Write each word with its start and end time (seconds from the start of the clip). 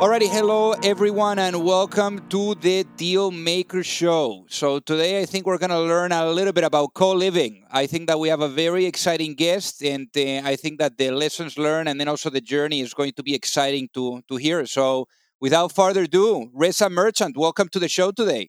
Alrighty, 0.00 0.30
hello 0.30 0.72
everyone, 0.82 1.38
and 1.38 1.62
welcome 1.62 2.26
to 2.30 2.54
the 2.54 2.84
Deal 2.96 3.30
Maker 3.30 3.82
Show. 3.82 4.46
So 4.48 4.78
today, 4.78 5.20
I 5.20 5.26
think 5.26 5.44
we're 5.44 5.58
going 5.58 5.68
to 5.68 5.78
learn 5.78 6.10
a 6.10 6.30
little 6.30 6.54
bit 6.54 6.64
about 6.64 6.94
co-living. 6.94 7.66
I 7.70 7.86
think 7.86 8.06
that 8.06 8.18
we 8.18 8.30
have 8.30 8.40
a 8.40 8.48
very 8.48 8.86
exciting 8.86 9.34
guest, 9.34 9.82
and 9.82 10.08
uh, 10.16 10.48
I 10.48 10.56
think 10.56 10.78
that 10.78 10.96
the 10.96 11.10
lessons 11.10 11.58
learned 11.58 11.90
and 11.90 12.00
then 12.00 12.08
also 12.08 12.30
the 12.30 12.40
journey 12.40 12.80
is 12.80 12.94
going 12.94 13.12
to 13.12 13.22
be 13.22 13.34
exciting 13.34 13.90
to 13.92 14.22
to 14.26 14.36
hear. 14.36 14.64
So, 14.64 15.06
without 15.38 15.70
further 15.70 16.04
ado, 16.04 16.48
Reza 16.54 16.88
Merchant, 16.88 17.36
welcome 17.36 17.68
to 17.68 17.78
the 17.78 17.88
show 17.88 18.10
today. 18.10 18.48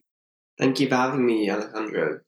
Thank 0.57 0.79
you 0.79 0.87
for 0.87 0.95
having 0.95 1.25
me, 1.25 1.51
Alejandro. 1.51 2.21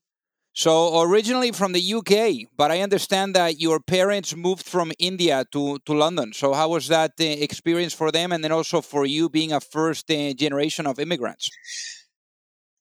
So 0.56 1.02
originally 1.02 1.52
from 1.52 1.74
the 1.74 1.94
UK, 1.96 2.48
but 2.56 2.70
I 2.70 2.82
understand 2.82 3.36
that 3.36 3.60
your 3.60 3.80
parents 3.80 4.36
moved 4.36 4.66
from 4.68 4.92
India 5.00 5.46
to, 5.52 5.80
to 5.80 5.94
London. 5.94 6.32
So 6.32 6.54
how 6.54 6.70
was 6.70 6.88
that 6.90 7.14
uh, 7.20 7.24
experience 7.24 7.94
for 7.94 8.12
them, 8.12 8.32
and 8.32 8.44
then 8.44 8.52
also 8.52 8.82
for 8.82 9.04
you 9.06 9.30
being 9.30 9.52
a 9.52 9.60
first 9.60 10.12
uh, 10.12 10.34
generation 10.34 10.86
of 10.86 11.00
immigrants? 11.00 11.50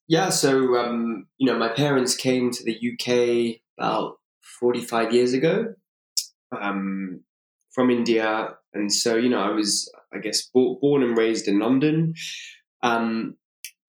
Yeah, 0.07 0.29
so 0.29 0.77
um, 0.77 1.27
you 1.39 1.47
know, 1.47 1.59
my 1.59 1.71
parents 1.71 2.15
came 2.15 2.51
to 2.51 2.63
the 2.63 2.77
UK 2.77 3.63
about 3.79 4.19
forty-five 4.61 5.15
years 5.15 5.33
ago 5.33 5.73
um, 6.61 7.23
from 7.71 7.89
India, 7.89 8.51
and 8.75 8.93
so 8.93 9.17
you 9.17 9.31
know, 9.31 9.41
I 9.41 9.51
was, 9.51 9.91
I 10.13 10.19
guess, 10.19 10.43
born 10.53 11.03
and 11.03 11.17
raised 11.17 11.49
in 11.49 11.59
London. 11.59 12.13
Um, 12.83 13.37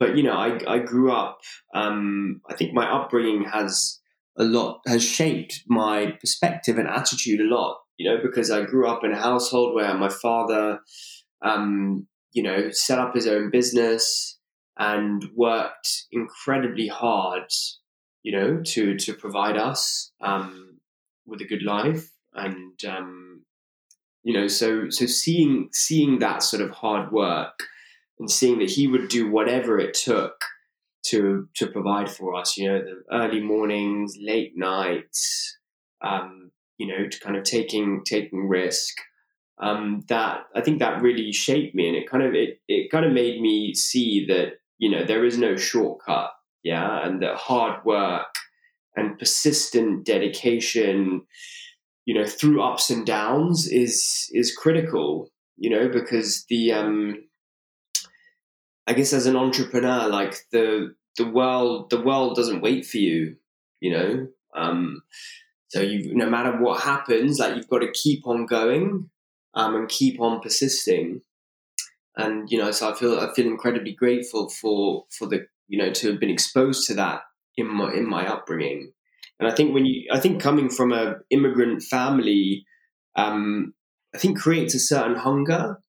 but 0.04 0.18
you 0.18 0.23
know, 0.23 0.34
I, 0.34 0.59
I 0.68 0.80
grew 0.80 1.14
up. 1.14 1.39
Um, 1.73 2.42
I 2.50 2.55
think 2.55 2.73
my 2.73 2.86
upbringing 2.86 3.45
has 3.45 4.02
a 4.38 4.44
lot 4.44 4.82
has 4.86 5.02
shaped 5.02 5.64
my 5.67 6.17
perspective 6.20 6.77
and 6.77 6.89
attitude 6.89 7.39
a 7.39 7.45
lot. 7.45 7.77
You 7.98 8.10
know, 8.10 8.17
because 8.22 8.52
I 8.52 8.66
grew 8.66 8.86
up 8.89 9.05
in 9.05 9.14
a 9.14 9.22
household 9.22 9.76
where 9.76 9.94
my 9.94 10.10
father, 10.10 10.80
um, 11.42 12.08
you 12.33 12.44
know, 12.44 12.70
set 12.72 13.00
up 13.00 13.16
his 13.16 13.27
own 13.27 13.50
business 13.50 14.38
and 14.77 15.23
worked 15.36 15.89
incredibly 16.11 16.88
hard. 16.88 17.48
You 18.23 18.33
know, 18.33 18.61
to 18.73 18.98
to 18.98 19.14
provide 19.14 19.56
us 19.56 20.11
um, 20.20 20.80
with 21.26 21.39
a 21.39 21.48
good 21.48 21.64
life 21.64 22.10
and. 22.33 22.77
Um, 22.86 23.30
you 24.26 24.33
know, 24.33 24.48
so 24.48 24.89
so 24.89 25.06
seeing 25.06 25.67
seeing 25.73 26.20
that 26.20 26.44
sort 26.44 26.61
of 26.61 26.70
hard 26.70 27.11
work 27.11 27.60
and 28.20 28.30
seeing 28.30 28.60
that 28.60 28.70
he 28.70 28.88
would 28.88 29.10
do 29.10 29.30
whatever 29.30 29.80
it 29.80 29.94
took 29.94 30.36
to 31.08 31.48
to 31.56 31.68
provide 31.68 32.10
for 32.10 32.36
us. 32.36 32.58
You 32.58 32.70
know, 32.70 32.80
the 32.80 33.04
early 33.12 33.42
mornings, 33.42 34.16
late 34.20 34.54
nights, 34.56 35.58
um, 36.02 36.52
you 36.78 36.88
know, 36.88 37.08
to 37.08 37.20
kind 37.20 37.36
of 37.36 37.44
taking 37.44 38.04
taking 38.06 38.48
risk. 38.48 38.96
Um, 39.60 40.04
that 40.10 40.46
I 40.56 40.62
think 40.62 40.80
that 40.80 41.02
really 41.02 41.32
shaped 41.32 41.76
me, 41.76 41.88
and 41.88 41.96
it 41.96 42.10
kind 42.10 42.24
of 42.24 42.34
it 42.34 42.60
it 42.68 42.92
kind 42.92 43.06
of 43.06 43.14
made 43.14 43.42
me 43.42 43.74
see 43.74 44.26
that 44.28 44.54
you 44.78 44.90
know 44.90 45.06
there 45.06 45.26
is 45.26 45.38
no 45.38 45.56
shortcut, 45.56 46.32
yeah, 46.64 47.06
and 47.06 47.22
that 47.22 47.36
hard 47.36 47.86
work 47.86 48.34
and 48.95 49.18
persistent 49.18 50.06
dedication, 50.06 51.22
you 52.06 52.14
know, 52.14 52.26
through 52.26 52.62
ups 52.62 52.90
and 52.90 53.06
downs 53.06 53.68
is 53.68 54.30
is 54.34 54.56
critical, 54.56 55.30
you 55.58 55.70
know, 55.70 55.88
because 55.88 56.45
the 56.50 56.72
um, 56.72 57.16
I 58.88 58.94
guess 58.94 59.14
as 59.14 59.26
an 59.26 59.36
entrepreneur, 59.36 60.08
like 60.08 60.36
the 60.52 60.95
the 61.17 61.27
world 61.27 61.89
the 61.89 62.02
world 62.02 62.36
doesn't 62.36 62.61
wait 62.61 62.86
for 62.86 62.98
you, 62.98 63.38
you 63.80 63.92
know. 63.92 64.27
Um, 64.55 65.04
so 65.70 65.82
you 65.82 66.16
no 66.16 66.30
matter 66.30 66.58
what 66.58 66.82
happens, 66.82 67.39
like 67.39 67.55
you've 67.55 67.70
got 67.70 67.80
to 67.80 67.92
keep 67.92 68.27
on 68.27 68.45
going 68.45 69.10
um, 69.54 69.76
and 69.76 69.89
keep 69.89 70.20
on 70.20 70.42
persisting. 70.42 71.21
And 72.16 72.49
you 72.52 72.60
know, 72.60 72.71
so 72.71 72.92
I 72.92 72.95
feel 72.95 73.20
I 73.20 73.33
feel 73.33 73.48
incredibly 73.48 73.94
grateful 73.94 74.49
for 74.49 75.05
for 75.17 75.27
the 75.27 75.48
you 75.67 75.77
know 75.80 75.92
to 75.92 76.11
have 76.11 76.20
been 76.20 76.30
exposed 76.30 76.88
to 76.88 76.94
that 76.95 77.21
in 77.58 77.67
my 77.67 77.94
in 77.94 78.08
my 78.08 78.27
upbringing. 78.27 78.92
And 79.39 79.52
I 79.52 79.55
think 79.55 79.73
when 79.73 79.86
you 79.86 80.08
I 80.11 80.20
think 80.20 80.42
coming 80.42 80.70
from 80.70 80.92
a 80.92 81.15
immigrant 81.30 81.83
family, 81.83 82.65
um, 83.15 83.73
I 84.14 84.17
think 84.17 84.39
creates 84.39 84.76
a 84.76 84.80
certain 84.80 85.15
hunger, 85.15 85.82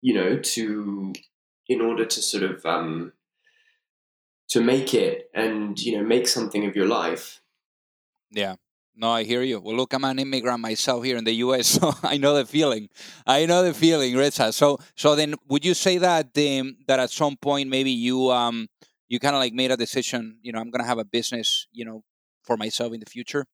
you 0.00 0.14
know, 0.14 0.38
to 0.38 1.12
in 1.68 1.80
order 1.80 2.04
to 2.04 2.22
sort 2.22 2.42
of 2.42 2.64
um, 2.64 3.12
to 4.48 4.60
make 4.60 4.94
it 4.94 5.30
and 5.34 5.78
you 5.78 5.96
know 5.96 6.04
make 6.04 6.26
something 6.26 6.66
of 6.66 6.74
your 6.74 6.86
life. 6.86 7.40
Yeah. 8.30 8.56
No, 9.00 9.10
I 9.12 9.22
hear 9.22 9.42
you. 9.42 9.60
Well, 9.60 9.76
look, 9.76 9.92
I'm 9.92 10.02
an 10.02 10.18
immigrant 10.18 10.60
myself 10.60 11.04
here 11.04 11.16
in 11.16 11.22
the 11.22 11.34
U.S., 11.34 11.66
so 11.78 11.94
I 12.02 12.16
know 12.16 12.34
the 12.34 12.44
feeling. 12.44 12.88
I 13.24 13.46
know 13.46 13.62
the 13.62 13.72
feeling, 13.72 14.16
Reza. 14.16 14.52
So, 14.52 14.78
so 14.96 15.14
then, 15.14 15.36
would 15.48 15.64
you 15.64 15.74
say 15.74 15.98
that 15.98 16.36
um, 16.36 16.76
that 16.88 16.98
at 16.98 17.10
some 17.10 17.36
point 17.36 17.68
maybe 17.68 17.92
you 17.92 18.30
um 18.30 18.66
you 19.08 19.20
kind 19.20 19.36
of 19.36 19.40
like 19.40 19.52
made 19.52 19.70
a 19.70 19.76
decision? 19.76 20.38
You 20.42 20.52
know, 20.52 20.58
I'm 20.58 20.70
going 20.70 20.82
to 20.82 20.88
have 20.88 20.98
a 20.98 21.04
business, 21.04 21.68
you 21.70 21.84
know, 21.84 22.02
for 22.42 22.56
myself 22.56 22.92
in 22.92 23.00
the 23.00 23.06
future. 23.06 23.46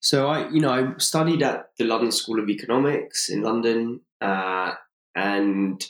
So 0.00 0.28
I, 0.28 0.48
you 0.50 0.60
know, 0.60 0.70
I 0.70 0.92
studied 0.98 1.42
at 1.42 1.70
the 1.78 1.84
London 1.84 2.12
School 2.12 2.38
of 2.38 2.50
Economics 2.50 3.30
in 3.30 3.42
London, 3.42 4.00
uh, 4.20 4.74
and 5.14 5.84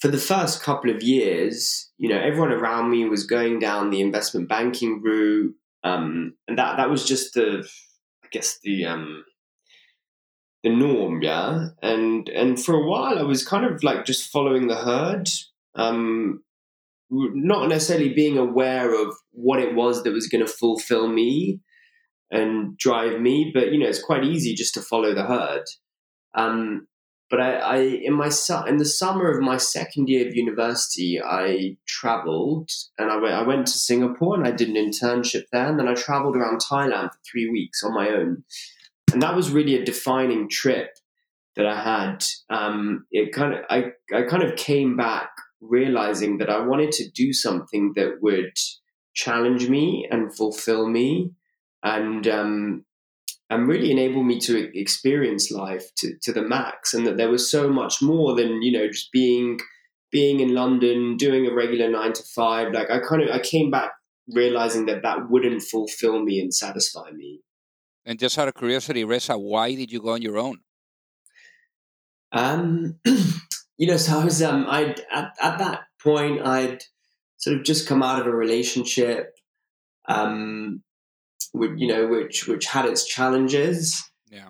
for 0.00 0.08
the 0.08 0.18
first 0.18 0.62
couple 0.62 0.90
of 0.90 1.02
years, 1.02 1.90
you 1.96 2.08
know, 2.08 2.18
everyone 2.18 2.52
around 2.52 2.90
me 2.90 3.04
was 3.06 3.26
going 3.26 3.58
down 3.58 3.90
the 3.90 4.00
investment 4.00 4.48
banking 4.48 5.00
route, 5.02 5.54
um, 5.84 6.34
and 6.46 6.58
that 6.58 6.76
that 6.76 6.90
was 6.90 7.06
just 7.06 7.34
the, 7.34 7.66
I 8.24 8.28
guess 8.30 8.58
the 8.62 8.84
um, 8.84 9.24
the 10.62 10.70
norm, 10.70 11.22
yeah. 11.22 11.68
And 11.82 12.28
and 12.28 12.62
for 12.62 12.74
a 12.74 12.86
while, 12.86 13.18
I 13.18 13.22
was 13.22 13.46
kind 13.46 13.64
of 13.64 13.82
like 13.82 14.04
just 14.04 14.30
following 14.30 14.66
the 14.66 14.76
herd, 14.76 15.28
um, 15.74 16.42
not 17.10 17.68
necessarily 17.68 18.12
being 18.12 18.36
aware 18.36 18.92
of 18.92 19.14
what 19.30 19.60
it 19.60 19.74
was 19.74 20.02
that 20.02 20.12
was 20.12 20.28
going 20.28 20.44
to 20.44 20.52
fulfill 20.52 21.08
me 21.08 21.60
and 22.30 22.76
drive 22.76 23.20
me, 23.20 23.50
but 23.54 23.72
you 23.72 23.78
know, 23.78 23.88
it's 23.88 24.02
quite 24.02 24.24
easy 24.24 24.54
just 24.54 24.74
to 24.74 24.80
follow 24.80 25.14
the 25.14 25.24
herd. 25.24 25.64
Um, 26.34 26.86
but 27.28 27.40
I, 27.40 27.56
I 27.56 27.76
in 27.78 28.14
my 28.14 28.30
in 28.66 28.76
the 28.76 28.84
summer 28.84 29.30
of 29.30 29.42
my 29.42 29.56
second 29.56 30.08
year 30.08 30.26
of 30.26 30.36
university, 30.36 31.20
I 31.20 31.76
traveled 31.86 32.70
and 32.98 33.10
I 33.10 33.16
went, 33.16 33.34
I 33.34 33.42
went 33.42 33.66
to 33.66 33.72
Singapore 33.78 34.36
and 34.36 34.46
I 34.46 34.52
did 34.52 34.68
an 34.68 34.76
internship 34.76 35.44
there, 35.50 35.66
and 35.66 35.78
then 35.78 35.88
I 35.88 35.94
traveled 35.94 36.36
around 36.36 36.60
Thailand 36.60 37.10
for 37.12 37.18
three 37.30 37.50
weeks 37.50 37.82
on 37.82 37.94
my 37.94 38.10
own, 38.10 38.44
and 39.12 39.22
that 39.22 39.34
was 39.34 39.50
really 39.50 39.76
a 39.76 39.84
defining 39.84 40.48
trip 40.48 40.90
that 41.56 41.66
I 41.66 41.82
had. 41.82 42.24
Um, 42.48 43.06
it 43.10 43.32
kind 43.32 43.54
of 43.54 43.60
I 43.68 43.92
I 44.14 44.22
kind 44.22 44.44
of 44.44 44.56
came 44.56 44.96
back 44.96 45.30
realizing 45.60 46.38
that 46.38 46.50
I 46.50 46.60
wanted 46.60 46.92
to 46.92 47.10
do 47.10 47.32
something 47.32 47.92
that 47.96 48.18
would 48.20 48.56
challenge 49.14 49.68
me 49.68 50.06
and 50.10 50.34
fulfill 50.36 50.88
me, 50.88 51.32
and 51.82 52.28
um, 52.28 52.84
and 53.48 53.68
really 53.68 53.90
enabled 53.90 54.26
me 54.26 54.40
to 54.40 54.78
experience 54.78 55.50
life 55.50 55.84
to, 55.96 56.14
to 56.22 56.32
the 56.32 56.42
max 56.42 56.92
and 56.94 57.06
that 57.06 57.16
there 57.16 57.30
was 57.30 57.50
so 57.50 57.68
much 57.68 58.02
more 58.02 58.34
than 58.34 58.62
you 58.62 58.72
know 58.72 58.88
just 58.88 59.10
being 59.12 59.58
being 60.10 60.40
in 60.40 60.54
london 60.54 61.16
doing 61.16 61.46
a 61.46 61.54
regular 61.54 61.90
nine 61.90 62.12
to 62.12 62.22
five. 62.34 62.72
Like 62.72 62.90
i 62.90 62.98
kind 63.00 63.22
of 63.22 63.30
i 63.30 63.38
came 63.38 63.70
back 63.70 63.92
realizing 64.32 64.86
that 64.86 65.02
that 65.02 65.30
wouldn't 65.30 65.62
fulfill 65.62 66.20
me 66.24 66.40
and 66.40 66.52
satisfy 66.52 67.12
me. 67.12 67.40
And 68.04 68.18
just 68.18 68.36
out 68.38 68.48
of 68.48 68.54
curiosity 68.54 69.04
reza 69.04 69.38
why 69.38 69.74
did 69.74 69.92
you 69.92 70.00
go 70.00 70.10
on 70.10 70.22
your 70.22 70.38
own? 70.38 70.58
Um 72.32 72.98
you 73.78 73.86
know 73.86 73.96
so 73.96 74.18
i 74.18 74.24
was 74.24 74.42
um 74.42 74.66
i 74.68 74.94
at, 75.12 75.32
at 75.40 75.58
that 75.58 75.82
point 76.02 76.44
i'd 76.46 76.82
sort 77.38 77.56
of 77.56 77.64
just 77.64 77.86
come 77.86 78.02
out 78.02 78.20
of 78.20 78.26
a 78.26 78.30
relationship. 78.30 79.34
Um 80.08 80.82
you 81.76 81.86
know, 81.86 82.06
which 82.08 82.46
which 82.46 82.66
had 82.66 82.86
its 82.86 83.04
challenges. 83.04 84.02
Yeah. 84.30 84.48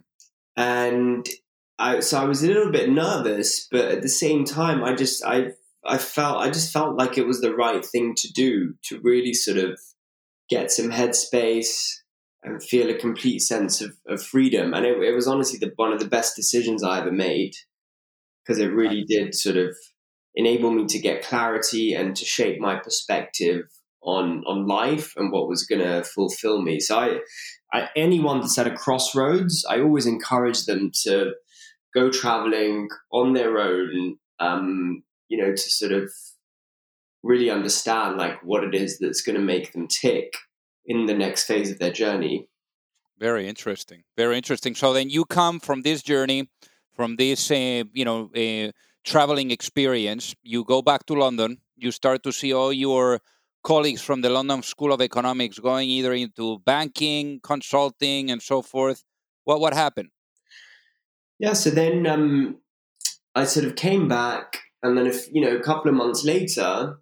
And 0.57 1.27
I 1.79 2.01
so 2.01 2.19
I 2.19 2.25
was 2.25 2.43
a 2.43 2.49
little 2.49 2.71
bit 2.71 2.91
nervous, 2.91 3.69
but 3.71 3.87
at 3.87 4.03
the 4.03 4.09
same 4.09 4.45
time, 4.45 4.83
I 4.83 4.95
just 4.95 5.25
I 5.25 5.53
I 5.85 5.99
felt 5.99 6.39
I 6.39 6.51
just 6.51 6.73
felt 6.73 6.97
like 6.97 7.19
it 7.19 7.27
was 7.27 7.41
the 7.41 7.55
right 7.55 7.85
thing 7.85 8.15
to 8.17 8.33
do 8.33 8.75
to 8.85 9.01
really 9.01 9.35
sort 9.35 9.59
of 9.59 9.79
get 10.49 10.71
some 10.71 10.91
headspace 10.91 11.97
and 12.43 12.63
feel 12.63 12.89
a 12.89 12.95
complete 12.95 13.41
sense 13.41 13.81
of, 13.81 13.97
of 14.07 14.23
freedom. 14.23 14.73
And 14.73 14.87
it, 14.87 14.97
it 15.03 15.15
was 15.15 15.27
honestly 15.27 15.59
the, 15.59 15.73
one 15.75 15.93
of 15.93 15.99
the 15.99 16.07
best 16.09 16.37
decisions 16.37 16.85
I 16.85 17.01
ever 17.01 17.11
made 17.11 17.55
because 18.45 18.61
it 18.61 18.67
really 18.67 19.05
did 19.05 19.35
sort 19.35 19.57
of 19.57 19.77
enable 20.37 20.71
me 20.71 20.87
to 20.87 20.99
get 21.01 21.25
clarity 21.25 21.95
and 21.95 22.15
to 22.15 22.25
shape 22.25 22.61
my 22.61 22.77
perspective 22.77 23.65
on 24.07 24.45
on 24.47 24.67
life 24.67 25.13
and 25.17 25.33
what 25.33 25.49
was 25.49 25.65
going 25.65 25.83
to 25.83 26.03
fulfill 26.05 26.63
me. 26.63 26.81
So 26.81 26.99
I, 26.99 27.19
I, 27.73 27.89
anyone 27.97 28.41
that's 28.41 28.59
at 28.59 28.67
a 28.67 28.71
crossroads, 28.71 29.67
I 29.69 29.81
always 29.81 30.07
encourage 30.07 30.65
them 30.65 30.91
to 31.03 31.33
go 31.93 32.11
traveling 32.11 32.89
on 33.13 33.35
their 33.35 33.59
own. 33.59 34.17
Um, 34.39 35.03
you 35.29 35.39
know, 35.39 35.51
to 35.51 35.57
sort 35.57 35.93
of 35.93 36.11
really 37.23 37.51
understand 37.51 38.17
like 38.17 38.43
what 38.45 38.63
it 38.63 38.75
is 38.75 38.99
that's 38.99 39.23
going 39.23 39.35
to 39.35 39.43
make 39.43 39.73
them 39.73 39.89
tick 39.89 40.33
in 40.87 41.07
the 41.07 41.15
next 41.15 41.45
phase 41.45 41.71
of 41.71 41.79
their 41.79 41.91
journey. 41.91 42.49
Very 43.19 43.49
interesting. 43.49 44.05
Very 44.17 44.37
interesting. 44.37 44.75
So 44.75 44.93
then 44.93 45.11
you 45.11 45.25
come 45.25 45.59
from 45.59 45.83
this 45.83 46.03
journey, 46.03 46.49
from 46.93 47.17
this, 47.17 47.51
uh, 47.51 47.85
you 47.93 48.05
know, 48.05 48.31
uh, 48.37 48.71
traveling 49.05 49.51
experience. 49.51 50.35
You 50.43 50.65
go 50.65 50.83
back 50.83 51.07
to 51.07 51.15
London. 51.15 51.59
You 51.77 51.91
start 51.91 52.23
to 52.23 52.33
see 52.33 52.53
all 52.53 52.73
your 52.73 53.21
colleagues 53.67 54.01
from 54.01 54.21
the 54.21 54.31
London 54.31 54.63
School 54.63 54.93
of 54.93 55.03
Economics 55.03 55.59
going 55.59 55.91
either 55.91 56.15
into 56.15 56.61
banking, 56.61 57.41
consulting, 57.43 58.31
and 58.31 58.41
so 58.41 58.63
forth. 58.63 59.03
What 59.45 59.61
what 59.61 59.75
happened? 59.75 60.11
Yeah, 61.41 61.55
so 61.55 61.71
then 61.71 62.07
um, 62.07 62.59
I 63.35 63.45
sort 63.45 63.67
of 63.67 63.75
came 63.75 64.07
back, 64.07 64.61
and 64.83 64.97
then 64.97 65.07
if 65.07 65.27
you 65.33 65.41
know 65.43 65.57
a 65.57 65.63
couple 65.63 65.91
of 65.91 65.97
months 65.97 66.25
later, 66.25 66.99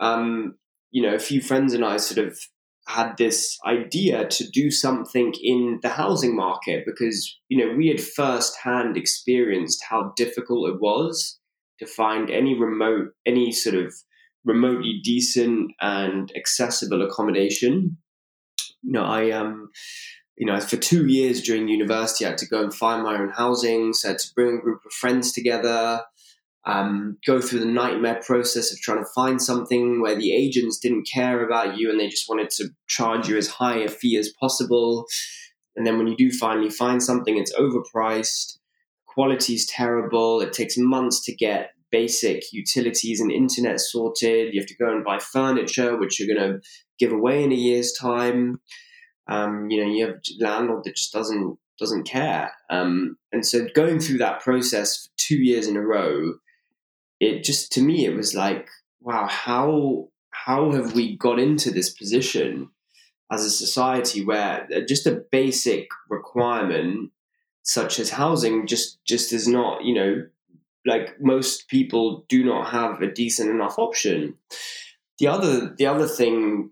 um, 0.00 0.56
you 0.90 1.02
know, 1.02 1.14
a 1.14 1.26
few 1.28 1.40
friends 1.40 1.74
and 1.74 1.84
I 1.84 1.96
sort 1.98 2.26
of 2.26 2.36
had 2.88 3.16
this 3.16 3.56
idea 3.64 4.26
to 4.26 4.50
do 4.50 4.70
something 4.70 5.32
in 5.40 5.78
the 5.82 5.90
housing 5.90 6.34
market 6.34 6.84
because 6.84 7.38
you 7.48 7.56
know 7.58 7.76
we 7.76 7.86
had 7.86 8.00
firsthand 8.00 8.96
experienced 8.96 9.84
how 9.88 10.12
difficult 10.16 10.70
it 10.70 10.80
was 10.80 11.38
to 11.78 11.86
find 11.86 12.30
any 12.30 12.54
remote 12.58 13.10
any 13.24 13.52
sort 13.52 13.76
of 13.76 13.94
remotely 14.44 15.00
decent 15.02 15.72
and 15.80 16.32
accessible 16.36 17.02
accommodation. 17.02 17.98
You 18.82 18.92
know, 18.92 19.04
I 19.04 19.30
um, 19.30 19.70
you 20.36 20.46
know, 20.46 20.58
for 20.58 20.78
two 20.78 21.06
years 21.06 21.42
during 21.42 21.68
university, 21.68 22.24
I 22.24 22.30
had 22.30 22.38
to 22.38 22.48
go 22.48 22.62
and 22.62 22.72
find 22.72 23.02
my 23.02 23.18
own 23.18 23.28
housing. 23.28 23.92
So 23.92 24.08
I 24.08 24.12
had 24.12 24.20
to 24.20 24.34
bring 24.34 24.56
a 24.56 24.60
group 24.60 24.80
of 24.86 24.92
friends 24.92 25.32
together, 25.32 26.02
um, 26.64 27.18
go 27.26 27.42
through 27.42 27.60
the 27.60 27.66
nightmare 27.66 28.22
process 28.24 28.72
of 28.72 28.78
trying 28.80 29.04
to 29.04 29.10
find 29.14 29.42
something 29.42 30.00
where 30.00 30.14
the 30.14 30.34
agents 30.34 30.78
didn't 30.78 31.08
care 31.12 31.44
about 31.44 31.76
you 31.76 31.90
and 31.90 32.00
they 32.00 32.08
just 32.08 32.28
wanted 32.28 32.48
to 32.52 32.70
charge 32.86 33.28
you 33.28 33.36
as 33.36 33.48
high 33.48 33.80
a 33.80 33.88
fee 33.88 34.16
as 34.16 34.32
possible. 34.40 35.06
And 35.76 35.86
then 35.86 35.98
when 35.98 36.06
you 36.06 36.16
do 36.16 36.30
finally 36.30 36.70
find 36.70 37.02
something, 37.02 37.36
it's 37.36 37.54
overpriced, 37.54 38.58
quality 39.06 39.54
is 39.54 39.66
terrible. 39.66 40.40
It 40.40 40.52
takes 40.52 40.76
months 40.78 41.24
to 41.26 41.34
get 41.34 41.72
basic 41.90 42.52
utilities 42.52 43.20
and 43.20 43.30
internet 43.30 43.80
sorted. 43.80 44.52
You 44.52 44.60
have 44.60 44.68
to 44.68 44.76
go 44.76 44.90
and 44.90 45.04
buy 45.04 45.18
furniture, 45.18 45.96
which 45.96 46.18
you're 46.18 46.34
going 46.34 46.52
to 46.52 46.60
give 46.98 47.12
away 47.12 47.42
in 47.42 47.52
a 47.52 47.56
year's 47.56 47.92
time. 47.92 48.60
Um, 49.28 49.68
you 49.70 49.82
know, 49.82 49.90
you 49.90 50.06
have 50.06 50.16
landlord 50.38 50.84
that 50.84 50.96
just 50.96 51.12
doesn't 51.12 51.58
doesn't 51.78 52.04
care. 52.04 52.52
Um, 52.68 53.16
and 53.32 53.44
so 53.44 53.66
going 53.74 54.00
through 54.00 54.18
that 54.18 54.40
process 54.40 55.06
for 55.06 55.10
two 55.16 55.38
years 55.38 55.66
in 55.66 55.76
a 55.76 55.80
row, 55.80 56.34
it 57.20 57.42
just 57.42 57.72
to 57.72 57.80
me 57.80 58.04
it 58.04 58.14
was 58.14 58.34
like, 58.34 58.68
wow, 59.00 59.26
how 59.26 60.08
how 60.30 60.72
have 60.72 60.94
we 60.94 61.16
got 61.16 61.38
into 61.38 61.70
this 61.70 61.90
position 61.90 62.70
as 63.32 63.44
a 63.44 63.50
society 63.50 64.24
where 64.24 64.66
just 64.88 65.06
a 65.06 65.22
basic 65.30 65.88
requirement 66.08 67.10
such 67.62 67.98
as 67.98 68.10
housing 68.10 68.66
just 68.66 68.98
just 69.04 69.32
is 69.32 69.46
not 69.46 69.84
you 69.84 69.94
know 69.94 70.26
like 70.86 71.20
most 71.20 71.68
people 71.68 72.24
do 72.28 72.44
not 72.44 72.70
have 72.70 73.02
a 73.02 73.12
decent 73.12 73.50
enough 73.50 73.78
option. 73.78 74.34
The 75.18 75.26
other 75.26 75.74
the 75.76 75.86
other 75.86 76.06
thing, 76.06 76.70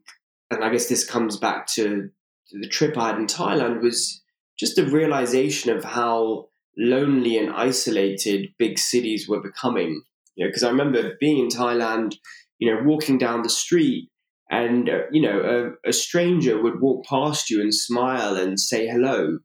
and 0.50 0.64
I 0.64 0.70
guess 0.70 0.88
this 0.88 1.08
comes 1.08 1.37
back 1.37 1.66
to 1.75 2.10
the 2.52 2.69
trip 2.69 2.96
I 2.96 3.08
had 3.08 3.19
in 3.19 3.26
Thailand, 3.26 3.82
was 3.82 4.22
just 4.58 4.78
a 4.78 4.87
realization 4.87 5.76
of 5.76 5.84
how 5.84 6.49
lonely 6.76 7.37
and 7.37 7.50
isolated 7.52 8.55
big 8.58 8.78
cities 8.78 9.28
were 9.28 9.40
becoming. 9.40 10.02
You 10.37 10.44
know, 10.44 10.49
because 10.49 10.62
I 10.62 10.70
remember 10.70 11.16
being 11.20 11.38
in 11.38 11.49
Thailand, 11.49 12.16
you 12.58 12.72
know, 12.72 12.82
walking 12.84 13.19
down 13.19 13.43
the 13.43 13.50
street 13.50 14.08
and 14.50 14.88
uh, 14.88 15.02
you 15.10 15.20
know 15.20 15.75
a, 15.84 15.88
a, 15.88 15.93
stranger 15.93 16.60
would 16.60 16.81
walk 16.81 17.05
past 17.05 17.50
you 17.50 17.60
and 17.60 17.75
smile 17.75 18.37
and 18.37 18.58
say 18.58 18.87
hello 18.87 19.38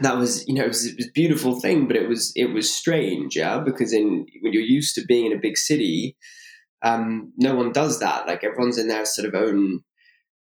that 0.00 0.16
was 0.16 0.46
you 0.48 0.54
know 0.54 0.64
it 0.64 0.68
was, 0.68 0.86
it 0.86 0.96
was, 0.96 1.06
a 1.06 1.12
beautiful 1.12 1.60
thing 1.60 1.86
but 1.86 1.96
it 1.96 2.08
was 2.08 2.32
it 2.34 2.46
was 2.46 2.72
strange 2.72 3.36
yeah 3.36 3.58
because 3.58 3.92
in 3.92 4.26
when 4.40 4.52
you're 4.52 4.62
used 4.62 4.94
to 4.94 5.04
being 5.04 5.26
in 5.26 5.36
a 5.36 5.40
big 5.40 5.58
city 5.58 6.16
um, 6.82 7.32
no 7.36 7.54
one 7.54 7.72
does 7.72 8.00
that. 8.00 8.26
Like 8.26 8.44
everyone's 8.44 8.78
in 8.78 8.88
their 8.88 9.06
sort 9.06 9.28
of 9.28 9.34
own 9.34 9.80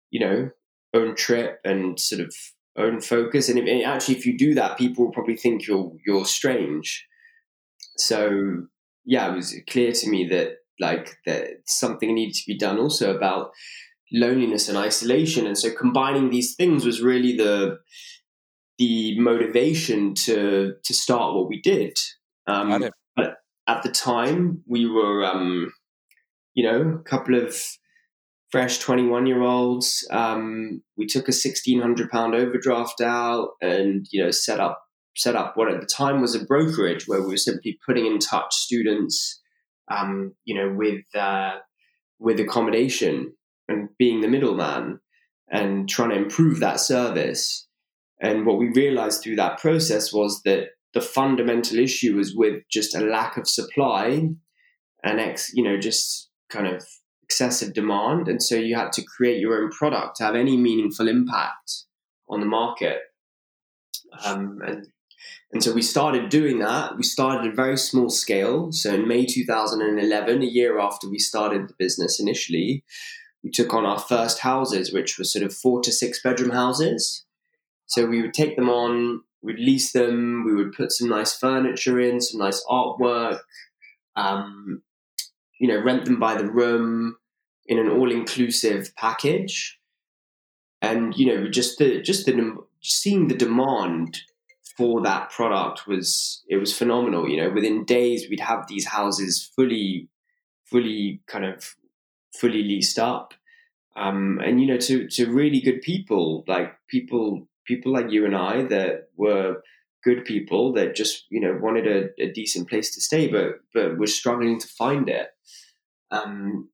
you 0.10 0.20
know 0.20 0.50
own 0.94 1.16
trip 1.16 1.60
and 1.66 2.00
sort 2.00 2.22
of 2.22 2.34
own 2.78 3.02
focus. 3.02 3.50
And, 3.50 3.60
if, 3.60 3.68
and 3.68 3.84
actually 3.84 4.16
if 4.16 4.26
you 4.26 4.38
do 4.38 4.54
that 4.54 4.78
people 4.78 5.06
will 5.06 5.12
probably 5.12 5.38
think 5.38 5.68
you're 5.68 5.92
you're 6.06 6.26
strange. 6.26 7.06
So 7.98 8.68
yeah 9.06 9.32
it 9.32 9.36
was 9.36 9.56
clear 9.70 9.92
to 9.92 10.10
me 10.10 10.28
that 10.28 10.58
like 10.80 11.18
that 11.26 11.48
something 11.66 12.14
needed 12.14 12.36
to 12.36 12.44
be 12.46 12.58
done 12.58 12.78
also 12.78 13.16
about 13.16 13.52
loneliness 14.12 14.70
and 14.70 14.78
isolation. 14.78 15.48
And 15.48 15.58
so 15.58 15.72
combining 15.72 16.30
these 16.30 16.56
things 16.56 16.86
was 16.86 17.02
really 17.02 17.36
the 17.36 17.80
the 18.78 19.20
motivation 19.20 20.14
to 20.26 20.74
to 20.84 20.94
start 20.94 21.36
what 21.36 21.50
we 21.50 21.62
did. 21.62 21.98
Um, 22.48 22.70
but 23.16 23.38
at 23.68 23.84
the 23.84 23.92
time, 23.92 24.64
we 24.66 24.90
were, 24.90 25.26
um, 25.26 25.72
you 26.54 26.64
know, 26.64 27.00
a 27.00 27.10
couple 27.10 27.36
of 27.36 27.56
fresh 28.50 28.80
21 28.80 29.26
year 29.26 29.44
olds. 29.44 30.08
Um, 30.10 30.82
we 30.96 31.06
took 31.06 31.28
a 31.28 31.36
1600 31.36 32.10
pound 32.10 32.34
overdraft 32.34 33.02
out 33.02 33.50
and, 33.62 34.08
you 34.12 34.24
know, 34.24 34.32
set 34.32 34.60
up, 34.60 34.82
set 35.16 35.36
up 35.36 35.58
what 35.58 35.72
at 35.72 35.82
the 35.82 35.88
time 35.88 36.22
was 36.22 36.34
a 36.34 36.46
brokerage 36.46 37.08
where 37.08 37.22
we 37.22 37.28
were 37.28 37.38
simply 37.38 37.78
putting 37.86 38.06
in 38.06 38.20
touch 38.20 38.56
students, 38.56 39.42
um, 39.92 40.34
you 40.46 40.56
know, 40.56 40.74
with, 40.74 41.04
uh, 41.14 41.58
with 42.20 42.40
accommodation 42.40 43.34
and 43.68 43.90
being 44.00 44.22
the 44.22 44.30
middleman 44.30 45.00
and 45.52 45.90
trying 45.90 46.10
to 46.10 46.16
improve 46.16 46.60
that 46.60 46.80
service. 46.80 47.67
And 48.22 48.46
what 48.46 48.58
we 48.58 48.70
realized 48.70 49.22
through 49.22 49.36
that 49.36 49.60
process 49.60 50.12
was 50.12 50.42
that 50.44 50.70
the 50.94 51.02
fundamental 51.02 51.78
issue 51.78 52.16
was 52.16 52.34
with 52.36 52.64
just 52.72 52.96
a 52.96 53.02
lack 53.02 53.38
of 53.38 53.48
supply 53.48 54.30
and 55.04 55.20
ex, 55.20 55.52
you 55.54 55.64
know, 55.64 55.78
just 55.78 56.30
kind 56.50 56.68
of 56.68 56.84
excessive 57.24 57.74
demand. 57.74 58.28
And 58.28 58.42
so 58.42 58.56
you 58.56 58.76
had 58.76 58.92
to 58.94 59.04
create 59.04 59.40
your 59.40 59.62
own 59.62 59.70
product 59.70 60.18
to 60.18 60.24
have 60.24 60.36
any 60.36 60.58
meaningful 60.58 61.08
impact 61.08 61.84
on 62.30 62.40
the 62.40 62.46
market. 62.46 63.02
Um, 64.26 64.60
and 64.66 64.88
and 65.52 65.64
so 65.64 65.74
we 65.74 65.82
started 65.82 66.30
doing 66.30 66.60
that. 66.60 66.98
We 66.98 67.04
started 67.04 67.48
at 67.48 67.54
a 67.54 67.56
very 67.56 67.78
small 67.78 68.10
scale. 68.10 68.72
So 68.72 68.94
in 68.94 69.08
May 69.08 69.26
2011, 69.26 70.42
a 70.42 70.46
year 70.46 70.78
after 70.80 71.10
we 71.10 71.20
started 71.20 71.70
the 71.70 71.74
business 71.80 72.20
initially, 72.20 72.84
we 73.44 73.52
took 73.52 73.74
on 73.74 73.86
our 73.86 74.00
first 74.00 74.40
houses, 74.40 74.92
which 74.92 75.18
were 75.18 75.24
sort 75.24 75.46
of 75.46 75.56
four 75.56 75.82
to 75.82 75.92
six 75.92 76.22
bedroom 76.22 76.52
houses. 76.52 77.26
So 77.88 78.06
we 78.06 78.22
would 78.22 78.34
take 78.34 78.56
them 78.56 78.70
on, 78.70 79.22
we'd 79.42 79.60
lease 79.60 79.92
them, 79.92 80.44
we 80.46 80.54
would 80.54 80.74
put 80.74 80.92
some 80.92 81.10
nice 81.10 81.38
furniture 81.38 82.00
in, 82.00 82.22
some 82.22 82.40
nice 82.40 82.64
artwork, 82.70 83.40
um, 84.16 84.84
you 85.60 85.68
know, 85.68 85.82
rent 85.82 86.06
them 86.06 86.20
by 86.20 86.36
the 86.36 86.50
room 86.50 87.18
in 87.66 87.80
an 87.80 87.90
all-inclusive 87.90 88.96
package. 88.96 89.80
And 90.82 91.18
you 91.18 91.26
know, 91.26 91.50
just 91.50 91.80
the 91.80 92.02
just 92.02 92.26
the 92.26 92.58
seeing 92.82 93.28
the 93.28 93.36
demand 93.36 94.20
for 94.78 95.02
that 95.02 95.32
product 95.32 95.88
was 95.88 96.44
it 96.48 96.58
was 96.58 96.78
phenomenal. 96.78 97.28
You 97.28 97.38
know, 97.38 97.50
within 97.50 97.84
days 97.84 98.28
we'd 98.30 98.40
have 98.42 98.68
these 98.68 98.86
houses 98.86 99.52
fully, 99.56 100.08
fully 100.66 101.22
kind 101.26 101.46
of 101.46 101.76
fully 102.36 102.62
leased 102.62 103.00
up, 103.00 103.34
um, 103.96 104.40
and 104.46 104.62
you 104.62 104.68
know, 104.68 104.78
to 104.78 105.08
to 105.08 105.32
really 105.32 105.62
good 105.62 105.82
people 105.82 106.44
like 106.48 106.76
people 106.88 107.48
people 107.68 107.92
like 107.92 108.12
you 108.12 108.26
and 108.26 108.36
I 108.36 108.64
that 108.64 109.10
were 109.16 109.62
good 110.04 110.26
people 110.26 110.74
that 110.74 110.96
just 110.96 111.26
you 111.30 111.42
know 111.42 111.58
wanted 111.62 111.88
a, 111.88 112.24
a 112.24 112.32
decent 112.32 112.70
place 112.70 112.94
to 112.96 113.02
stay, 113.02 113.28
but 113.28 113.60
but 113.74 113.98
were 113.98 114.08
struggling 114.08 114.60
to 114.60 114.68
find 114.68 115.10
it. 115.10 115.30
Um, 116.10 116.70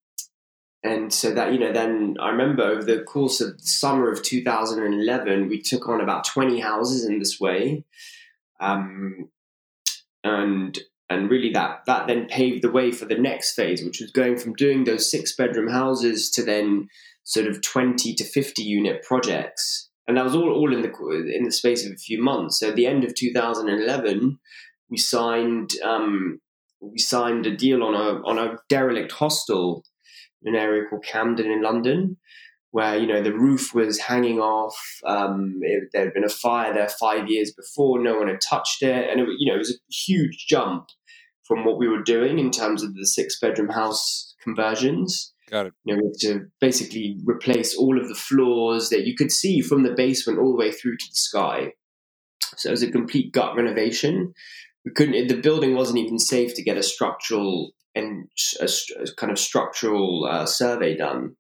and 0.84 1.14
so 1.14 1.32
that 1.34 1.54
you 1.54 1.60
know 1.60 1.72
then 1.72 2.16
i 2.20 2.30
remember 2.30 2.64
over 2.64 2.84
the 2.84 3.02
course 3.04 3.42
of 3.42 3.58
the 3.58 3.66
summer 3.66 4.12
of 4.12 4.22
2011 4.22 5.48
we 5.48 5.62
took 5.62 5.88
on 5.88 6.02
about 6.02 6.26
20 6.26 6.60
houses 6.60 7.06
in 7.06 7.20
this 7.20 7.40
way 7.40 7.84
um, 8.60 9.30
and 10.24 10.80
and 11.10 11.30
really 11.30 11.52
that 11.52 11.82
that 11.86 12.08
then 12.08 12.28
paved 12.28 12.64
the 12.64 12.72
way 12.72 12.92
for 12.92 13.06
the 13.06 13.18
next 13.18 13.56
phase 13.56 13.84
which 13.84 14.02
was 14.02 14.12
going 14.12 14.38
from 14.38 14.54
doing 14.54 14.84
those 14.84 15.10
six 15.10 15.36
bedroom 15.36 15.70
houses 15.70 16.30
to 16.30 16.44
then 16.44 16.88
sort 17.24 17.48
of 17.48 17.62
20 17.62 18.14
to 18.16 18.24
50 18.24 18.62
unit 18.62 19.04
projects 19.04 19.90
and 20.08 20.18
that 20.18 20.26
was 20.26 20.36
all, 20.36 20.50
all 20.50 20.74
in 20.74 20.82
the 20.82 20.92
in 21.36 21.44
the 21.44 21.52
space 21.52 21.86
of 21.86 21.92
a 21.92 21.98
few 21.98 22.22
months 22.22 22.60
so 22.60 22.70
at 22.70 22.76
the 22.76 22.88
end 22.88 23.04
of 23.04 23.16
2011 23.16 24.40
we 24.90 24.98
signed 24.98 25.72
um, 25.84 26.40
we 26.82 27.00
signed 27.00 27.46
a 27.46 27.56
deal 27.56 27.84
on 27.84 27.96
a 27.96 28.22
on 28.24 28.38
a 28.38 28.58
derelict 28.70 29.12
hostel 29.12 29.84
in 30.44 30.56
an 30.56 30.62
area 30.62 30.84
called 30.90 31.06
Camden 31.06 31.50
in 31.50 31.62
London, 31.62 32.18
where 32.72 32.98
you 32.98 33.08
know 33.08 33.22
the 33.22 33.34
roof 33.34 33.74
was 33.74 34.00
hanging 34.00 34.40
off. 34.40 34.78
Um, 35.06 35.60
it, 35.62 35.90
there 35.94 36.06
had 36.06 36.14
been 36.14 36.24
a 36.24 36.30
fire 36.30 36.74
there 36.74 36.90
five 36.90 37.30
years 37.30 37.54
before. 37.54 38.02
No 38.02 38.18
one 38.18 38.28
had 38.28 38.42
touched 38.42 38.84
it, 38.84 39.10
and 39.10 39.22
it, 39.22 39.28
you 39.38 39.50
know 39.50 39.56
it 39.56 39.60
was 39.60 39.72
a 39.72 39.94
huge 39.94 40.46
jump 40.48 40.88
from 41.46 41.66
what 41.66 41.78
we 41.78 41.88
were 41.88 42.04
doing 42.04 42.40
in 42.40 42.52
terms 42.52 42.84
of 42.84 42.94
the 42.96 43.06
six 43.06 43.40
bedroom 43.40 43.70
house 43.70 44.36
conversions. 44.42 45.33
Got 45.54 45.68
it. 45.68 45.74
You 45.86 45.96
know, 45.96 46.12
to 46.22 46.48
basically 46.60 47.16
replace 47.26 47.78
all 47.78 48.02
of 48.02 48.08
the 48.08 48.16
floors 48.16 48.90
that 48.90 49.06
you 49.06 49.16
could 49.16 49.32
see 49.32 49.62
from 49.62 49.84
the 49.84 49.92
basement 49.92 50.40
all 50.40 50.52
the 50.52 50.58
way 50.58 50.72
through 50.72 50.98
to 50.98 51.06
the 51.12 51.16
sky. 51.16 51.74
So 52.58 52.70
it 52.70 52.72
was 52.72 52.82
a 52.82 52.92
complete 52.92 53.32
gut 53.34 53.56
renovation. 53.56 54.34
We 54.84 54.94
couldn't. 54.94 55.28
The 55.28 55.40
building 55.40 55.76
wasn't 55.76 56.00
even 56.00 56.18
safe 56.18 56.56
to 56.56 56.64
get 56.64 56.78
a 56.78 56.82
structural 56.82 57.74
and 57.94 58.28
a, 58.62 58.66
a 58.66 59.06
kind 59.16 59.32
of 59.32 59.38
structural 59.38 60.26
uh, 60.26 60.48
survey 60.48 60.98
done 60.98 61.36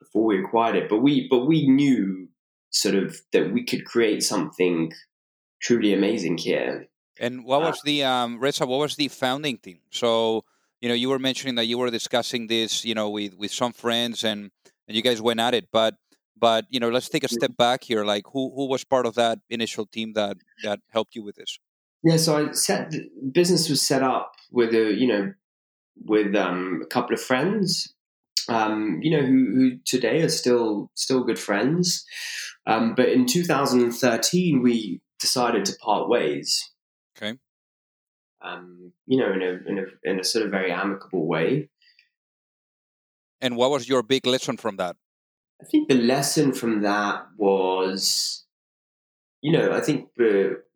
before 0.00 0.26
we 0.26 0.38
acquired 0.38 0.76
it. 0.76 0.88
But 0.88 0.98
we 0.98 1.26
but 1.28 1.46
we 1.46 1.66
knew 1.66 2.28
sort 2.70 2.94
of 2.94 3.16
that 3.32 3.52
we 3.52 3.64
could 3.64 3.84
create 3.84 4.22
something 4.22 4.92
truly 5.60 5.92
amazing 5.92 6.38
here. 6.38 6.86
And 7.18 7.44
what 7.44 7.62
was 7.62 7.78
uh, 7.78 7.82
the 7.84 8.04
um, 8.04 8.38
Reza? 8.38 8.64
What 8.64 8.78
was 8.78 8.94
the 8.94 9.08
founding 9.08 9.58
team? 9.58 9.80
So 9.90 10.44
you 10.80 10.88
know, 10.88 10.94
you 10.94 11.08
were 11.08 11.18
mentioning 11.18 11.56
that 11.56 11.66
you 11.66 11.78
were 11.78 11.90
discussing 11.90 12.46
this, 12.46 12.84
you 12.84 12.94
know, 12.94 13.10
with 13.10 13.34
with 13.36 13.52
some 13.52 13.72
friends, 13.72 14.24
and 14.24 14.50
and 14.88 14.96
you 14.96 15.02
guys 15.02 15.20
went 15.20 15.40
at 15.40 15.54
it. 15.54 15.68
But 15.72 15.96
but 16.36 16.66
you 16.70 16.80
know, 16.80 16.88
let's 16.88 17.08
take 17.08 17.24
a 17.24 17.28
step 17.28 17.56
back 17.56 17.84
here. 17.84 18.04
Like, 18.04 18.24
who 18.32 18.52
who 18.54 18.66
was 18.66 18.84
part 18.84 19.06
of 19.06 19.14
that 19.14 19.40
initial 19.50 19.86
team 19.86 20.14
that 20.14 20.38
that 20.64 20.80
helped 20.88 21.14
you 21.14 21.22
with 21.22 21.36
this? 21.36 21.58
Yeah, 22.02 22.16
so 22.16 22.48
I 22.48 22.52
set 22.52 22.94
business 23.30 23.68
was 23.68 23.86
set 23.86 24.02
up 24.02 24.32
with 24.50 24.74
a 24.74 24.94
you 24.94 25.06
know 25.06 25.32
with 26.04 26.34
um, 26.34 26.80
a 26.82 26.86
couple 26.86 27.14
of 27.14 27.20
friends, 27.20 27.94
um, 28.48 29.00
you 29.02 29.10
know, 29.10 29.24
who, 29.24 29.46
who, 29.54 29.70
today 29.84 30.22
are 30.22 30.28
still 30.28 30.90
still 30.94 31.24
good 31.24 31.38
friends. 31.38 32.04
Um, 32.66 32.94
but 32.94 33.08
in 33.08 33.26
2013, 33.26 34.62
we 34.62 35.00
decided 35.18 35.64
to 35.66 35.76
part 35.76 36.08
ways. 36.08 36.70
Um, 38.42 38.92
you 39.06 39.18
know, 39.18 39.32
in 39.32 39.42
a, 39.42 39.70
in 39.70 39.78
a 39.78 40.10
in 40.10 40.20
a 40.20 40.24
sort 40.24 40.44
of 40.44 40.50
very 40.50 40.72
amicable 40.72 41.26
way. 41.26 41.68
And 43.40 43.56
what 43.56 43.70
was 43.70 43.88
your 43.88 44.02
big 44.02 44.26
lesson 44.26 44.56
from 44.56 44.76
that? 44.76 44.96
I 45.60 45.64
think 45.64 45.88
the 45.88 46.00
lesson 46.00 46.52
from 46.52 46.82
that 46.82 47.26
was, 47.36 48.44
you 49.42 49.52
know, 49.52 49.72
I 49.72 49.80
think 49.80 50.08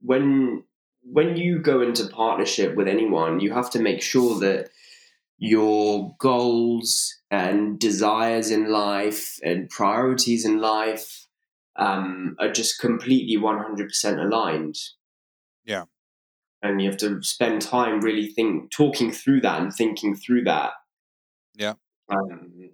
when 0.00 0.64
when 1.02 1.36
you 1.36 1.58
go 1.58 1.80
into 1.80 2.06
partnership 2.06 2.74
with 2.74 2.88
anyone, 2.88 3.40
you 3.40 3.52
have 3.52 3.70
to 3.70 3.80
make 3.80 4.02
sure 4.02 4.38
that 4.40 4.70
your 5.38 6.14
goals 6.18 7.14
and 7.30 7.78
desires 7.78 8.50
in 8.50 8.70
life 8.70 9.38
and 9.42 9.68
priorities 9.68 10.44
in 10.44 10.60
life 10.60 11.26
um, 11.76 12.36
are 12.38 12.52
just 12.52 12.80
completely 12.80 13.36
100% 13.36 14.24
aligned. 14.24 14.76
Yeah. 15.64 15.84
And 16.64 16.80
you 16.80 16.88
have 16.88 16.98
to 16.98 17.22
spend 17.22 17.62
time 17.62 18.00
really 18.00 18.26
think 18.26 18.72
talking 18.72 19.12
through 19.12 19.42
that 19.42 19.60
and 19.60 19.72
thinking 19.72 20.16
through 20.16 20.44
that. 20.44 20.72
Yeah. 21.54 21.74
Um, 22.08 22.70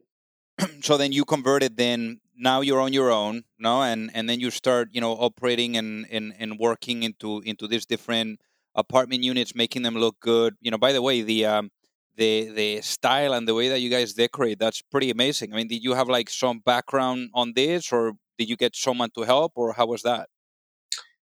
so 0.82 0.96
then 0.96 1.12
you 1.12 1.24
converted 1.24 1.76
then 1.76 2.20
now 2.36 2.60
you're 2.60 2.80
on 2.80 2.92
your 2.92 3.10
own 3.10 3.44
no 3.58 3.82
and 3.82 4.10
and 4.14 4.28
then 4.28 4.40
you 4.40 4.50
start 4.50 4.88
you 4.92 5.00
know 5.00 5.12
operating 5.12 5.76
and 5.76 6.06
and, 6.10 6.34
and 6.38 6.58
working 6.58 7.02
into 7.02 7.40
into 7.40 7.66
these 7.66 7.86
different 7.86 8.40
apartment 8.74 9.22
units 9.22 9.54
making 9.54 9.82
them 9.82 9.94
look 9.94 10.18
good 10.20 10.54
you 10.60 10.70
know 10.70 10.78
by 10.78 10.92
the 10.92 11.02
way 11.02 11.22
the 11.22 11.44
um 11.44 11.70
the 12.16 12.50
the 12.50 12.80
style 12.80 13.32
and 13.34 13.46
the 13.46 13.54
way 13.54 13.68
that 13.68 13.80
you 13.80 13.90
guys 13.90 14.14
decorate 14.14 14.58
that's 14.58 14.82
pretty 14.82 15.10
amazing 15.10 15.52
i 15.52 15.56
mean 15.56 15.68
did 15.68 15.82
you 15.82 15.94
have 15.94 16.08
like 16.08 16.30
some 16.30 16.60
background 16.60 17.28
on 17.34 17.52
this 17.54 17.92
or 17.92 18.12
did 18.38 18.48
you 18.48 18.56
get 18.56 18.74
someone 18.74 19.10
to 19.14 19.22
help 19.22 19.52
or 19.56 19.72
how 19.74 19.86
was 19.86 20.02
that 20.02 20.28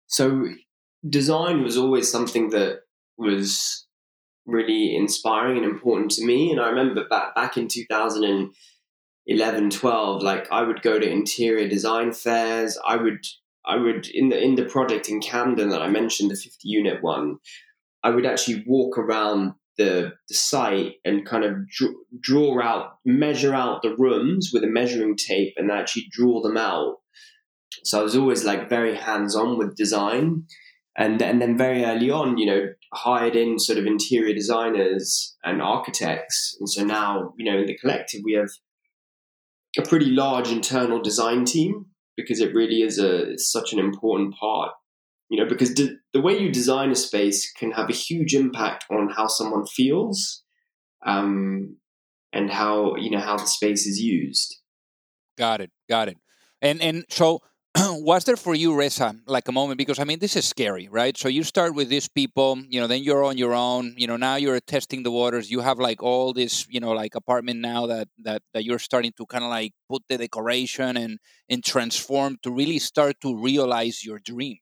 so 0.07 0.49
design 1.09 1.63
was 1.63 1.77
always 1.77 2.11
something 2.11 2.51
that 2.51 2.81
was 3.19 3.87
really 4.47 4.95
inspiring 4.95 5.57
and 5.57 5.67
important 5.67 6.11
to 6.11 6.25
me 6.25 6.53
and 6.53 6.61
i 6.61 6.69
remember 6.69 7.07
back 7.09 7.35
back 7.35 7.57
in 7.57 7.69
2011 7.69 9.71
12 9.71 10.23
like 10.23 10.47
i 10.53 10.63
would 10.63 10.83
go 10.83 10.99
to 10.99 11.11
interior 11.11 11.69
design 11.69 12.13
fairs 12.13 12.79
i 12.87 12.97
would 12.97 13.25
i 13.67 13.77
would 13.77 14.07
in 14.09 14.29
the 14.29 14.41
in 14.41 14.55
the 14.55 14.65
project 14.65 15.09
in 15.09 15.21
camden 15.21 15.69
that 15.69 15.83
i 15.83 15.89
mentioned 15.89 16.31
the 16.31 16.37
50 16.37 16.59
unit 16.63 17.03
one 17.03 17.39
i 18.05 18.11
would 18.11 18.27
actually 18.27 18.63
walk 18.67 18.97
around 18.97 19.55
the, 19.77 20.13
the 20.29 20.35
site 20.35 20.95
and 21.05 21.27
kind 21.27 21.45
of 21.45 21.69
draw, 21.69 21.89
draw 22.21 22.63
out, 22.63 22.99
measure 23.05 23.55
out 23.55 23.83
the 23.83 23.95
rooms 23.97 24.51
with 24.53 24.65
a 24.65 24.69
measuring 24.69 25.17
tape 25.17 25.55
and 25.57 25.71
actually 25.71 26.07
draw 26.11 26.43
them 26.43 26.57
out. 26.57 26.97
So 27.85 28.01
I 28.01 28.03
was 28.03 28.17
always 28.17 28.45
like 28.45 28.69
very 28.69 28.97
hands 28.97 29.37
on 29.37 29.59
with 29.59 29.77
design. 29.77 30.45
And, 30.99 31.21
and 31.21 31.43
then 31.43 31.59
very 31.59 31.85
early 31.85 32.11
on, 32.11 32.39
you 32.39 32.47
know, 32.47 32.69
hired 32.95 33.37
in 33.37 33.59
sort 33.59 33.79
of 33.79 33.85
interior 33.85 34.33
designers 34.33 35.37
and 35.45 35.61
architects. 35.61 36.57
And 36.59 36.71
so 36.71 36.85
now, 36.85 37.35
you 37.37 37.51
know, 37.51 37.59
in 37.59 37.67
the 37.67 37.77
collective, 37.77 38.23
we 38.25 38.33
have 38.33 38.49
a 39.79 39.83
pretty 39.83 40.07
large 40.07 40.49
internal 40.51 41.01
design 41.01 41.45
team 41.45 41.87
because 42.17 42.41
it 42.41 42.55
really 42.55 42.83
is 42.83 42.99
a 42.99 43.39
such 43.39 43.73
an 43.73 43.79
important 43.79 44.35
part. 44.35 44.73
You 45.29 45.43
know 45.43 45.49
because 45.49 45.75
de- 45.75 45.97
the 46.13 46.21
way 46.21 46.39
you 46.39 46.53
design 46.53 46.91
a 46.91 46.95
space 46.95 47.51
can 47.53 47.73
have 47.73 47.91
a 47.91 47.93
huge 47.93 48.33
impact 48.35 48.85
on 48.91 49.11
how 49.11 49.27
someone 49.27 49.67
feels 49.67 50.45
um, 51.05 51.79
and 52.33 52.51
how 52.51 52.95
you 52.97 53.11
know 53.11 53.21
how 53.21 53.37
the 53.37 53.47
space 53.47 53.87
is 53.87 53.99
used. 53.99 54.57
Got 55.37 55.61
it 55.61 55.71
got 55.89 56.09
it. 56.09 56.17
And 56.63 56.81
and 56.81 57.05
so 57.11 57.41
was 58.01 58.25
there 58.25 58.37
for 58.37 58.55
you 58.55 58.75
reza 58.75 59.15
like 59.27 59.49
a 59.49 59.53
moment? 59.53 59.77
Because 59.77 59.99
i 59.99 60.05
mean 60.05 60.19
this 60.19 60.37
is 60.37 60.47
scary 60.47 60.89
right? 60.89 61.17
So 61.17 61.29
you 61.29 61.43
start 61.43 61.75
with 61.75 61.89
these 61.89 62.09
people 62.09 62.59
you 62.69 62.81
know 62.81 62.87
then 62.87 63.03
you're 63.03 63.25
on 63.25 63.37
your 63.37 63.55
own 63.55 63.95
you 63.97 64.07
know 64.07 64.17
now 64.17 64.37
you're 64.37 64.61
testing 64.61 65.03
the 65.03 65.11
waters. 65.11 65.51
You 65.51 65.61
have 65.61 65.79
like 65.79 66.03
all 66.03 66.33
this 66.33 66.67
you 66.71 66.81
know 66.81 66.93
like 66.93 67.15
apartment 67.15 67.61
now 67.61 67.87
that 67.87 68.09
that 68.25 68.43
that 68.55 68.65
you're 68.65 68.79
starting 68.79 69.13
to 69.19 69.27
kind 69.27 69.45
of 69.45 69.51
like 69.51 69.73
put 69.91 70.03
the 70.09 70.17
decoration 70.17 70.97
and 70.97 71.19
and 71.51 71.63
transform 71.65 72.39
to 72.43 72.51
really 72.51 72.79
start 72.79 73.21
to 73.23 73.37
realize 73.37 74.05
your 74.05 74.19
dream. 74.19 74.59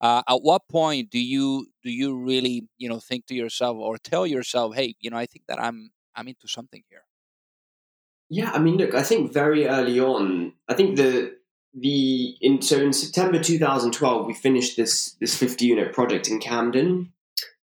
Uh, 0.00 0.22
at 0.28 0.42
what 0.42 0.62
point 0.68 1.10
do 1.10 1.20
you 1.20 1.66
do 1.82 1.90
you 1.90 2.16
really 2.16 2.68
you 2.78 2.88
know 2.88 3.00
think 3.00 3.26
to 3.26 3.34
yourself 3.34 3.76
or 3.76 3.98
tell 3.98 4.26
yourself 4.26 4.74
hey 4.74 4.94
you 5.00 5.08
know 5.10 5.16
i 5.16 5.26
think 5.26 5.44
that 5.46 5.60
i'm 5.62 5.90
i'm 6.16 6.26
into 6.26 6.48
something 6.48 6.82
here 6.90 7.04
yeah 8.28 8.50
i 8.50 8.58
mean 8.58 8.76
look 8.78 8.94
i 8.94 9.02
think 9.02 9.32
very 9.32 9.68
early 9.68 10.00
on 10.00 10.52
i 10.68 10.74
think 10.74 10.96
the 10.96 11.36
the 11.74 12.36
in 12.40 12.60
so 12.60 12.78
in 12.78 12.92
september 12.92 13.42
2012 13.42 14.26
we 14.26 14.34
finished 14.34 14.76
this 14.76 15.16
this 15.20 15.36
50 15.36 15.64
unit 15.64 15.92
project 15.92 16.28
in 16.28 16.38
camden. 16.38 17.12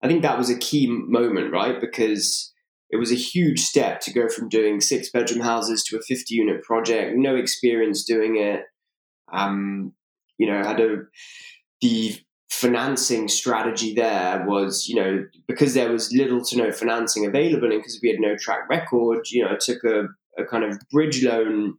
I 0.02 0.08
think 0.08 0.22
that 0.22 0.38
was 0.38 0.48
a 0.48 0.58
key 0.58 0.86
moment 0.86 1.52
right? 1.52 1.80
Because 1.80 2.52
it 2.90 2.96
was 2.96 3.12
a 3.12 3.16
huge 3.16 3.60
step 3.60 4.00
to 4.00 4.12
go 4.12 4.28
from 4.28 4.48
doing 4.48 4.80
six 4.80 5.10
bedroom 5.10 5.40
houses 5.40 5.84
to 5.84 5.98
a 5.98 6.00
50 6.02 6.34
unit 6.34 6.62
project 6.62 7.16
no 7.16 7.36
experience 7.36 8.04
doing 8.04 8.36
it. 8.36 8.62
Um 9.32 9.92
you 10.38 10.50
know 10.50 10.62
had 10.64 10.80
a 10.80 11.02
the 11.80 12.18
financing 12.50 13.28
strategy 13.28 13.94
there 13.94 14.44
was, 14.46 14.88
you 14.88 14.96
know, 14.96 15.24
because 15.46 15.74
there 15.74 15.92
was 15.92 16.12
little 16.12 16.42
to 16.42 16.56
no 16.56 16.72
financing 16.72 17.26
available 17.26 17.70
and 17.70 17.80
because 17.80 18.00
we 18.02 18.08
had 18.08 18.18
no 18.18 18.36
track 18.36 18.68
record, 18.68 19.24
you 19.30 19.44
know, 19.44 19.56
took 19.60 19.84
a, 19.84 20.04
a 20.40 20.44
kind 20.44 20.64
of 20.64 20.78
bridge 20.90 21.22
loan 21.22 21.78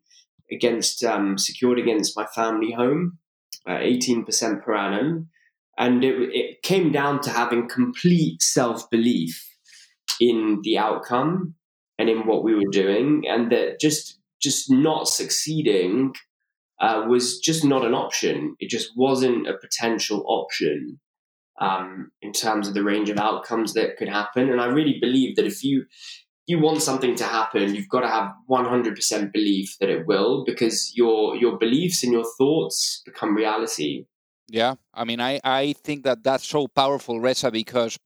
against, 0.51 1.03
um, 1.03 1.37
secured 1.37 1.79
against 1.79 2.17
my 2.17 2.25
family 2.25 2.71
home. 2.71 3.19
uh, 3.67 3.77
18% 3.77 4.63
per 4.63 4.75
annum. 4.75 5.29
And 5.77 6.03
it, 6.03 6.15
it 6.33 6.61
came 6.63 6.91
down 6.91 7.21
to 7.21 7.29
having 7.29 7.69
complete 7.69 8.41
self 8.41 8.89
belief 8.89 9.45
in 10.19 10.59
the 10.63 10.77
outcome 10.77 11.55
and 11.97 12.09
in 12.09 12.25
what 12.25 12.43
we 12.43 12.55
were 12.55 12.71
doing, 12.71 13.23
and 13.27 13.51
that 13.51 13.79
just 13.79 14.19
just 14.41 14.71
not 14.71 15.07
succeeding 15.07 16.13
uh, 16.81 17.05
was 17.07 17.39
just 17.39 17.63
not 17.63 17.85
an 17.85 17.93
option. 17.93 18.55
It 18.59 18.69
just 18.69 18.91
wasn't 18.95 19.47
a 19.47 19.57
potential 19.57 20.23
option 20.27 20.99
um, 21.59 22.11
in 22.21 22.31
terms 22.31 22.67
of 22.67 22.73
the 22.73 22.83
range 22.83 23.09
of 23.09 23.17
outcomes 23.17 23.73
that 23.73 23.97
could 23.97 24.07
happen. 24.09 24.49
And 24.49 24.61
I 24.61 24.65
really 24.65 24.97
believe 24.99 25.35
that 25.35 25.45
if 25.45 25.63
you 25.63 25.85
you 26.49 26.59
want 26.59 26.81
something 26.81 27.15
to 27.15 27.23
happen, 27.23 27.75
you've 27.75 27.89
got 27.89 28.01
to 28.01 28.07
have 28.07 28.33
100% 28.49 29.31
belief 29.31 29.77
that 29.79 29.89
it 29.89 30.07
will, 30.07 30.43
because 30.45 30.91
your 30.95 31.35
your 31.35 31.57
beliefs 31.57 32.03
and 32.03 32.11
your 32.11 32.25
thoughts 32.37 33.01
become 33.05 33.35
reality. 33.35 34.05
Yeah, 34.47 34.75
I 34.93 35.03
mean, 35.05 35.21
I 35.21 35.39
I 35.43 35.73
think 35.73 36.03
that 36.03 36.23
that's 36.23 36.47
so 36.47 36.67
powerful, 36.67 37.19
Reza, 37.19 37.51
because 37.51 37.99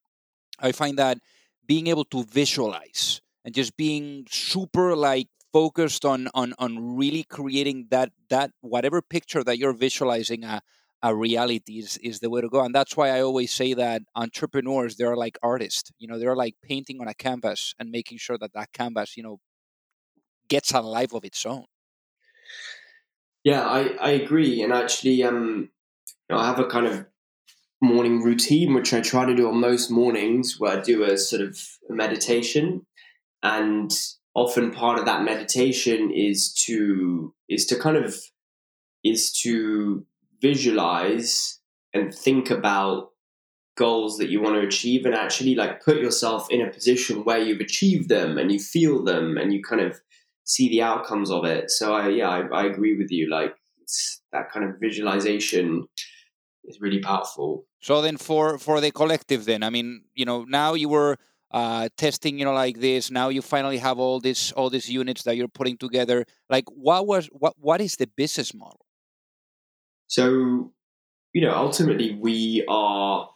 I 0.60 0.72
find 0.74 0.98
that 1.00 1.20
being 1.66 1.88
able 1.88 2.06
to 2.06 2.24
visualize 2.24 3.22
and 3.46 3.56
just 3.56 3.78
being 3.78 4.28
super 4.30 4.96
like 4.96 5.28
focused 5.54 6.04
on 6.04 6.28
on 6.34 6.54
on 6.60 6.98
really 6.98 7.24
creating 7.24 7.88
that 7.92 8.12
that 8.30 8.52
whatever 8.62 9.02
picture 9.02 9.44
that 9.44 9.58
you're 9.58 9.74
visualizing 9.88 10.44
a 10.44 10.62
a 11.04 11.14
reality 11.14 11.80
is, 11.80 11.98
is 11.98 12.20
the 12.22 12.30
way 12.30 12.42
to 12.42 12.50
go. 12.50 12.62
And 12.64 12.74
that's 12.74 12.96
why 12.98 13.10
i 13.10 13.22
always 13.22 13.52
say 13.52 13.74
that 13.76 14.02
entrepreneurs 14.16 14.96
they're 14.96 15.18
like 15.18 15.38
artists 15.44 15.92
you 16.00 16.08
know 16.08 16.18
they're 16.18 16.36
like 16.36 16.56
painting 16.64 17.02
on 17.02 17.08
a 17.10 17.14
canvas 17.14 17.76
and 17.78 17.92
making 17.92 18.18
sure 18.18 18.38
that 18.40 18.54
that 18.54 18.72
canvas 18.74 19.18
you 19.18 19.24
know 19.24 19.40
gets 20.50 20.72
a 20.72 20.82
life 20.82 21.14
of 21.14 21.24
its 21.26 21.46
own. 21.46 21.66
Yeah 23.44 23.64
i 23.68 23.82
i 24.00 24.12
agree. 24.12 24.62
And 24.64 24.74
actually 24.74 25.24
um 25.24 25.70
you 26.30 26.36
know, 26.36 26.42
i 26.42 26.46
have 26.48 26.60
a 26.60 26.66
kind 26.68 26.88
of 26.88 27.06
morning 27.82 28.24
routine 28.24 28.74
which 28.74 28.94
i 28.94 29.02
try 29.02 29.26
to 29.26 29.36
do 29.36 29.50
on 29.50 29.60
most 29.60 29.92
mornings 29.92 30.58
where 30.58 30.78
i 30.78 30.82
do 30.82 31.04
a 31.04 31.18
sort 31.18 31.42
of 31.42 31.60
meditation. 31.90 32.86
And 33.44 33.92
often 34.36 34.72
part 34.72 35.00
of 35.00 35.06
that 35.06 35.24
meditation 35.24 36.12
is 36.12 36.54
to 36.66 37.34
is 37.50 37.66
to 37.68 37.76
kind 37.78 37.98
of 37.98 38.16
is 39.04 39.32
to 39.42 40.06
visualize 40.44 41.60
and 41.94 42.14
think 42.14 42.50
about 42.52 43.12
goals 43.76 44.18
that 44.18 44.30
you 44.30 44.40
want 44.42 44.56
to 44.56 44.68
achieve 44.68 45.06
and 45.06 45.16
actually 45.16 45.56
like 45.56 45.84
put 45.84 45.98
yourself 45.98 46.48
in 46.52 46.62
a 46.62 46.70
position 46.70 47.24
where 47.24 47.40
you've 47.40 47.62
achieved 47.62 48.08
them 48.10 48.38
and 48.38 48.52
you 48.52 48.60
feel 48.60 49.04
them 49.04 49.38
and 49.38 49.52
you 49.54 49.64
kind 49.64 49.82
of 49.82 50.00
see 50.44 50.70
the 50.70 50.82
outcomes 50.82 51.32
of 51.32 51.44
it 51.46 51.72
so 51.72 51.96
i 51.96 52.08
yeah 52.10 52.30
i, 52.30 52.40
I 52.62 52.66
agree 52.66 52.96
with 52.98 53.10
you 53.10 53.30
like 53.30 53.56
that 54.32 54.52
kind 54.52 54.70
of 54.70 54.80
visualization 54.80 55.88
is 56.66 56.80
really 56.82 57.00
powerful 57.00 57.66
so 57.82 58.02
then 58.02 58.18
for 58.18 58.60
for 58.60 58.80
the 58.80 58.92
collective 58.92 59.46
then 59.46 59.64
i 59.64 59.70
mean 59.72 60.04
you 60.14 60.26
know 60.26 60.44
now 60.44 60.76
you 60.76 60.90
were 60.90 61.18
uh, 61.54 61.88
testing, 61.98 62.40
you 62.40 62.46
know, 62.46 62.54
like 62.54 62.80
this. 62.80 63.12
Now 63.12 63.30
you 63.30 63.44
finally 63.44 63.78
have 63.78 64.00
all 64.00 64.20
this 64.20 64.52
all 64.54 64.72
these 64.72 64.90
units 64.90 65.22
that 65.22 65.38
you're 65.38 65.48
putting 65.60 65.78
together. 65.78 66.26
Like, 66.50 66.66
what 66.70 67.06
was 67.06 67.30
what 67.32 67.54
what 67.60 67.80
is 67.80 67.96
the 67.96 68.08
business 68.08 68.56
model? 68.56 68.84
So, 70.14 70.72
you 71.34 71.42
know, 71.42 71.56
ultimately 71.56 72.14
we 72.22 72.64
are 72.68 73.28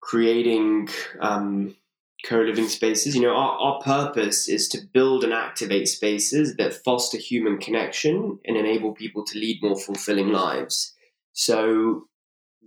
creating 0.00 0.88
um, 1.20 1.76
co-living 2.24 2.68
spaces. 2.68 3.14
You 3.14 3.20
know, 3.20 3.34
our, 3.36 3.58
our 3.58 3.80
purpose 3.82 4.48
is 4.48 4.66
to 4.68 4.78
build 4.94 5.24
and 5.24 5.34
activate 5.34 5.86
spaces 5.88 6.56
that 6.56 6.82
foster 6.86 7.18
human 7.18 7.58
connection 7.58 8.38
and 8.46 8.56
enable 8.56 8.94
people 8.94 9.26
to 9.26 9.38
lead 9.38 9.58
more 9.62 9.78
fulfilling 9.78 10.28
lives. 10.28 10.94
So 11.34 12.04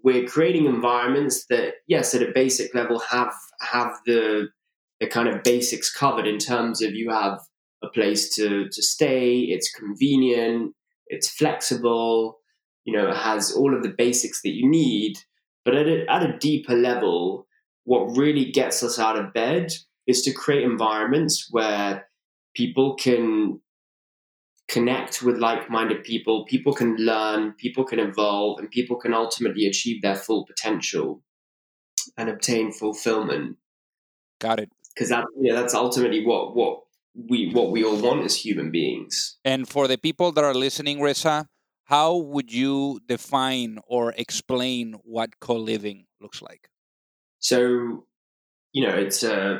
we're 0.03 0.27
creating 0.27 0.67
environments 0.67 1.47
that, 1.47 1.77
yes, 1.87 2.13
at 2.13 2.21
a 2.21 2.31
basic 2.31 2.75
level, 2.75 2.99
have 2.99 3.33
have 3.61 3.93
the 4.05 4.49
the 4.99 5.07
kind 5.07 5.27
of 5.27 5.41
basics 5.41 5.91
covered 5.91 6.27
in 6.27 6.37
terms 6.37 6.83
of 6.83 6.93
you 6.93 7.09
have 7.09 7.39
a 7.81 7.87
place 7.87 8.35
to 8.35 8.69
to 8.69 8.83
stay, 8.83 9.39
it's 9.39 9.71
convenient, 9.73 10.75
it's 11.07 11.31
flexible, 11.31 12.40
you 12.85 12.93
know, 12.93 13.13
has 13.13 13.51
all 13.51 13.75
of 13.75 13.83
the 13.83 13.93
basics 13.97 14.41
that 14.41 14.53
you 14.53 14.69
need. 14.69 15.17
But 15.63 15.75
at 15.75 15.87
a, 15.87 16.05
at 16.09 16.23
a 16.23 16.37
deeper 16.37 16.75
level, 16.75 17.47
what 17.83 18.17
really 18.17 18.51
gets 18.51 18.83
us 18.83 18.99
out 18.99 19.17
of 19.17 19.33
bed 19.33 19.71
is 20.07 20.21
to 20.23 20.33
create 20.33 20.63
environments 20.63 21.47
where 21.51 22.07
people 22.55 22.95
can 22.95 23.61
connect 24.67 25.21
with 25.21 25.37
like-minded 25.37 26.01
people 26.01 26.45
people 26.45 26.73
can 26.73 26.95
learn 26.95 27.51
people 27.57 27.83
can 27.83 27.99
evolve 27.99 28.57
and 28.57 28.71
people 28.71 28.95
can 28.95 29.13
ultimately 29.13 29.65
achieve 29.65 30.01
their 30.01 30.15
full 30.15 30.45
potential 30.45 31.21
and 32.17 32.29
obtain 32.29 32.71
fulfillment 32.71 33.57
got 34.39 34.61
it 34.61 34.69
because 34.93 35.09
that 35.09 35.25
yeah 35.41 35.53
that's 35.53 35.73
ultimately 35.73 36.25
what 36.25 36.55
what 36.55 36.79
we 37.29 37.51
what 37.51 37.69
we 37.71 37.83
all 37.83 38.01
want 38.01 38.23
as 38.23 38.35
human 38.37 38.71
beings 38.71 39.37
and 39.43 39.67
for 39.67 39.89
the 39.89 39.97
people 39.97 40.31
that 40.31 40.43
are 40.43 40.53
listening 40.53 41.01
reza 41.01 41.45
how 41.91 42.15
would 42.15 42.51
you 42.51 42.99
define 43.07 43.77
or 43.85 44.13
explain 44.17 44.95
what 45.03 45.39
co-living 45.39 46.05
looks 46.19 46.41
like 46.41 46.69
so 47.39 48.05
you 48.73 48.87
know 48.87 48.95
it's 48.95 49.23
uh 49.23 49.59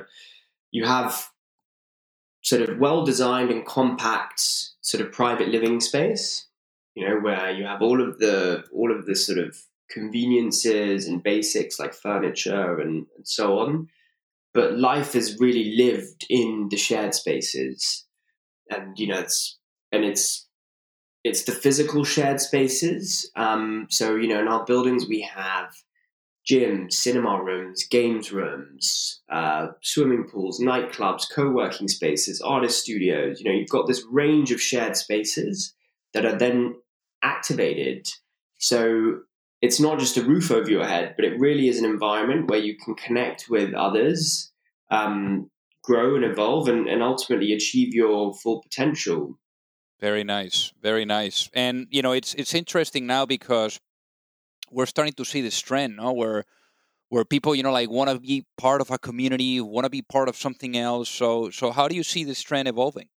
you 0.72 0.86
have 0.86 1.30
sort 2.42 2.62
of 2.62 2.80
well 2.80 3.06
designed 3.06 3.52
and 3.52 3.66
compact 3.66 4.40
sort 4.82 5.04
of 5.04 5.12
private 5.12 5.50
living 5.50 5.80
space, 5.80 6.48
you 6.96 7.08
know, 7.08 7.20
where 7.20 7.52
you 7.52 7.66
have 7.66 7.82
all 7.82 8.02
of 8.02 8.20
the 8.20 8.64
all 8.74 8.92
of 8.92 9.06
the 9.06 9.16
sort 9.16 9.38
of 9.38 9.58
conveniences 9.90 11.08
and 11.08 11.22
basics 11.24 11.80
like 11.80 11.94
furniture 11.94 12.80
and, 12.80 13.06
and 13.16 13.28
so 13.28 13.60
on. 13.60 13.88
But 14.54 14.78
life 14.78 15.16
is 15.16 15.40
really 15.40 15.76
lived 15.76 16.26
in 16.30 16.68
the 16.70 16.78
shared 16.78 17.14
spaces. 17.14 18.06
And 18.70 18.98
you 18.98 19.08
know, 19.08 19.20
it's 19.20 19.58
and 19.92 20.04
it's 20.04 20.48
it's 21.24 21.44
the 21.44 21.52
physical 21.52 22.04
shared 22.04 22.42
spaces. 22.42 23.30
Um, 23.36 23.88
so 23.90 24.16
you 24.16 24.28
know, 24.28 24.40
in 24.40 24.48
our 24.48 24.66
buildings 24.66 25.06
we 25.08 25.22
have 25.22 25.74
gyms, 26.50 26.94
cinema 26.94 27.42
rooms, 27.42 27.86
games 27.88 28.32
rooms, 28.32 29.22
uh, 29.30 29.68
swimming 29.82 30.28
pools, 30.28 30.60
nightclubs, 30.60 31.26
co-working 31.34 31.88
spaces, 31.88 32.42
artist 32.42 32.82
studios. 32.82 33.40
You 33.40 33.50
know, 33.50 33.58
you've 33.58 33.70
got 33.70 33.88
this 33.88 34.04
range 34.10 34.52
of 34.52 34.62
shared 34.62 34.98
spaces 34.98 35.74
that 36.14 36.26
are 36.26 36.38
then 36.38 36.76
activated. 37.22 38.08
So 38.58 39.20
it's 39.62 39.80
not 39.80 40.00
just 40.00 40.18
a 40.18 40.24
roof 40.24 40.52
over 40.52 40.70
your 40.70 40.86
head, 40.86 41.14
but 41.16 41.26
it 41.26 41.40
really 41.40 41.68
is 41.68 41.80
an 41.80 41.86
environment 41.86 42.50
where 42.50 42.60
you 42.60 42.76
can 42.78 42.96
connect 42.96 43.46
with 43.50 43.74
others, 43.74 44.52
um, 44.90 45.50
grow 45.84 46.16
and 46.16 46.26
evolve, 46.26 46.68
and, 46.68 46.88
and 46.88 47.04
ultimately 47.04 47.54
achieve 47.54 47.94
your 47.94 48.34
full 48.34 48.62
potential. 48.62 49.40
Very 50.02 50.24
nice, 50.24 50.74
very 50.82 51.06
nice. 51.06 51.50
And 51.54 51.88
you 51.92 52.02
know, 52.02 52.12
it's 52.12 52.34
it's 52.34 52.56
interesting 52.56 53.06
now 53.06 53.26
because 53.26 53.80
we're 54.72 54.88
starting 54.88 55.14
to 55.14 55.26
see 55.26 55.42
this 55.42 55.60
trend, 55.60 55.98
no? 55.98 56.12
Where 56.12 56.44
where 57.12 57.26
people, 57.26 57.54
you 57.54 57.62
know, 57.62 57.74
like 57.74 57.90
want 57.90 58.10
to 58.10 58.20
be 58.20 58.46
part 58.58 58.80
of 58.80 58.90
a 58.90 58.98
community, 58.98 59.60
want 59.60 59.84
to 59.84 59.90
be 59.90 60.02
part 60.02 60.30
of 60.30 60.38
something 60.38 60.78
else. 60.78 61.10
So, 61.10 61.50
so 61.50 61.72
how 61.72 61.90
do 61.90 61.96
you 61.96 62.04
see 62.04 62.24
this 62.24 62.42
trend 62.42 62.70
evolving? 62.70 63.10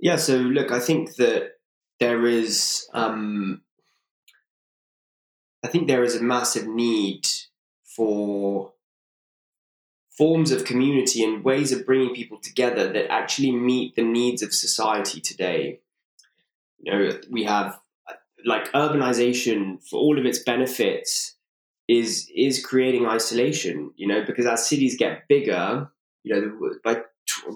Yeah. 0.00 0.16
So, 0.16 0.36
look, 0.36 0.72
I 0.72 0.80
think 0.80 1.14
that 1.14 1.52
there 2.00 2.26
is, 2.26 2.88
um, 2.92 3.62
I 5.64 5.68
think 5.68 5.86
there 5.86 6.02
is 6.02 6.16
a 6.16 6.22
massive 6.22 6.66
need 6.66 7.22
for 7.84 8.72
forms 10.18 10.50
of 10.50 10.64
community 10.64 11.24
and 11.24 11.44
ways 11.44 11.72
of 11.72 11.86
bringing 11.86 12.14
people 12.14 12.38
together 12.42 12.92
that 12.92 13.10
actually 13.10 13.52
meet 13.52 13.94
the 13.94 14.02
needs 14.02 14.42
of 14.42 14.52
society 14.52 15.20
today. 15.20 15.80
You 16.80 16.92
know, 16.92 17.20
we 17.30 17.44
have 17.44 17.78
like 18.44 18.70
urbanization 18.72 19.78
for 19.88 19.98
all 19.98 20.18
of 20.18 20.26
its 20.26 20.42
benefits 20.42 21.36
is 21.88 22.30
is 22.34 22.64
creating 22.64 23.06
isolation 23.06 23.90
you 23.96 24.06
know 24.06 24.22
because 24.24 24.46
as 24.46 24.68
cities 24.68 24.96
get 24.96 25.26
bigger 25.28 25.90
you 26.22 26.34
know 26.34 26.70
by 26.84 27.00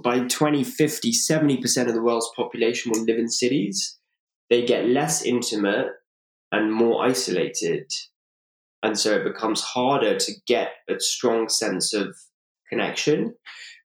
by 0.02 0.20
2050 0.20 1.12
70% 1.12 1.88
of 1.88 1.94
the 1.94 2.02
world's 2.02 2.30
population 2.36 2.92
will 2.92 3.04
live 3.04 3.18
in 3.18 3.28
cities 3.28 3.98
they 4.50 4.64
get 4.64 4.88
less 4.88 5.22
intimate 5.22 5.86
and 6.50 6.72
more 6.72 7.04
isolated 7.04 7.90
and 8.82 8.98
so 8.98 9.12
it 9.14 9.24
becomes 9.24 9.60
harder 9.60 10.16
to 10.18 10.32
get 10.46 10.72
a 10.88 10.98
strong 10.98 11.48
sense 11.48 11.94
of 11.94 12.16
connection 12.72 13.34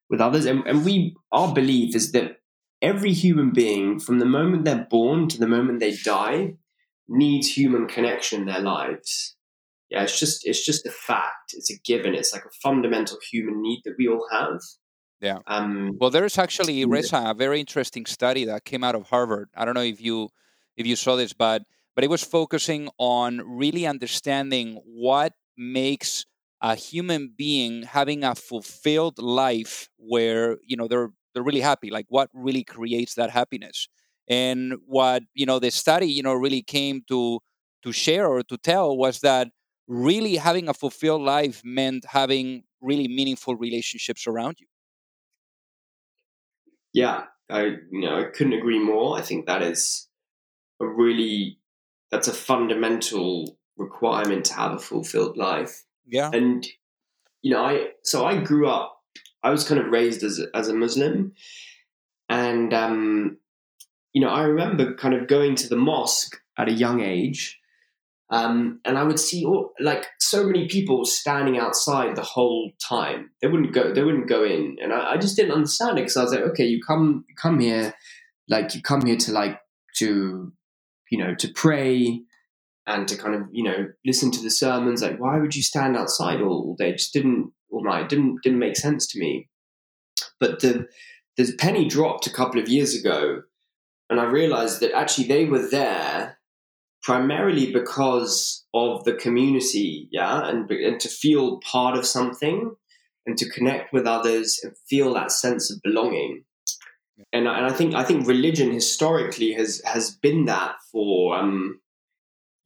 with 0.09 0.21
others 0.21 0.45
and, 0.45 0.65
and 0.65 0.85
we 0.85 1.15
our 1.31 1.53
belief 1.53 1.95
is 1.95 2.11
that 2.13 2.37
every 2.81 3.13
human 3.13 3.51
being 3.51 3.99
from 3.99 4.19
the 4.19 4.31
moment 4.37 4.63
they're 4.65 4.87
born 4.89 5.27
to 5.27 5.37
the 5.39 5.53
moment 5.55 5.79
they 5.79 5.95
die 5.97 6.53
needs 7.07 7.49
human 7.49 7.87
connection 7.87 8.41
in 8.41 8.47
their 8.47 8.61
lives. 8.61 9.35
Yeah, 9.89 10.03
it's 10.03 10.19
just 10.19 10.45
it's 10.45 10.65
just 10.65 10.85
a 10.85 10.91
fact. 10.91 11.53
It's 11.53 11.71
a 11.71 11.79
given. 11.85 12.13
It's 12.13 12.33
like 12.33 12.43
a 12.43 12.59
fundamental 12.61 13.17
human 13.31 13.61
need 13.61 13.81
that 13.85 13.95
we 13.97 14.07
all 14.07 14.27
have. 14.31 14.59
Yeah. 15.21 15.39
Um, 15.47 15.93
well, 15.99 16.09
there's 16.09 16.37
actually 16.37 16.85
Reza, 16.85 17.23
a 17.25 17.33
very 17.33 17.59
interesting 17.59 18.05
study 18.05 18.45
that 18.45 18.65
came 18.65 18.83
out 18.83 18.95
of 18.95 19.09
Harvard. 19.09 19.49
I 19.55 19.65
don't 19.65 19.73
know 19.73 19.81
if 19.81 20.01
you 20.01 20.29
if 20.75 20.85
you 20.85 20.95
saw 20.95 21.15
this, 21.15 21.33
but 21.33 21.63
but 21.95 22.03
it 22.03 22.09
was 22.09 22.23
focusing 22.23 22.89
on 22.97 23.41
really 23.45 23.87
understanding 23.87 24.81
what 24.85 25.33
makes 25.57 26.25
a 26.61 26.75
human 26.75 27.33
being 27.37 27.83
having 27.83 28.23
a 28.23 28.35
fulfilled 28.35 29.19
life 29.19 29.89
where 29.97 30.57
you 30.63 30.75
know 30.77 30.87
they're 30.87 31.09
they're 31.33 31.43
really 31.43 31.61
happy 31.61 31.91
like 31.91 32.05
what 32.09 32.29
really 32.33 32.63
creates 32.63 33.15
that 33.15 33.29
happiness? 33.29 33.87
And 34.29 34.75
what 34.85 35.23
you 35.33 35.45
know 35.45 35.59
the 35.59 35.71
study 35.71 36.07
you 36.07 36.23
know 36.23 36.33
really 36.33 36.61
came 36.63 37.01
to 37.09 37.39
to 37.83 37.91
share 37.91 38.27
or 38.27 38.43
to 38.43 38.57
tell 38.57 38.97
was 38.97 39.19
that 39.21 39.49
really 39.87 40.35
having 40.35 40.67
a 40.67 40.73
fulfilled 40.73 41.21
life 41.21 41.61
meant 41.63 42.05
having 42.05 42.63
really 42.81 43.07
meaningful 43.07 43.55
relationships 43.55 44.27
around 44.27 44.57
you. 44.59 44.67
Yeah 46.93 47.25
i 47.49 47.63
you 47.91 48.01
know 48.01 48.19
i 48.19 48.25
couldn't 48.25 48.53
agree 48.53 48.79
more. 48.79 49.17
I 49.17 49.21
think 49.21 49.45
that 49.45 49.61
is 49.61 50.07
a 50.81 50.87
really 50.87 51.59
that's 52.11 52.29
a 52.29 52.33
fundamental 52.33 53.57
requirement 53.77 54.45
to 54.47 54.55
have 54.55 54.73
a 54.73 54.79
fulfilled 54.79 55.37
life 55.37 55.83
yeah. 56.07 56.29
And 56.33 56.65
you 57.41 57.51
know, 57.53 57.63
I 57.63 57.89
so 58.03 58.25
I 58.25 58.41
grew 58.41 58.67
up. 58.67 59.01
I 59.43 59.51
was 59.51 59.67
kind 59.67 59.79
of 59.79 59.87
raised 59.87 60.23
as 60.23 60.39
a, 60.39 60.47
as 60.55 60.67
a 60.67 60.73
Muslim, 60.73 61.33
and 62.29 62.73
um, 62.73 63.37
you 64.13 64.21
know, 64.21 64.29
I 64.29 64.43
remember 64.43 64.95
kind 64.95 65.13
of 65.13 65.27
going 65.27 65.55
to 65.55 65.69
the 65.69 65.75
mosque 65.75 66.37
at 66.57 66.67
a 66.67 66.73
young 66.73 67.01
age. 67.01 67.59
Um, 68.29 68.81
and 68.83 68.97
I 68.97 69.03
would 69.03 69.21
see 69.21 69.45
all, 69.45 69.71
like 69.79 70.05
so 70.19 70.45
many 70.45 70.67
people 70.67 71.05
standing 71.05 71.57
outside 71.57 72.15
the 72.17 72.23
whole 72.23 72.71
time. 72.77 73.31
They 73.41 73.47
wouldn't 73.47 73.73
go. 73.73 73.93
They 73.93 74.03
wouldn't 74.03 74.27
go 74.27 74.43
in, 74.43 74.77
and 74.81 74.91
I, 74.91 75.13
I 75.13 75.17
just 75.17 75.37
didn't 75.37 75.53
understand 75.53 75.97
it 75.97 76.01
because 76.01 76.17
I 76.17 76.23
was 76.23 76.33
like, 76.33 76.41
okay, 76.41 76.65
you 76.65 76.81
come 76.85 77.23
come 77.41 77.59
here, 77.59 77.93
like 78.49 78.75
you 78.75 78.81
come 78.81 79.05
here 79.05 79.15
to 79.17 79.31
like 79.31 79.61
to 79.97 80.51
you 81.09 81.17
know 81.17 81.35
to 81.35 81.47
pray 81.47 82.21
and 82.87 83.07
to 83.07 83.17
kind 83.17 83.35
of 83.35 83.41
you 83.51 83.63
know 83.63 83.87
listen 84.05 84.31
to 84.31 84.41
the 84.41 84.49
sermons 84.49 85.01
like 85.01 85.19
why 85.19 85.37
would 85.37 85.55
you 85.55 85.63
stand 85.63 85.95
outside 85.95 86.41
all 86.41 86.75
day? 86.77 86.89
It 86.89 86.97
just 86.97 87.13
didn't 87.13 87.51
all 87.69 87.83
night 87.83 88.09
didn't 88.09 88.39
didn't 88.43 88.59
make 88.59 88.77
sense 88.77 89.05
to 89.07 89.19
me. 89.19 89.49
But 90.39 90.61
the 90.61 90.87
the 91.35 91.53
penny 91.57 91.87
dropped 91.87 92.25
a 92.25 92.33
couple 92.33 92.59
of 92.59 92.67
years 92.67 92.95
ago 92.95 93.43
and 94.09 94.19
i 94.19 94.23
realized 94.23 94.79
that 94.79 94.91
actually 94.95 95.27
they 95.27 95.45
were 95.45 95.69
there 95.69 96.39
primarily 97.03 97.71
because 97.71 98.65
of 98.73 99.03
the 99.03 99.13
community 99.13 100.07
yeah 100.11 100.49
and 100.49 100.71
and 100.71 100.99
to 100.99 101.07
feel 101.07 101.59
part 101.59 101.95
of 101.95 102.07
something 102.07 102.75
and 103.27 103.37
to 103.37 103.49
connect 103.49 103.93
with 103.93 104.07
others 104.07 104.59
and 104.63 104.75
feel 104.89 105.13
that 105.13 105.31
sense 105.31 105.69
of 105.69 105.81
belonging. 105.83 106.45
And 107.33 107.47
I, 107.47 107.57
and 107.57 107.65
I 107.65 107.73
think 107.73 107.93
I 107.93 108.03
think 108.03 108.25
religion 108.25 108.71
historically 108.71 109.51
has 109.53 109.81
has 109.85 110.11
been 110.11 110.45
that 110.45 110.75
for 110.91 111.37
um, 111.37 111.81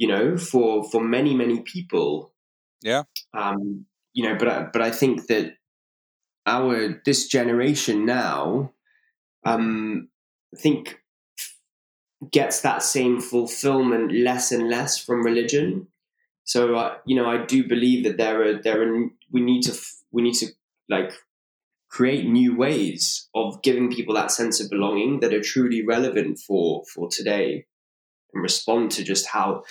you 0.01 0.07
know, 0.07 0.35
for 0.35 0.83
for 0.83 0.99
many 0.99 1.35
many 1.35 1.59
people. 1.59 2.33
Yeah. 2.81 3.03
Um, 3.35 3.85
you 4.13 4.27
know, 4.27 4.35
but 4.35 4.47
I, 4.47 4.63
but 4.73 4.81
I 4.81 4.89
think 4.89 5.27
that 5.27 5.57
our 6.47 6.99
this 7.05 7.27
generation 7.27 8.03
now, 8.03 8.73
um, 9.45 10.09
I 10.55 10.59
think 10.59 10.99
gets 12.31 12.61
that 12.61 12.81
same 12.81 13.21
fulfillment 13.21 14.11
less 14.11 14.51
and 14.51 14.67
less 14.67 14.97
from 14.97 15.23
religion. 15.23 15.87
So 16.45 16.75
uh, 16.77 16.97
you 17.05 17.15
know, 17.15 17.27
I 17.29 17.45
do 17.45 17.67
believe 17.67 18.03
that 18.05 18.17
there 18.17 18.41
are 18.41 18.59
there 18.59 18.81
are 18.81 19.05
we 19.31 19.41
need 19.41 19.61
to 19.65 19.79
we 20.11 20.23
need 20.23 20.37
to 20.39 20.47
like 20.89 21.13
create 21.89 22.25
new 22.25 22.57
ways 22.57 23.29
of 23.35 23.61
giving 23.61 23.91
people 23.91 24.15
that 24.15 24.31
sense 24.31 24.59
of 24.59 24.71
belonging 24.71 25.19
that 25.19 25.31
are 25.31 25.43
truly 25.43 25.85
relevant 25.85 26.39
for 26.39 26.83
for 26.91 27.07
today 27.07 27.67
and 28.33 28.43
respond 28.43 28.91
to 28.91 29.03
just 29.03 29.27
how 29.27 29.63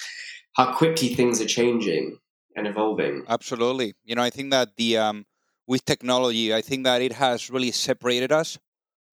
how 0.54 0.72
quickly 0.74 1.14
things 1.14 1.40
are 1.40 1.46
changing 1.46 2.18
and 2.56 2.66
evolving. 2.66 3.24
Absolutely. 3.28 3.94
You 4.04 4.14
know, 4.16 4.22
I 4.22 4.30
think 4.30 4.50
that 4.50 4.76
the 4.76 4.98
um, 4.98 5.26
with 5.66 5.84
technology, 5.84 6.52
I 6.54 6.62
think 6.62 6.84
that 6.84 7.02
it 7.02 7.12
has 7.12 7.50
really 7.50 7.70
separated 7.70 8.32
us, 8.32 8.58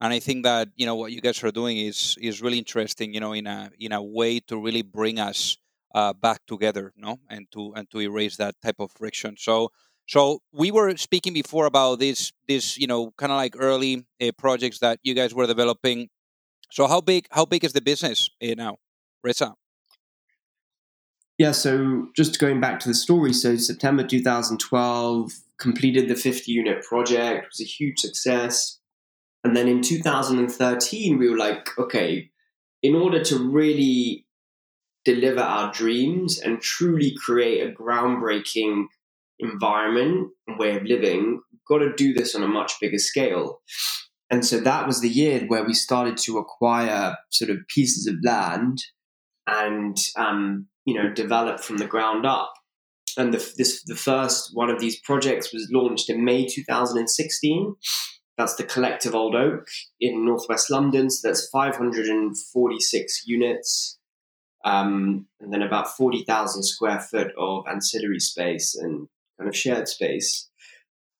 and 0.01 0.11
I 0.13 0.19
think 0.19 0.43
that 0.43 0.69
you 0.75 0.85
know 0.85 0.95
what 0.95 1.11
you 1.11 1.21
guys 1.21 1.43
are 1.43 1.51
doing 1.51 1.77
is 1.77 2.17
is 2.19 2.41
really 2.41 2.57
interesting. 2.57 3.13
You 3.13 3.19
know, 3.19 3.33
in 3.33 3.47
a 3.47 3.71
in 3.79 3.91
a 3.91 4.01
way 4.01 4.39
to 4.41 4.57
really 4.57 4.81
bring 4.81 5.19
us 5.19 5.57
uh, 5.93 6.13
back 6.13 6.41
together, 6.47 6.93
no, 6.97 7.19
and 7.29 7.47
to 7.51 7.73
and 7.75 7.89
to 7.91 8.01
erase 8.01 8.37
that 8.37 8.55
type 8.61 8.79
of 8.79 8.91
friction. 8.91 9.35
So. 9.37 9.71
So 10.09 10.39
we 10.53 10.71
were 10.71 10.95
speaking 10.95 11.33
before 11.33 11.65
about 11.65 11.99
this, 11.99 12.31
this 12.47 12.77
you 12.77 12.87
know, 12.87 13.11
kind 13.17 13.29
of 13.29 13.35
like 13.35 13.55
early 13.59 14.05
uh, 14.21 14.31
projects 14.37 14.79
that 14.79 14.99
you 15.03 15.13
guys 15.13 15.35
were 15.35 15.45
developing. 15.45 16.07
So 16.71 16.87
how 16.87 17.01
big, 17.01 17.27
how 17.29 17.43
big 17.43 17.65
is 17.65 17.73
the 17.73 17.81
business 17.81 18.29
uh, 18.41 18.55
now? 18.55 18.77
Reza? 19.27 19.53
Yeah, 21.37 21.51
so 21.51 22.07
just 22.15 22.39
going 22.39 22.59
back 22.59 22.79
to 22.79 22.87
the 22.87 22.95
story, 22.95 23.33
so 23.33 23.57
September 23.57 24.03
2012 24.03 25.31
completed 25.59 26.09
the 26.09 26.15
50 26.15 26.51
unit 26.51 26.83
project, 26.83 27.43
it 27.43 27.49
was 27.51 27.61
a 27.61 27.65
huge 27.65 27.99
success. 27.99 28.79
And 29.43 29.55
then 29.55 29.67
in 29.67 29.81
2013, 29.81 31.17
we 31.17 31.29
were 31.29 31.37
like, 31.37 31.69
okay, 31.77 32.31
in 32.81 32.95
order 32.95 33.23
to 33.25 33.37
really 33.37 34.25
deliver 35.05 35.41
our 35.41 35.71
dreams 35.71 36.39
and 36.39 36.61
truly 36.61 37.15
create 37.23 37.61
a 37.61 37.71
groundbreaking 37.71 38.85
environment 39.39 40.29
and 40.47 40.57
way 40.57 40.75
of 40.75 40.83
living, 40.83 41.41
we've 41.51 41.61
got 41.69 41.79
to 41.79 41.93
do 41.93 42.13
this 42.13 42.33
on 42.35 42.43
a 42.43 42.47
much 42.47 42.73
bigger 42.81 42.97
scale. 42.97 43.61
And 44.29 44.45
so 44.45 44.59
that 44.59 44.87
was 44.87 45.01
the 45.01 45.09
year 45.09 45.45
where 45.47 45.63
we 45.63 45.73
started 45.73 46.17
to 46.17 46.39
acquire 46.39 47.15
sort 47.29 47.51
of 47.51 47.59
pieces 47.67 48.07
of 48.07 48.15
land 48.23 48.79
and 49.47 49.97
um, 50.17 50.67
you 50.85 50.93
know 50.93 51.11
develop 51.11 51.59
from 51.59 51.77
the 51.77 51.87
ground 51.87 52.25
up. 52.25 52.53
And 53.17 53.33
the, 53.33 53.53
this 53.57 53.83
the 53.83 53.95
first 53.95 54.51
one 54.53 54.69
of 54.69 54.79
these 54.79 54.99
projects 54.99 55.51
was 55.51 55.67
launched 55.71 56.09
in 56.09 56.23
May 56.23 56.45
2016. 56.45 57.75
That's 58.37 58.55
the 58.55 58.63
Collective 58.63 59.15
Old 59.15 59.33
Oak 59.33 59.67
in 59.99 60.23
northwest 60.23 60.69
London. 60.69 61.09
So 61.09 61.27
that's 61.27 61.49
546 61.49 63.23
units, 63.25 63.97
um, 64.63 65.25
and 65.39 65.51
then 65.51 65.63
about 65.63 65.87
40,000 65.87 66.61
square 66.61 66.99
foot 66.99 67.31
of 67.35 67.63
ancillary 67.67 68.19
space 68.19 68.75
and 68.75 69.07
kind 69.39 69.47
of 69.49 69.55
shared 69.55 69.87
space. 69.87 70.49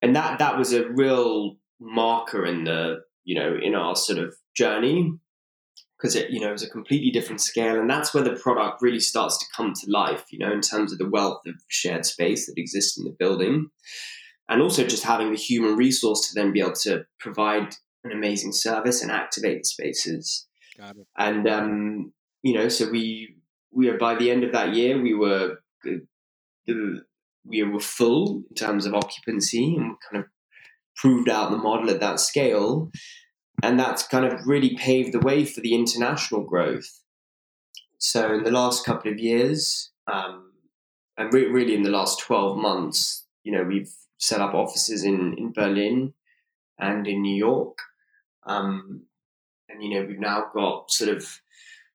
And 0.04 0.16
that 0.16 0.38
that 0.38 0.58
was 0.58 0.74
a 0.74 0.88
real 0.88 1.56
marker 1.80 2.46
in 2.46 2.66
the 2.66 2.98
you 3.24 3.40
know 3.40 3.58
in 3.60 3.74
our 3.74 3.96
sort 3.96 4.20
of 4.20 4.36
journey 4.56 5.14
because 5.98 6.16
it 6.16 6.30
you 6.30 6.40
know 6.40 6.54
is 6.54 6.64
a 6.64 6.70
completely 6.70 7.10
different 7.10 7.42
scale 7.42 7.80
and 7.80 7.90
that's 7.90 8.14
where 8.14 8.24
the 8.24 8.36
product 8.36 8.82
really 8.82 9.00
starts 9.00 9.38
to 9.38 9.46
come 9.56 9.74
to 9.74 9.90
life 9.90 10.26
you 10.30 10.40
know 10.40 10.52
in 10.52 10.62
terms 10.62 10.92
of 10.92 11.00
the 11.00 11.10
wealth 11.10 11.42
of 11.48 11.56
shared 11.68 12.06
space 12.06 12.46
that 12.46 12.58
exists 12.58 12.98
in 12.98 13.04
the 13.04 13.16
building 13.18 13.70
and 14.50 14.62
also 14.62 14.86
just 14.86 15.04
having 15.04 15.32
the 15.32 15.38
human 15.38 15.76
resource 15.76 16.28
to 16.28 16.36
then 16.36 16.54
be 16.54 16.62
able 16.62 16.74
to 16.74 17.06
provide 17.20 17.76
an 18.04 18.12
amazing 18.12 18.54
service 18.54 19.02
and 19.02 19.12
activate 19.12 19.60
the 19.60 19.66
spaces. 19.66 20.48
And 21.18 21.48
um, 21.48 22.14
you 22.44 22.54
know 22.54 22.70
so 22.70 22.90
we 22.90 23.36
we 23.72 23.90
are 23.90 23.98
by 23.98 24.16
the 24.16 24.32
end 24.32 24.44
of 24.44 24.52
that 24.54 24.74
year 24.74 25.02
we 25.02 25.14
were 25.14 25.58
the, 25.84 27.02
we 27.46 27.64
were 27.64 27.80
full 27.80 28.44
in 28.50 28.56
terms 28.56 28.86
of 28.86 28.94
occupancy 28.94 29.76
and 29.76 29.96
kind 30.10 30.24
of 30.24 30.30
proved 30.96 31.30
out 31.30 31.52
the 31.52 31.58
model 31.58 31.90
at 31.90 32.00
that 32.00 32.20
scale 32.20 32.92
and 33.64 33.80
that's 33.80 34.08
kind 34.08 34.26
of 34.26 34.48
really 34.48 34.76
paved 34.76 35.14
the 35.14 35.20
way 35.20 35.46
for 35.46 35.62
the 35.62 35.74
international 35.74 36.42
growth. 36.42 37.02
So 37.98 38.34
in 38.34 38.44
the 38.44 38.52
last 38.52 38.86
couple 38.86 39.12
of 39.12 39.20
years, 39.20 39.92
um, 40.12 40.52
and 41.18 41.34
re- 41.34 41.48
really 41.48 41.74
in 41.74 41.84
the 41.84 41.90
last 41.90 42.20
twelve 42.20 42.58
months, 42.58 43.26
you 43.44 43.52
know, 43.52 43.64
we've 43.64 43.92
set 44.20 44.42
up 44.42 44.54
offices 44.54 45.04
in 45.04 45.34
in 45.38 45.52
Berlin 45.52 46.14
and 46.80 47.08
in 47.08 47.22
New 47.22 47.36
York, 47.36 47.80
um, 48.46 49.04
and 49.68 49.84
you 49.84 49.90
know, 49.90 50.06
we've 50.06 50.20
now 50.20 50.46
got 50.54 50.92
sort 50.92 51.10
of 51.10 51.42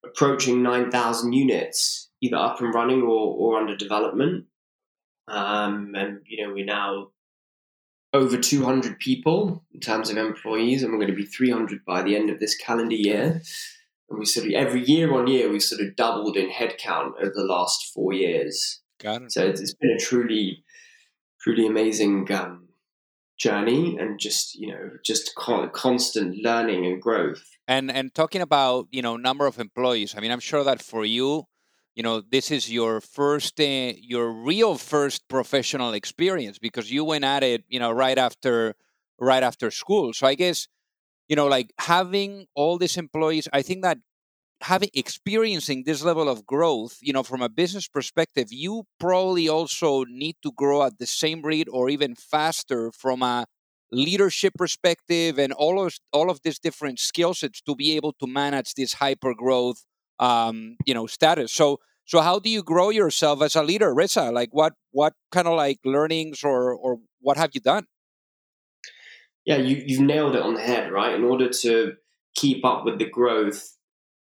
approaching 0.04 0.62
nine 0.62 0.90
thousand 0.90 1.32
units 1.32 2.10
either 2.20 2.36
up 2.36 2.60
and 2.60 2.74
running 2.74 3.02
or, 3.02 3.36
or 3.36 3.58
under 3.58 3.76
development. 3.76 4.46
Um, 5.28 5.94
and 5.94 6.20
you 6.24 6.44
know, 6.44 6.52
we're 6.52 6.64
now 6.64 7.08
over 8.12 8.36
200 8.36 8.98
people 8.98 9.64
in 9.72 9.80
terms 9.80 10.10
of 10.10 10.16
employees, 10.16 10.82
and 10.82 10.92
we're 10.92 10.98
going 10.98 11.10
to 11.10 11.16
be 11.16 11.24
300 11.24 11.84
by 11.84 12.02
the 12.02 12.14
end 12.14 12.30
of 12.30 12.40
this 12.40 12.56
calendar 12.56 12.94
year. 12.94 13.40
And 14.10 14.18
we 14.18 14.26
sort 14.26 14.46
of 14.46 14.52
every 14.52 14.84
year 14.84 15.14
on 15.14 15.26
year, 15.26 15.50
we've 15.50 15.62
sort 15.62 15.80
of 15.80 15.96
doubled 15.96 16.36
in 16.36 16.50
headcount 16.50 17.12
over 17.20 17.32
the 17.34 17.44
last 17.44 17.92
four 17.94 18.12
years. 18.12 18.80
Got 19.00 19.22
it. 19.22 19.32
So 19.32 19.44
it's, 19.46 19.60
it's 19.60 19.74
been 19.74 19.90
a 19.90 19.98
truly, 19.98 20.64
truly 21.40 21.66
amazing 21.66 22.30
um, 22.32 22.68
journey, 23.38 23.96
and 23.98 24.20
just 24.20 24.54
you 24.54 24.68
know, 24.68 24.90
just 25.04 25.34
constant 25.34 26.36
learning 26.36 26.84
and 26.86 27.00
growth. 27.00 27.42
And 27.66 27.90
and 27.90 28.14
talking 28.14 28.42
about 28.42 28.88
you 28.90 29.00
know 29.00 29.16
number 29.16 29.46
of 29.46 29.58
employees, 29.58 30.14
I 30.16 30.20
mean, 30.20 30.30
I'm 30.30 30.40
sure 30.40 30.64
that 30.64 30.82
for 30.82 31.04
you, 31.04 31.46
you 31.94 32.02
know 32.02 32.20
this 32.20 32.50
is 32.50 32.70
your 32.72 33.00
first 33.00 33.60
uh, 33.60 33.92
your 33.98 34.30
real 34.32 34.76
first 34.76 35.28
professional 35.28 35.92
experience 35.92 36.58
because 36.58 36.90
you 36.90 37.04
went 37.04 37.24
at 37.24 37.42
it 37.42 37.64
you 37.68 37.78
know 37.80 37.90
right 37.92 38.18
after 38.18 38.74
right 39.20 39.42
after 39.42 39.70
school. 39.70 40.12
So 40.12 40.26
i 40.26 40.34
guess 40.34 40.68
you 41.28 41.36
know 41.36 41.46
like 41.46 41.72
having 41.80 42.46
all 42.54 42.78
these 42.78 42.96
employees 42.96 43.48
i 43.52 43.62
think 43.62 43.82
that 43.82 43.98
having 44.62 44.90
experiencing 44.94 45.82
this 45.84 46.04
level 46.04 46.28
of 46.28 46.46
growth, 46.46 46.98
you 47.00 47.12
know, 47.12 47.22
from 47.24 47.42
a 47.42 47.48
business 47.48 47.88
perspective, 47.88 48.48
you 48.50 48.84
probably 49.00 49.48
also 49.48 50.04
need 50.04 50.36
to 50.42 50.52
grow 50.52 50.84
at 50.84 50.98
the 50.98 51.06
same 51.06 51.42
rate 51.42 51.68
or 51.70 51.90
even 51.90 52.14
faster 52.14 52.92
from 52.92 53.22
a 53.22 53.44
leadership 53.90 54.54
perspective 54.56 55.38
and 55.38 55.52
all 55.52 55.84
of 55.84 55.94
all 56.12 56.30
of 56.30 56.40
these 56.44 56.58
different 56.58 56.98
skill 56.98 57.34
sets 57.34 57.60
to 57.60 57.74
be 57.74 57.94
able 57.96 58.12
to 58.14 58.26
manage 58.26 58.72
this 58.74 58.94
hyper 58.94 59.34
growth 59.34 59.84
um, 60.18 60.76
you 60.86 60.94
know 60.94 61.06
status. 61.06 61.52
So 61.52 61.80
so 62.04 62.20
how 62.20 62.38
do 62.38 62.50
you 62.50 62.62
grow 62.62 62.90
yourself 62.90 63.42
as 63.42 63.54
a 63.54 63.62
leader, 63.62 63.94
Reza? 63.94 64.30
Like 64.30 64.50
what 64.52 64.74
what 64.90 65.14
kind 65.30 65.46
of 65.46 65.54
like 65.54 65.78
learnings 65.84 66.42
or 66.44 66.72
or 66.74 66.98
what 67.20 67.36
have 67.36 67.50
you 67.54 67.60
done? 67.60 67.86
Yeah, 69.44 69.56
you 69.56 69.82
you've 69.86 70.00
nailed 70.00 70.36
it 70.36 70.42
on 70.42 70.54
the 70.54 70.60
head, 70.60 70.92
right? 70.92 71.14
In 71.14 71.24
order 71.24 71.48
to 71.48 71.94
keep 72.34 72.64
up 72.64 72.84
with 72.84 72.98
the 72.98 73.08
growth 73.08 73.76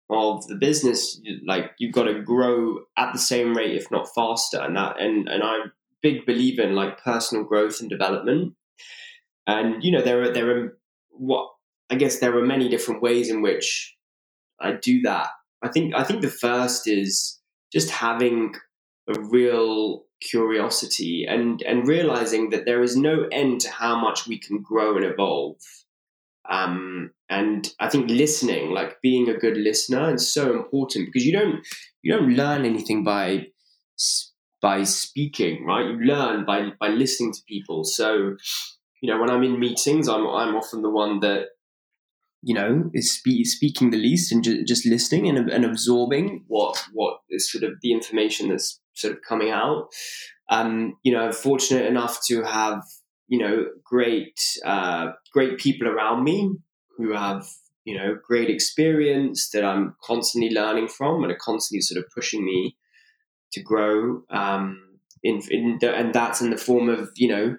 of 0.10 0.48
the 0.48 0.56
business, 0.56 1.20
like 1.46 1.72
you've 1.80 1.94
got 1.94 2.04
to 2.04 2.22
grow 2.22 2.80
at 2.98 3.12
the 3.12 3.20
same 3.20 3.56
rate, 3.56 3.76
if 3.76 3.92
not 3.92 4.08
faster. 4.16 4.60
And 4.60 4.76
that 4.76 5.00
and 5.00 5.28
and 5.28 5.44
I'm 5.44 5.72
big 6.02 6.26
believer 6.26 6.62
in 6.62 6.76
like 6.76 7.04
personal 7.04 7.44
growth 7.44 7.80
and 7.82 7.90
development. 7.90 8.54
And 9.46 9.84
you 9.84 9.92
know, 9.92 10.02
there 10.02 10.22
are 10.24 10.34
there 10.34 10.50
are 10.58 10.78
what 11.10 11.50
I 11.90 11.96
guess 11.96 12.20
there 12.20 12.38
are 12.38 12.46
many 12.46 12.70
different 12.70 13.02
ways 13.02 13.30
in 13.30 13.42
which 13.42 13.96
I 14.60 14.74
do 14.74 15.02
that. 15.02 15.30
I 15.64 15.70
think 15.70 15.96
I 15.96 16.04
think 16.04 16.22
the 16.22 16.30
first 16.30 16.88
is 16.88 17.40
just 17.72 17.90
having 17.90 18.56
a 19.08 19.20
real 19.20 20.06
curiosity 20.22 21.26
and 21.28 21.62
and 21.64 21.88
realizing 21.88 22.50
that 22.50 22.66
there 22.66 22.82
is 22.82 22.96
no 22.96 23.28
end 23.32 23.62
to 23.62 23.72
how 23.72 24.00
much 24.00 24.28
we 24.28 24.40
can 24.40 24.62
grow 24.62 24.96
and 24.96 25.06
evolve. 25.06 25.58
Um, 26.50 27.12
and 27.30 27.70
I 27.80 27.90
think 27.90 28.10
listening, 28.10 28.72
like 28.72 29.02
being 29.02 29.30
a 29.30 29.38
good 29.38 29.58
listener, 29.58 30.14
is 30.16 30.32
so 30.32 30.54
important 30.54 31.08
because 31.08 31.26
you 31.26 31.34
don't 31.34 31.66
you 32.02 32.14
don't 32.14 32.36
learn 32.36 32.66
anything 32.66 33.04
by 33.04 33.48
by 34.62 34.84
speaking, 34.84 35.66
right? 35.66 35.86
You 35.86 36.00
learn 36.00 36.46
by 36.46 36.72
by 36.80 36.88
listening 36.90 37.34
to 37.34 37.42
people. 37.48 37.84
So, 37.84 38.38
you 39.02 39.12
know, 39.12 39.20
when 39.20 39.30
I'm 39.30 39.44
in 39.44 39.60
meetings, 39.60 40.08
I'm 40.08 40.26
I'm 40.28 40.56
often 40.56 40.82
the 40.82 40.90
one 40.90 41.20
that 41.20 41.48
you 42.48 42.54
know 42.54 42.90
is 42.94 43.12
spe- 43.12 43.44
speaking 43.44 43.90
the 43.90 43.98
least 43.98 44.32
and 44.32 44.42
ju- 44.42 44.64
just 44.64 44.86
listening 44.86 45.28
and, 45.28 45.50
and 45.50 45.66
absorbing 45.66 46.46
what 46.48 46.82
what 46.94 47.20
is 47.30 47.52
sort 47.52 47.66
of 47.66 47.74
the 47.82 47.92
information 47.92 48.48
that's 48.48 48.80
sort 48.94 49.14
of 49.14 49.20
coming 49.22 49.52
out. 49.52 49.90
Um, 50.50 50.94
you 51.04 51.12
know, 51.12 51.30
fortunate 51.34 51.86
enough 51.86 52.20
to 52.28 52.44
have 52.44 52.84
you 53.28 53.38
know 53.38 53.66
great 53.84 54.40
uh, 54.66 55.12
great 55.34 55.58
people 55.58 55.90
around 55.90 56.24
me 56.24 56.56
who 56.96 57.12
have 57.12 57.46
you 57.84 57.98
know 57.98 58.18
great 58.26 58.50
experience 58.50 59.50
that 59.50 59.66
I'm 59.66 59.98
constantly 60.02 60.50
learning 60.50 60.88
from 60.88 61.24
and 61.24 61.34
are 61.34 61.38
constantly 61.42 61.82
sort 61.82 62.02
of 62.02 62.10
pushing 62.16 62.46
me 62.46 62.78
to 63.52 63.62
grow. 63.62 64.22
Um, 64.30 64.84
in, 65.22 65.42
in 65.50 65.80
the, 65.82 65.94
and 65.94 66.14
that's 66.14 66.40
in 66.40 66.52
the 66.52 66.58
form 66.58 66.88
of 66.88 67.10
you 67.18 67.28
know 67.28 67.58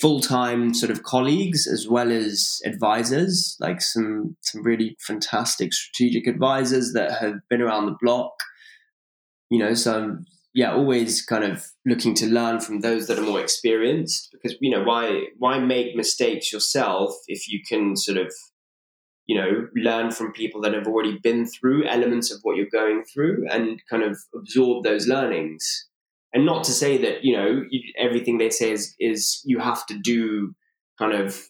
full 0.00 0.20
time 0.20 0.74
sort 0.74 0.90
of 0.90 1.02
colleagues 1.02 1.66
as 1.66 1.88
well 1.88 2.12
as 2.12 2.60
advisors, 2.64 3.56
like 3.60 3.80
some 3.80 4.36
some 4.40 4.62
really 4.62 4.96
fantastic 5.00 5.72
strategic 5.72 6.26
advisors 6.26 6.92
that 6.92 7.20
have 7.20 7.34
been 7.48 7.62
around 7.62 7.86
the 7.86 7.96
block. 8.00 8.32
You 9.50 9.60
know, 9.60 9.74
so 9.74 9.96
I'm, 9.96 10.26
yeah, 10.54 10.72
always 10.72 11.22
kind 11.22 11.44
of 11.44 11.66
looking 11.84 12.14
to 12.14 12.26
learn 12.26 12.60
from 12.60 12.80
those 12.80 13.06
that 13.06 13.18
are 13.18 13.22
more 13.22 13.40
experienced 13.40 14.30
because 14.32 14.56
you 14.60 14.70
know 14.70 14.82
why 14.82 15.26
why 15.38 15.58
make 15.58 15.94
mistakes 15.94 16.52
yourself 16.52 17.14
if 17.28 17.48
you 17.48 17.60
can 17.68 17.96
sort 17.96 18.18
of 18.18 18.32
you 19.26 19.36
know 19.36 19.68
learn 19.74 20.10
from 20.10 20.32
people 20.32 20.60
that 20.62 20.72
have 20.72 20.86
already 20.86 21.18
been 21.22 21.46
through 21.46 21.86
elements 21.86 22.32
of 22.32 22.38
what 22.42 22.56
you're 22.56 22.66
going 22.72 23.04
through 23.04 23.46
and 23.50 23.82
kind 23.90 24.02
of 24.02 24.18
absorb 24.34 24.82
those 24.82 25.06
learnings 25.06 25.85
and 26.36 26.44
not 26.44 26.64
to 26.64 26.72
say 26.72 26.98
that 26.98 27.24
you 27.24 27.34
know 27.34 27.64
everything 27.98 28.36
they 28.36 28.50
say 28.50 28.70
is 28.70 28.94
is 29.00 29.40
you 29.46 29.58
have 29.58 29.86
to 29.86 29.98
do 29.98 30.54
kind 30.98 31.14
of 31.14 31.42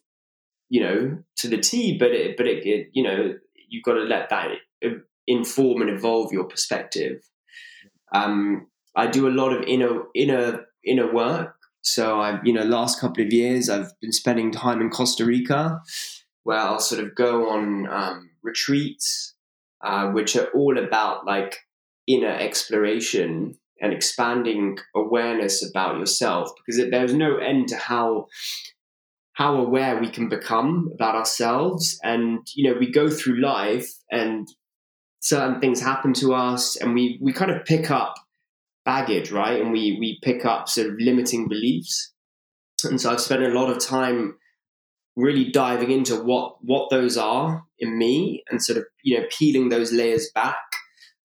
you 0.68 0.81
know 0.81 1.18
to 1.38 1.49
the 1.49 1.59
T 1.59 1.99
but 1.99 2.12
it 2.12 2.37
but 2.37 2.46
it, 2.46 2.64
it 2.64 2.90
you 2.92 3.03
know 3.03 3.35
you've 3.68 3.83
got 3.83 3.94
to 3.94 4.03
let 4.03 4.31
that 4.31 4.51
inform 5.27 5.83
and 5.83 5.90
evolve 5.90 6.33
your 6.33 6.44
perspective 6.44 7.20
um 8.14 8.68
I 8.94 9.09
do 9.09 9.27
a 9.27 9.37
lot 9.42 9.53
of 9.53 9.62
inner 9.64 10.05
inner 10.14 10.66
inner 10.85 11.12
work. 11.12 11.57
So 11.83 12.20
I've 12.20 12.46
you 12.46 12.53
know, 12.53 12.62
last 12.62 13.01
couple 13.01 13.25
of 13.25 13.33
years 13.33 13.68
I've 13.68 13.92
been 14.01 14.12
spending 14.12 14.53
time 14.53 14.81
in 14.81 14.88
Costa 14.88 15.25
Rica, 15.25 15.83
where 16.44 16.59
I'll 16.59 16.81
sort 16.81 17.05
of 17.05 17.14
go 17.14 17.51
on 17.51 17.88
um, 17.88 18.31
retreats, 18.42 19.35
uh, 19.83 20.11
which 20.11 20.37
are 20.37 20.46
all 20.55 20.79
about 20.79 21.27
like 21.27 21.59
inner 22.07 22.31
exploration 22.31 23.59
and 23.80 23.92
expanding 23.92 24.78
awareness 24.94 25.68
about 25.68 25.98
yourself, 25.98 26.50
because 26.56 26.82
there's 26.90 27.14
no 27.14 27.36
end 27.36 27.68
to 27.68 27.76
how 27.76 28.26
how 29.34 29.56
aware 29.56 30.00
we 30.00 30.08
can 30.08 30.30
become 30.30 30.90
about 30.94 31.14
ourselves 31.14 32.00
and 32.02 32.38
you 32.54 32.68
know 32.68 32.78
we 32.78 32.90
go 32.90 33.10
through 33.10 33.38
life 33.38 33.92
and 34.10 34.48
certain 35.20 35.60
things 35.60 35.78
happen 35.80 36.14
to 36.14 36.32
us 36.32 36.76
and 36.76 36.94
we 36.94 37.18
we 37.20 37.32
kind 37.32 37.50
of 37.50 37.64
pick 37.64 37.90
up 37.90 38.14
baggage, 38.86 39.30
right? 39.30 39.60
And 39.60 39.72
we 39.72 39.98
we 40.00 40.18
pick 40.22 40.46
up 40.46 40.68
sort 40.68 40.86
of 40.86 40.94
limiting 40.98 41.48
beliefs. 41.48 42.12
And 42.84 42.98
so 42.98 43.12
I've 43.12 43.20
spent 43.20 43.42
a 43.42 43.48
lot 43.48 43.68
of 43.68 43.78
time 43.78 44.38
really 45.16 45.50
diving 45.50 45.90
into 45.90 46.14
what 46.16 46.56
what 46.62 46.88
those 46.88 47.18
are 47.18 47.64
in 47.78 47.98
me 47.98 48.42
and 48.48 48.62
sort 48.62 48.78
of 48.78 48.84
you 49.02 49.18
know 49.18 49.26
peeling 49.30 49.68
those 49.68 49.92
layers 49.92 50.30
back 50.34 50.65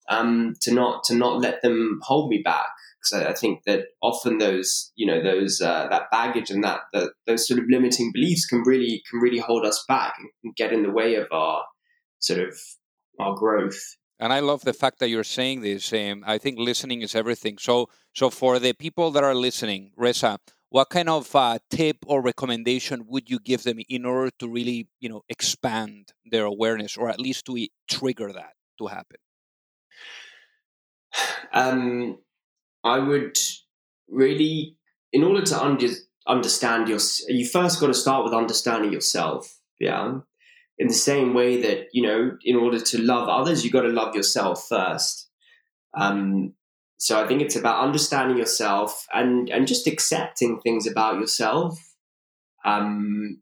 um, 0.08 0.54
to 0.60 0.72
not 0.72 1.04
to 1.04 1.14
not 1.14 1.40
let 1.40 1.62
them 1.62 2.00
hold 2.02 2.28
me 2.28 2.42
back 2.42 2.68
because 3.00 3.24
I, 3.24 3.30
I, 3.30 3.34
think 3.34 3.64
that 3.64 3.86
often 4.02 4.38
those 4.38 4.92
you 4.96 5.06
know 5.06 5.22
those 5.22 5.60
uh, 5.60 5.88
that 5.88 6.10
baggage 6.10 6.50
and 6.50 6.62
that 6.64 6.80
those 7.26 7.46
sort 7.46 7.60
of 7.60 7.66
limiting 7.68 8.10
beliefs 8.12 8.46
can 8.46 8.62
really 8.64 9.02
can 9.08 9.20
really 9.20 9.38
hold 9.38 9.64
us 9.64 9.84
back 9.88 10.14
and 10.42 10.56
get 10.56 10.72
in 10.72 10.82
the 10.82 10.90
way 10.90 11.14
of 11.14 11.26
our 11.30 11.64
sort 12.20 12.40
of 12.40 12.58
our 13.18 13.34
growth 13.34 13.96
and 14.22 14.32
I 14.32 14.38
love 14.38 14.62
the 14.62 14.72
fact 14.72 15.00
that 15.00 15.08
you're 15.08 15.24
saying 15.24 15.62
this. 15.62 15.92
Um, 15.92 16.22
I 16.24 16.38
think 16.38 16.56
listening 16.56 17.02
is 17.02 17.16
everything. 17.16 17.58
So, 17.58 17.88
so 18.14 18.30
for 18.30 18.60
the 18.60 18.72
people 18.72 19.10
that 19.10 19.24
are 19.24 19.34
listening, 19.34 19.90
Reza, 19.96 20.38
what 20.68 20.90
kind 20.90 21.08
of 21.08 21.34
uh, 21.34 21.58
tip 21.70 21.96
or 22.06 22.22
recommendation 22.22 23.04
would 23.08 23.28
you 23.28 23.40
give 23.40 23.64
them 23.64 23.80
in 23.88 24.04
order 24.04 24.30
to 24.38 24.48
really, 24.48 24.86
you 25.00 25.08
know, 25.08 25.22
expand 25.28 26.12
their 26.24 26.44
awareness, 26.44 26.96
or 26.96 27.08
at 27.08 27.18
least 27.18 27.46
to 27.46 27.66
trigger 27.90 28.32
that 28.32 28.52
to 28.78 28.86
happen? 28.86 29.16
Um, 31.52 32.18
I 32.82 32.98
would 32.98 33.38
really, 34.08 34.76
in 35.12 35.22
order 35.22 35.42
to 35.42 35.62
under, 35.62 35.88
understand 36.26 36.88
your, 36.88 36.98
you 37.28 37.46
first 37.46 37.78
got 37.78 37.88
to 37.88 37.94
start 37.94 38.24
with 38.24 38.32
understanding 38.32 38.90
yourself. 38.90 39.58
Yeah, 39.78 40.20
in 40.78 40.88
the 40.88 40.94
same 40.94 41.34
way 41.34 41.60
that 41.62 41.86
you 41.92 42.02
know 42.02 42.36
in 42.44 42.56
order 42.56 42.80
to 42.80 43.00
love 43.00 43.28
others 43.28 43.64
you 43.64 43.70
got 43.70 43.82
to 43.82 43.88
love 43.88 44.14
yourself 44.16 44.66
first 44.68 45.28
um, 45.94 46.54
so 46.98 47.22
i 47.22 47.26
think 47.26 47.40
it's 47.42 47.56
about 47.56 47.84
understanding 47.84 48.36
yourself 48.36 49.06
and 49.12 49.48
and 49.50 49.66
just 49.66 49.86
accepting 49.86 50.60
things 50.60 50.86
about 50.86 51.20
yourself 51.20 51.78
um, 52.64 53.40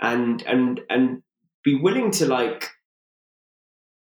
and 0.00 0.42
and 0.42 0.80
and 0.88 1.22
be 1.62 1.74
willing 1.74 2.10
to 2.10 2.26
like 2.26 2.70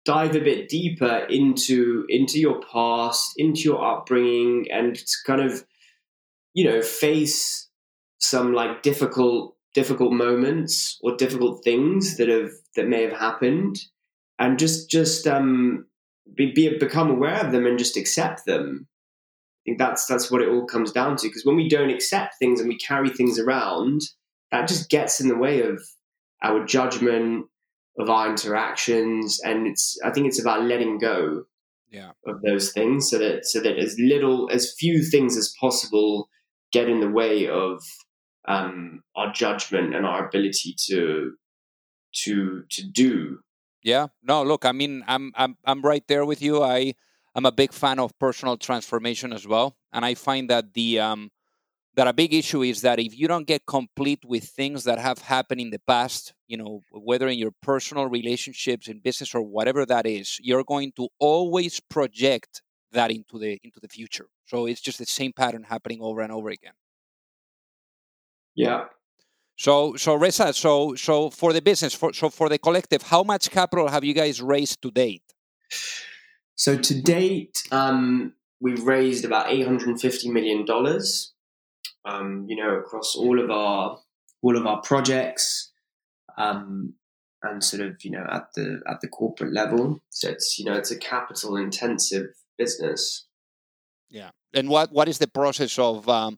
dive 0.05 0.35
a 0.35 0.39
bit 0.39 0.69
deeper 0.69 1.25
into 1.29 2.05
into 2.09 2.39
your 2.39 2.61
past 2.61 3.33
into 3.37 3.61
your 3.61 3.83
upbringing 3.83 4.67
and 4.71 5.03
kind 5.25 5.41
of 5.41 5.65
you 6.53 6.63
know 6.63 6.81
face 6.81 7.67
some 8.19 8.53
like 8.53 8.81
difficult 8.83 9.55
difficult 9.73 10.13
moments 10.13 10.99
or 11.01 11.15
difficult 11.15 11.63
things 11.63 12.17
that 12.17 12.29
have 12.29 12.51
that 12.75 12.87
may 12.87 13.01
have 13.01 13.17
happened 13.19 13.77
and 14.39 14.59
just 14.59 14.89
just 14.89 15.27
um 15.27 15.85
be, 16.33 16.51
be 16.51 16.77
become 16.77 17.09
aware 17.09 17.45
of 17.45 17.51
them 17.51 17.65
and 17.65 17.77
just 17.77 17.97
accept 17.97 18.45
them. 18.45 18.87
I 18.87 19.61
think 19.65 19.77
that's 19.79 20.05
that's 20.05 20.31
what 20.31 20.41
it 20.41 20.49
all 20.49 20.65
comes 20.65 20.91
down 20.91 21.17
to 21.17 21.27
because 21.27 21.45
when 21.45 21.55
we 21.55 21.67
don't 21.67 21.89
accept 21.89 22.35
things 22.39 22.59
and 22.59 22.69
we 22.69 22.77
carry 22.77 23.09
things 23.09 23.39
around 23.39 24.01
that 24.51 24.67
just 24.67 24.89
gets 24.89 25.19
in 25.19 25.27
the 25.27 25.37
way 25.37 25.61
of 25.61 25.81
our 26.43 26.63
judgment 26.65 27.47
of 27.97 28.09
our 28.09 28.29
interactions 28.29 29.39
and 29.43 29.67
it's 29.67 29.97
i 30.03 30.11
think 30.11 30.27
it's 30.27 30.41
about 30.41 30.63
letting 30.63 30.97
go 30.97 31.45
yeah. 31.89 32.11
of 32.25 32.41
those 32.41 32.73
things 32.73 33.09
so 33.09 33.17
that 33.17 33.45
so 33.45 33.59
that 33.61 33.77
as 33.77 33.95
little 33.97 34.49
as 34.51 34.75
few 34.77 35.03
things 35.03 35.37
as 35.37 35.53
possible 35.59 36.29
get 36.71 36.89
in 36.89 36.99
the 36.99 37.09
way 37.09 37.47
of 37.47 37.81
um, 38.47 39.03
our 39.15 39.31
judgment 39.31 39.95
and 39.95 40.05
our 40.05 40.27
ability 40.27 40.75
to 40.87 41.33
to 42.23 42.63
to 42.69 42.83
do. 42.91 43.39
Yeah. 43.83 44.07
No. 44.23 44.43
Look. 44.43 44.65
I 44.65 44.71
mean, 44.71 45.03
I'm 45.07 45.31
I'm 45.35 45.57
I'm 45.65 45.81
right 45.81 46.05
there 46.07 46.25
with 46.25 46.41
you. 46.41 46.63
I 46.63 46.93
I'm 47.33 47.45
a 47.45 47.51
big 47.51 47.73
fan 47.73 47.99
of 47.99 48.17
personal 48.19 48.57
transformation 48.57 49.33
as 49.33 49.47
well, 49.47 49.75
and 49.91 50.05
I 50.05 50.15
find 50.15 50.49
that 50.49 50.73
the 50.73 50.99
um 50.99 51.31
that 51.95 52.07
a 52.07 52.13
big 52.13 52.33
issue 52.33 52.61
is 52.61 52.81
that 52.81 52.99
if 52.99 53.17
you 53.17 53.27
don't 53.27 53.47
get 53.47 53.65
complete 53.65 54.19
with 54.25 54.43
things 54.43 54.83
that 54.83 54.99
have 54.99 55.19
happened 55.19 55.61
in 55.61 55.69
the 55.69 55.79
past, 55.87 56.33
you 56.47 56.57
know, 56.57 56.81
whether 56.91 57.27
in 57.27 57.37
your 57.37 57.51
personal 57.61 58.07
relationships, 58.07 58.87
in 58.87 58.99
business, 58.99 59.33
or 59.33 59.41
whatever 59.41 59.85
that 59.85 60.05
is, 60.05 60.37
you're 60.41 60.63
going 60.63 60.91
to 60.97 61.07
always 61.19 61.79
project 61.79 62.61
that 62.91 63.11
into 63.11 63.39
the 63.39 63.59
into 63.63 63.79
the 63.79 63.87
future. 63.87 64.27
So 64.45 64.65
it's 64.65 64.81
just 64.81 64.99
the 64.99 65.05
same 65.05 65.31
pattern 65.33 65.63
happening 65.63 65.99
over 66.01 66.21
and 66.21 66.31
over 66.31 66.49
again. 66.49 66.73
Yeah. 68.55 68.85
So 69.57 69.95
so 69.95 70.15
Reza, 70.15 70.53
so 70.53 70.95
so 70.95 71.29
for 71.29 71.53
the 71.53 71.61
business, 71.61 71.93
for 71.93 72.11
so 72.13 72.29
for 72.29 72.49
the 72.49 72.57
collective, 72.57 73.03
how 73.03 73.23
much 73.23 73.49
capital 73.49 73.87
have 73.87 74.03
you 74.03 74.13
guys 74.13 74.41
raised 74.41 74.81
to 74.81 74.91
date? 74.91 75.23
So 76.55 76.77
to 76.77 77.01
date, 77.01 77.63
um, 77.71 78.33
we've 78.59 78.83
raised 78.83 79.23
about 79.23 79.49
eight 79.49 79.65
hundred 79.65 79.87
and 79.87 80.01
fifty 80.01 80.29
million 80.29 80.65
dollars 80.65 81.34
um, 82.05 82.45
you 82.47 82.55
know, 82.55 82.75
across 82.75 83.15
all 83.15 83.39
of 83.39 83.49
our 83.49 83.97
all 84.41 84.55
of 84.55 84.65
our 84.67 84.81
projects, 84.81 85.71
um, 86.37 86.93
and 87.41 87.63
sort 87.63 87.81
of 87.81 87.95
you 88.03 88.11
know 88.11 88.25
at 88.31 88.47
the 88.55 88.81
at 88.87 89.01
the 89.01 89.07
corporate 89.07 89.53
level. 89.53 89.99
So 90.09 90.29
it's 90.29 90.57
you 90.59 90.65
know 90.65 90.73
it's 90.73 90.91
a 90.91 90.97
capital 90.97 91.57
intensive 91.57 92.27
business. 92.57 93.27
Yeah, 94.09 94.31
and 94.53 94.69
what 94.69 94.91
what 94.91 95.09
is 95.09 95.17
the 95.17 95.27
process 95.27 95.77
of 95.79 96.07
um, 96.07 96.37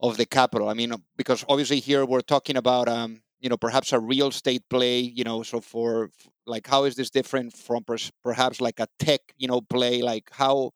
of 0.00 0.16
the 0.16 0.26
capital? 0.26 0.68
I 0.68 0.74
mean, 0.74 0.94
because 1.16 1.44
obviously 1.48 1.80
here 1.80 2.04
we're 2.04 2.20
talking 2.20 2.56
about 2.56 2.88
um, 2.88 3.22
you 3.40 3.48
know 3.48 3.56
perhaps 3.56 3.92
a 3.92 4.00
real 4.00 4.28
estate 4.28 4.62
play. 4.68 5.00
You 5.00 5.24
know, 5.24 5.42
so 5.42 5.60
for 5.60 6.10
like 6.46 6.66
how 6.66 6.84
is 6.84 6.94
this 6.96 7.10
different 7.10 7.56
from 7.56 7.84
perhaps 8.22 8.60
like 8.60 8.80
a 8.80 8.88
tech 8.98 9.20
you 9.38 9.48
know 9.48 9.62
play? 9.62 10.02
Like 10.02 10.28
how 10.32 10.72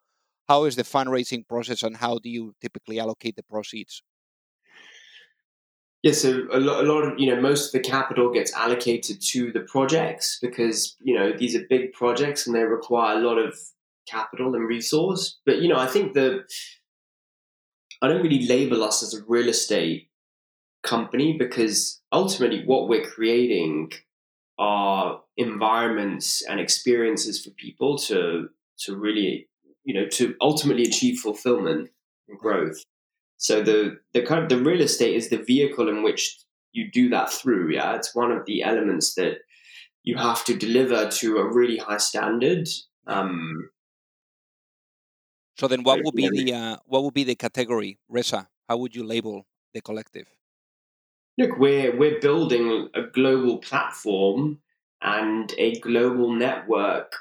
how 0.48 0.64
is 0.64 0.76
the 0.76 0.82
fundraising 0.82 1.46
process 1.46 1.82
and 1.82 1.96
how 1.96 2.18
do 2.18 2.28
you 2.28 2.54
typically 2.60 2.98
allocate 2.98 3.36
the 3.36 3.42
proceeds? 3.42 4.02
Yeah, 6.04 6.12
so 6.12 6.46
a 6.52 6.60
lot, 6.60 6.84
a 6.84 6.86
lot 6.92 7.00
of 7.00 7.18
you 7.18 7.34
know 7.34 7.40
most 7.40 7.68
of 7.68 7.72
the 7.72 7.88
capital 7.88 8.30
gets 8.30 8.52
allocated 8.52 9.22
to 9.22 9.50
the 9.52 9.60
projects 9.60 10.38
because 10.38 10.96
you 11.00 11.18
know 11.18 11.32
these 11.32 11.56
are 11.56 11.64
big 11.70 11.94
projects 11.94 12.46
and 12.46 12.54
they 12.54 12.62
require 12.62 13.16
a 13.16 13.22
lot 13.26 13.38
of 13.38 13.58
capital 14.06 14.54
and 14.54 14.68
resource. 14.68 15.38
But 15.46 15.62
you 15.62 15.68
know, 15.68 15.78
I 15.78 15.86
think 15.86 16.12
the 16.12 16.44
I 18.02 18.08
don't 18.08 18.22
really 18.22 18.46
label 18.46 18.84
us 18.84 19.02
as 19.02 19.14
a 19.14 19.24
real 19.26 19.48
estate 19.48 20.10
company 20.82 21.38
because 21.38 22.02
ultimately 22.12 22.66
what 22.66 22.86
we're 22.86 23.06
creating 23.06 23.90
are 24.58 25.22
environments 25.38 26.44
and 26.44 26.60
experiences 26.60 27.42
for 27.42 27.48
people 27.52 27.96
to 27.96 28.50
to 28.80 28.94
really 28.94 29.48
you 29.84 29.94
know 29.94 30.06
to 30.08 30.34
ultimately 30.42 30.82
achieve 30.82 31.18
fulfillment 31.18 31.88
and 32.28 32.38
growth. 32.38 32.84
So 33.44 33.62
the 33.62 33.98
the 34.14 34.22
kind 34.22 34.42
of 34.42 34.48
the 34.48 34.56
real 34.56 34.80
estate 34.80 35.14
is 35.14 35.28
the 35.28 35.36
vehicle 35.36 35.86
in 35.90 36.02
which 36.02 36.34
you 36.72 36.90
do 36.90 37.10
that 37.10 37.30
through. 37.30 37.72
Yeah, 37.72 37.94
it's 37.94 38.14
one 38.14 38.32
of 38.32 38.46
the 38.46 38.62
elements 38.62 39.12
that 39.16 39.40
you 40.02 40.16
have 40.16 40.46
to 40.46 40.56
deliver 40.56 41.10
to 41.10 41.36
a 41.36 41.52
really 41.52 41.76
high 41.76 41.98
standard. 41.98 42.66
Um, 43.06 43.68
so 45.58 45.68
then, 45.68 45.82
what 45.82 46.00
would 46.02 46.14
be 46.14 46.30
the 46.30 46.54
uh, 46.54 46.76
what 46.86 47.04
would 47.04 47.12
be 47.12 47.24
the 47.24 47.34
category, 47.34 47.98
Reza? 48.08 48.48
How 48.66 48.78
would 48.78 48.96
you 48.96 49.04
label 49.04 49.44
the 49.74 49.82
collective? 49.82 50.26
Look, 51.36 51.58
we're 51.58 51.94
we're 51.98 52.20
building 52.20 52.88
a 52.94 53.02
global 53.02 53.58
platform 53.58 54.60
and 55.02 55.52
a 55.58 55.78
global 55.80 56.32
network 56.32 57.12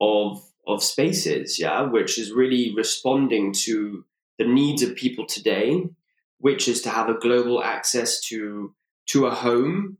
of 0.00 0.40
of 0.68 0.84
spaces, 0.84 1.58
yeah, 1.58 1.82
which 1.82 2.16
is 2.16 2.30
really 2.30 2.72
responding 2.76 3.52
to 3.64 4.04
the 4.38 4.46
needs 4.46 4.82
of 4.82 4.96
people 4.96 5.26
today, 5.26 5.84
which 6.38 6.68
is 6.68 6.82
to 6.82 6.90
have 6.90 7.08
a 7.08 7.18
global 7.18 7.62
access 7.62 8.20
to 8.22 8.74
to 9.06 9.26
a 9.26 9.34
home, 9.34 9.98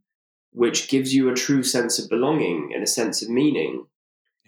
which 0.53 0.88
gives 0.88 1.14
you 1.14 1.29
a 1.29 1.35
true 1.35 1.62
sense 1.62 1.99
of 1.99 2.09
belonging 2.09 2.73
and 2.75 2.83
a 2.83 2.87
sense 2.87 3.23
of 3.23 3.29
meaning. 3.29 3.87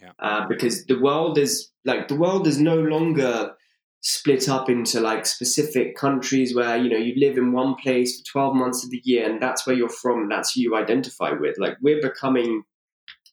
Yeah. 0.01 0.11
Uh, 0.19 0.47
because 0.47 0.85
the 0.85 0.99
world 0.99 1.37
is 1.37 1.71
like 1.85 2.07
the 2.07 2.15
world 2.15 2.47
is 2.47 2.59
no 2.59 2.75
longer 2.75 3.53
split 4.01 4.47
up 4.47 4.69
into 4.69 4.99
like 4.99 5.25
specific 5.25 5.95
countries 5.95 6.55
where 6.55 6.77
you 6.77 6.89
know 6.89 6.97
you 6.97 7.13
live 7.17 7.37
in 7.37 7.51
one 7.51 7.75
place 7.75 8.19
for 8.19 8.31
12 8.31 8.55
months 8.55 8.83
of 8.83 8.91
the 8.91 9.01
year 9.03 9.29
and 9.29 9.41
that's 9.41 9.65
where 9.65 9.75
you're 9.75 9.89
from 9.89 10.21
and 10.21 10.31
that's 10.31 10.53
who 10.53 10.61
you 10.61 10.75
identify 10.75 11.31
with 11.31 11.55
like 11.57 11.75
we're 11.81 12.01
becoming 12.01 12.63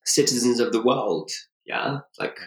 citizens 0.07 0.61
of 0.61 0.73
the 0.73 0.83
world 0.83 1.31
yeah 1.67 1.99
like 2.19 2.39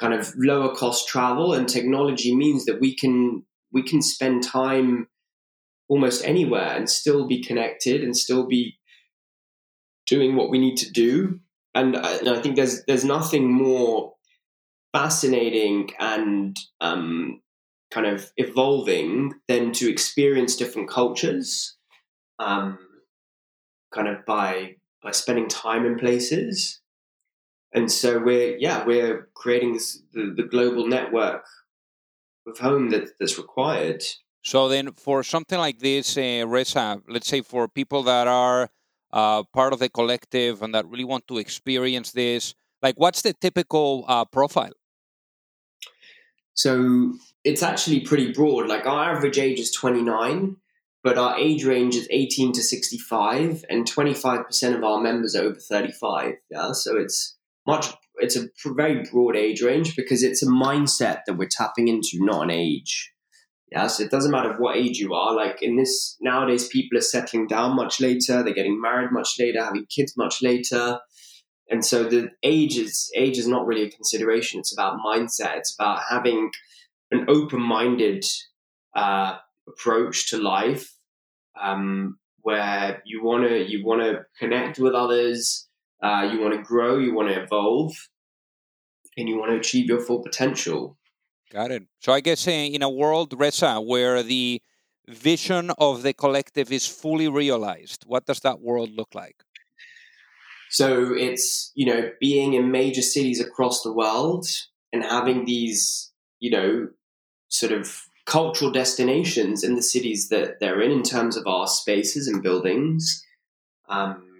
kind 0.00 0.14
of 0.14 0.32
lower 0.36 0.74
cost 0.74 1.08
travel 1.08 1.54
and 1.54 1.68
technology 1.68 2.34
means 2.34 2.64
that 2.64 2.80
we 2.80 2.94
can 2.94 3.44
we 3.72 3.82
can 3.82 4.02
spend 4.02 4.42
time 4.42 5.08
almost 5.88 6.24
anywhere 6.24 6.76
and 6.76 6.88
still 6.88 7.26
be 7.26 7.42
connected 7.42 8.02
and 8.02 8.16
still 8.16 8.46
be 8.46 8.78
doing 10.06 10.36
what 10.36 10.50
we 10.50 10.58
need 10.58 10.76
to 10.76 10.90
do. 10.90 11.40
And 11.74 11.96
I, 11.96 12.16
and 12.16 12.28
I 12.28 12.40
think 12.40 12.56
there's 12.56 12.84
there's 12.86 13.04
nothing 13.04 13.52
more 13.52 14.14
fascinating 14.92 15.90
and 15.98 16.56
um, 16.80 17.40
kind 17.90 18.06
of 18.06 18.30
evolving 18.36 19.34
than 19.48 19.72
to 19.72 19.90
experience 19.90 20.56
different 20.56 20.88
cultures 20.88 21.76
um, 22.38 22.78
kind 23.92 24.08
of 24.08 24.24
by 24.24 24.76
by 25.02 25.10
spending 25.10 25.48
time 25.48 25.84
in 25.84 25.98
places 25.98 26.80
and 27.74 27.90
so 27.90 28.18
we're 28.18 28.56
yeah 28.56 28.84
we're 28.84 29.28
creating 29.34 29.74
this 29.74 30.00
the, 30.12 30.32
the 30.36 30.44
global 30.44 30.86
network 30.86 31.44
of 32.46 32.58
home 32.58 32.90
that, 32.90 33.08
that's 33.18 33.36
required. 33.36 34.02
So 34.42 34.68
then 34.68 34.92
for 34.92 35.22
something 35.22 35.58
like 35.58 35.80
this 35.80 36.16
uh, 36.16 36.44
reza 36.46 37.02
let's 37.08 37.28
say 37.28 37.42
for 37.42 37.68
people 37.68 38.04
that 38.04 38.28
are 38.28 38.70
uh, 39.12 39.42
part 39.52 39.72
of 39.72 39.78
the 39.80 39.88
collective 39.88 40.62
and 40.62 40.74
that 40.74 40.86
really 40.86 41.04
want 41.04 41.26
to 41.28 41.38
experience 41.38 42.12
this 42.12 42.54
like 42.82 42.94
what's 42.96 43.22
the 43.22 43.32
typical 43.32 44.04
uh, 44.08 44.24
profile? 44.24 44.72
So 46.54 47.14
it's 47.42 47.62
actually 47.62 48.00
pretty 48.00 48.32
broad. 48.32 48.68
Like 48.68 48.86
our 48.86 49.16
average 49.16 49.38
age 49.38 49.58
is 49.58 49.72
29 49.72 50.56
but 51.02 51.18
our 51.18 51.38
age 51.38 51.64
range 51.64 51.94
is 51.94 52.08
18 52.10 52.52
to 52.54 52.62
65 52.62 53.62
and 53.68 53.86
25% 53.86 54.74
of 54.74 54.82
our 54.82 55.00
members 55.02 55.36
are 55.36 55.42
over 55.42 55.60
35 55.60 56.36
yeah? 56.50 56.72
So 56.72 56.96
it's 56.96 57.33
much 57.66 57.92
it's 58.16 58.36
a 58.36 58.46
very 58.64 59.04
broad 59.10 59.36
age 59.36 59.60
range 59.62 59.96
because 59.96 60.22
it's 60.22 60.42
a 60.42 60.46
mindset 60.46 61.22
that 61.26 61.34
we're 61.36 61.48
tapping 61.48 61.88
into, 61.88 62.10
not 62.14 62.44
an 62.44 62.50
age. 62.50 63.12
Yeah, 63.72 63.88
so 63.88 64.04
it 64.04 64.10
doesn't 64.10 64.30
matter 64.30 64.54
what 64.56 64.76
age 64.76 64.98
you 64.98 65.14
are. 65.14 65.34
Like 65.34 65.60
in 65.60 65.76
this 65.76 66.16
nowadays, 66.20 66.68
people 66.68 66.96
are 66.96 67.02
settling 67.02 67.48
down 67.48 67.74
much 67.74 68.00
later. 68.00 68.42
They're 68.42 68.54
getting 68.54 68.80
married 68.80 69.10
much 69.10 69.34
later, 69.38 69.64
having 69.64 69.86
kids 69.86 70.16
much 70.16 70.42
later, 70.42 71.00
and 71.68 71.84
so 71.84 72.04
the 72.04 72.30
age 72.42 72.76
is 72.76 73.10
age 73.16 73.38
is 73.38 73.48
not 73.48 73.66
really 73.66 73.84
a 73.84 73.90
consideration. 73.90 74.60
It's 74.60 74.72
about 74.72 74.98
mindset. 75.04 75.56
It's 75.56 75.74
about 75.74 76.00
having 76.08 76.50
an 77.10 77.26
open-minded 77.28 78.24
uh, 78.94 79.38
approach 79.68 80.30
to 80.30 80.38
life, 80.38 80.94
um, 81.60 82.18
where 82.42 83.02
you 83.04 83.24
wanna 83.24 83.56
you 83.66 83.84
wanna 83.84 84.26
connect 84.38 84.78
with 84.78 84.94
others. 84.94 85.68
Uh, 86.04 86.28
you 86.30 86.38
want 86.38 86.52
to 86.52 86.62
grow, 86.62 86.98
you 86.98 87.14
want 87.14 87.28
to 87.30 87.42
evolve, 87.42 87.92
and 89.16 89.26
you 89.26 89.38
want 89.38 89.50
to 89.52 89.56
achieve 89.56 89.86
your 89.86 90.00
full 90.00 90.22
potential. 90.22 90.98
Got 91.50 91.70
it. 91.70 91.84
So 92.00 92.12
I 92.12 92.20
guess 92.20 92.46
in 92.46 92.82
a 92.82 92.90
world, 92.90 93.32
Reza, 93.34 93.80
where 93.80 94.22
the 94.22 94.60
vision 95.08 95.70
of 95.78 96.02
the 96.02 96.12
collective 96.12 96.70
is 96.70 96.86
fully 96.86 97.28
realized, 97.28 98.04
what 98.06 98.26
does 98.26 98.40
that 98.40 98.60
world 98.60 98.90
look 98.94 99.14
like? 99.14 99.36
So 100.68 101.14
it's, 101.14 101.72
you 101.74 101.86
know, 101.86 102.10
being 102.20 102.52
in 102.52 102.70
major 102.70 103.02
cities 103.02 103.40
across 103.40 103.82
the 103.82 103.92
world 103.92 104.46
and 104.92 105.02
having 105.02 105.46
these, 105.46 106.12
you 106.38 106.50
know, 106.50 106.88
sort 107.48 107.72
of 107.72 108.02
cultural 108.26 108.70
destinations 108.70 109.64
in 109.64 109.76
the 109.76 109.82
cities 109.82 110.28
that 110.28 110.60
they're 110.60 110.82
in 110.82 110.90
in 110.90 111.02
terms 111.02 111.36
of 111.36 111.46
our 111.46 111.66
spaces 111.66 112.26
and 112.26 112.42
buildings. 112.42 113.24
Um, 113.88 114.33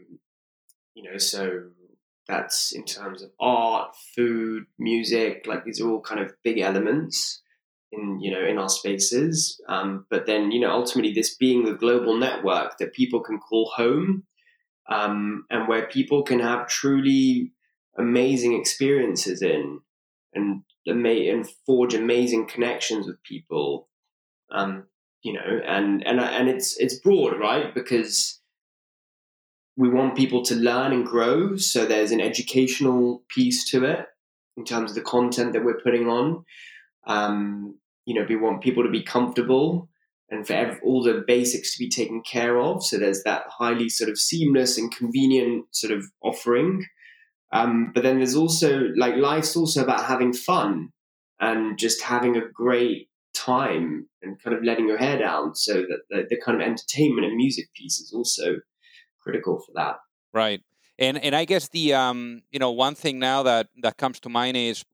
you 0.94 1.02
know, 1.02 1.18
so 1.18 1.64
that's 2.26 2.72
in 2.72 2.84
terms 2.84 3.22
of 3.22 3.30
art, 3.38 3.94
food, 4.14 4.64
music, 4.78 5.44
like 5.46 5.64
these 5.64 5.80
are 5.80 5.90
all 5.90 6.00
kind 6.00 6.20
of 6.20 6.32
big 6.42 6.58
elements 6.58 7.42
in, 7.92 8.18
you 8.20 8.30
know, 8.30 8.44
in 8.44 8.58
our 8.58 8.68
spaces. 8.68 9.60
Um, 9.68 10.06
but 10.08 10.26
then, 10.26 10.50
you 10.50 10.60
know, 10.60 10.70
ultimately 10.70 11.12
this 11.12 11.36
being 11.36 11.64
the 11.64 11.74
global 11.74 12.16
network 12.16 12.78
that 12.78 12.94
people 12.94 13.20
can 13.20 13.38
call 13.38 13.70
home 13.74 14.24
um, 14.88 15.44
and 15.50 15.68
where 15.68 15.86
people 15.86 16.22
can 16.22 16.40
have 16.40 16.68
truly 16.68 17.52
amazing 17.98 18.58
experiences 18.58 19.42
in 19.42 19.80
and, 20.34 20.62
and 20.86 21.48
forge 21.66 21.94
amazing 21.94 22.46
connections 22.48 23.06
with 23.06 23.22
people. 23.22 23.88
Um, 24.50 24.84
you 25.22 25.32
know, 25.32 25.60
and, 25.66 26.06
and, 26.06 26.20
and 26.20 26.48
it's, 26.48 26.78
it's 26.78 26.98
broad, 27.00 27.38
right? 27.38 27.74
Because, 27.74 28.40
we 29.76 29.88
want 29.88 30.16
people 30.16 30.42
to 30.44 30.54
learn 30.54 30.92
and 30.92 31.04
grow. 31.04 31.56
So 31.56 31.84
there's 31.84 32.12
an 32.12 32.20
educational 32.20 33.24
piece 33.28 33.68
to 33.70 33.84
it 33.84 34.06
in 34.56 34.64
terms 34.64 34.92
of 34.92 34.94
the 34.94 35.02
content 35.02 35.52
that 35.52 35.64
we're 35.64 35.80
putting 35.80 36.08
on. 36.08 36.44
Um, 37.06 37.78
you 38.06 38.14
know, 38.14 38.26
we 38.28 38.36
want 38.36 38.62
people 38.62 38.84
to 38.84 38.90
be 38.90 39.02
comfortable. 39.02 39.88
and 40.30 40.46
for 40.46 40.54
every, 40.54 40.80
all 40.82 41.02
the 41.02 41.24
basics 41.26 41.72
to 41.74 41.78
be 41.78 41.88
taken 41.88 42.22
care 42.22 42.58
of. 42.58 42.84
So 42.84 42.98
there's 42.98 43.22
that 43.24 43.44
highly 43.48 43.88
sort 43.88 44.10
of 44.10 44.18
seamless 44.18 44.78
and 44.78 44.94
convenient 44.94 45.66
sort 45.70 45.92
of 45.92 46.04
offering. 46.22 46.84
Um, 47.52 47.92
but 47.94 48.02
then 48.02 48.18
there's 48.18 48.34
also 48.34 48.88
like 48.96 49.16
life's 49.16 49.56
also 49.56 49.82
about 49.82 50.04
having 50.04 50.32
fun 50.32 50.90
and 51.40 51.78
just 51.78 52.02
having 52.02 52.36
a 52.36 52.48
great 52.52 53.08
time 53.34 54.08
and 54.22 54.42
kind 54.42 54.56
of 54.56 54.64
letting 54.64 54.88
your 54.88 54.98
hair 54.98 55.18
down. 55.18 55.54
So 55.54 55.74
that 55.74 56.00
the, 56.10 56.26
the 56.30 56.40
kind 56.40 56.60
of 56.60 56.66
entertainment 56.66 57.26
and 57.26 57.36
music 57.36 57.66
piece 57.74 57.98
is 58.00 58.12
also 58.12 58.56
critical 59.24 59.58
for 59.58 59.72
that. 59.74 59.96
Right. 60.32 60.60
And 60.98 61.18
and 61.18 61.34
I 61.34 61.44
guess 61.44 61.68
the 61.68 61.94
um 61.94 62.42
you 62.52 62.58
know 62.58 62.70
one 62.70 62.94
thing 62.94 63.18
now 63.18 63.42
that 63.42 63.68
that 63.82 63.96
comes 63.96 64.20
to 64.20 64.28
mind 64.28 64.56
is 64.56 64.84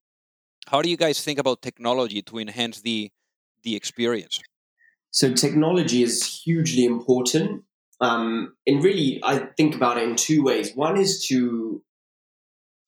how 0.69 0.81
do 0.83 0.89
you 0.89 0.97
guys 0.97 1.23
think 1.23 1.39
about 1.39 1.63
technology 1.63 2.23
to 2.23 2.39
enhance 2.39 2.81
the 2.81 3.11
the 3.63 3.77
experience? 3.77 4.41
So 5.11 5.33
technology 5.35 6.03
is 6.03 6.43
hugely 6.45 6.85
important. 6.85 7.65
Um, 8.01 8.55
and 8.67 8.83
really, 8.83 9.21
I 9.23 9.39
think 9.57 9.75
about 9.75 9.99
it 9.99 10.09
in 10.09 10.17
two 10.17 10.43
ways. 10.43 10.75
One 10.75 10.97
is 10.97 11.27
to, 11.27 11.83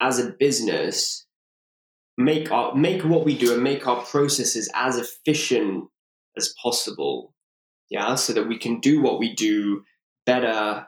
as 0.01 0.19
a 0.19 0.31
business, 0.31 1.27
make 2.17 2.51
our 2.51 2.75
make 2.75 3.03
what 3.03 3.25
we 3.25 3.37
do 3.37 3.53
and 3.53 3.63
make 3.63 3.87
our 3.87 4.03
processes 4.03 4.71
as 4.75 4.97
efficient 4.99 5.85
as 6.37 6.55
possible. 6.63 7.35
Yeah, 7.91 8.15
so 8.15 8.33
that 8.33 8.49
we 8.49 8.59
can 8.59 8.81
do 8.81 9.03
what 9.03 9.19
we 9.19 9.35
do 9.35 9.83
better, 10.25 10.87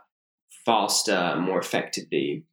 faster, 0.65 1.37
more 1.39 1.59
effectively. 1.59 2.45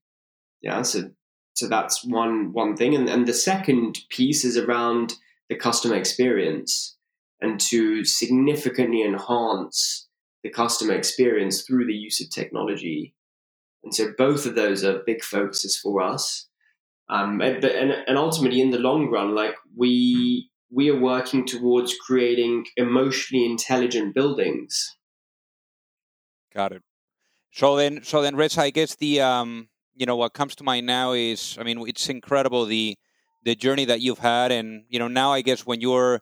Yeah, 0.61 0.81
so 0.83 1.11
so 1.53 1.67
that's 1.67 2.03
one 2.05 2.53
one 2.53 2.75
thing, 2.75 2.95
and 2.95 3.09
and 3.09 3.27
the 3.27 3.33
second 3.33 3.99
piece 4.09 4.45
is 4.45 4.57
around 4.57 5.15
the 5.49 5.55
customer 5.55 5.95
experience 5.95 6.95
and 7.41 7.59
to 7.59 8.05
significantly 8.05 9.03
enhance 9.03 10.07
the 10.43 10.49
customer 10.49 10.93
experience 10.93 11.63
through 11.63 11.85
the 11.85 11.93
use 11.93 12.21
of 12.21 12.29
technology. 12.29 13.13
And 13.83 13.93
so 13.93 14.11
both 14.17 14.45
of 14.45 14.55
those 14.55 14.83
are 14.83 15.03
big 15.05 15.23
focuses 15.23 15.77
for 15.77 16.01
us. 16.01 16.47
Um, 17.09 17.41
and, 17.41 17.63
and, 17.65 17.91
and 18.07 18.17
ultimately, 18.17 18.61
in 18.61 18.69
the 18.69 18.79
long 18.79 19.09
run, 19.09 19.35
like 19.35 19.55
we 19.75 20.49
we 20.71 20.89
are 20.89 20.99
working 20.99 21.45
towards 21.45 21.95
creating 21.95 22.65
emotionally 22.77 23.45
intelligent 23.45 24.15
buildings. 24.15 24.95
Got 26.53 26.71
it. 26.71 26.83
So 27.51 27.75
then, 27.75 28.03
so 28.03 28.21
then, 28.21 28.35
Reza, 28.35 28.61
I 28.61 28.69
guess 28.69 28.95
the 28.95 29.21
um, 29.21 29.69
you 29.95 30.05
know 30.05 30.15
what 30.15 30.33
comes 30.33 30.55
to 30.55 30.63
mind 30.63 30.85
now 30.85 31.13
is, 31.13 31.57
I 31.59 31.63
mean, 31.63 31.83
it's 31.87 32.09
incredible 32.09 32.65
the 32.65 32.97
the 33.43 33.55
journey 33.55 33.85
that 33.85 34.01
you've 34.01 34.19
had, 34.19 34.51
and 34.51 34.85
you 34.89 34.99
know 34.99 35.07
now 35.07 35.33
I 35.33 35.41
guess 35.41 35.65
when 35.65 35.81
you're 35.81 36.21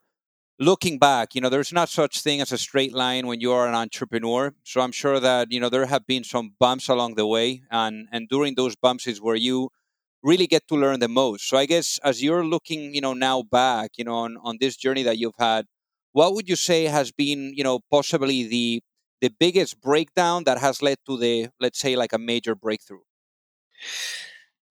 looking 0.60 1.00
back, 1.00 1.36
you 1.36 1.42
know, 1.42 1.50
there's 1.50 1.74
not 1.74 1.90
such 1.90 2.22
thing 2.22 2.42
as 2.42 2.52
a 2.52 2.58
straight 2.58 2.94
line 2.94 3.28
when 3.28 3.42
you 3.42 3.52
are 3.54 3.68
an 3.68 3.76
entrepreneur. 3.76 4.54
So 4.64 4.82
I'm 4.82 4.92
sure 4.94 5.20
that 5.20 5.52
you 5.52 5.60
know 5.60 5.70
there 5.70 5.88
have 5.88 6.08
been 6.08 6.24
some 6.24 6.56
bumps 6.60 6.90
along 6.90 7.16
the 7.16 7.28
way, 7.28 7.64
and 7.72 8.08
and 8.12 8.30
during 8.30 8.56
those 8.56 8.76
bumps 8.76 9.08
is 9.08 9.22
where 9.22 9.36
you 9.38 9.70
really 10.24 10.48
get 10.48 10.68
to 10.70 10.76
learn 10.76 11.00
the 11.00 11.08
most. 11.08 11.48
So 11.48 11.58
I 11.58 11.66
guess 11.66 12.00
as 12.04 12.22
you're 12.24 12.46
looking, 12.46 12.94
you 12.96 13.02
know, 13.02 13.14
now 13.14 13.44
back, 13.44 13.92
you 13.98 14.04
know, 14.06 14.16
on 14.16 14.38
on 14.44 14.58
this 14.60 14.78
journey 14.78 15.04
that 15.04 15.18
you've 15.18 15.38
had, 15.40 15.66
what 16.12 16.34
would 16.34 16.50
you 16.50 16.56
say 16.56 16.86
has 16.86 17.12
been, 17.12 17.54
you 17.56 17.64
know, 17.64 17.80
possibly 17.92 18.44
the 18.48 18.82
the 19.22 19.30
biggest 19.30 19.82
breakdown 19.82 20.44
that 20.46 20.58
has 20.60 20.82
led 20.82 20.98
to 21.06 21.18
the 21.18 21.50
let's 21.60 21.80
say 21.80 21.96
like 21.96 22.14
a 22.14 22.18
major 22.18 22.56
breakthrough? 22.56 23.00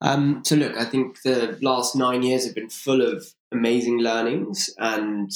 Um, 0.01 0.43
so 0.45 0.55
look, 0.57 0.77
I 0.77 0.85
think 0.85 1.23
the 1.23 1.59
last 1.61 1.97
nine 1.97 2.23
years 2.23 2.45
have 2.45 2.55
been 2.55 2.71
full 2.71 3.03
of 3.03 3.35
amazing 3.51 3.99
learnings 3.99 4.71
and 4.79 5.31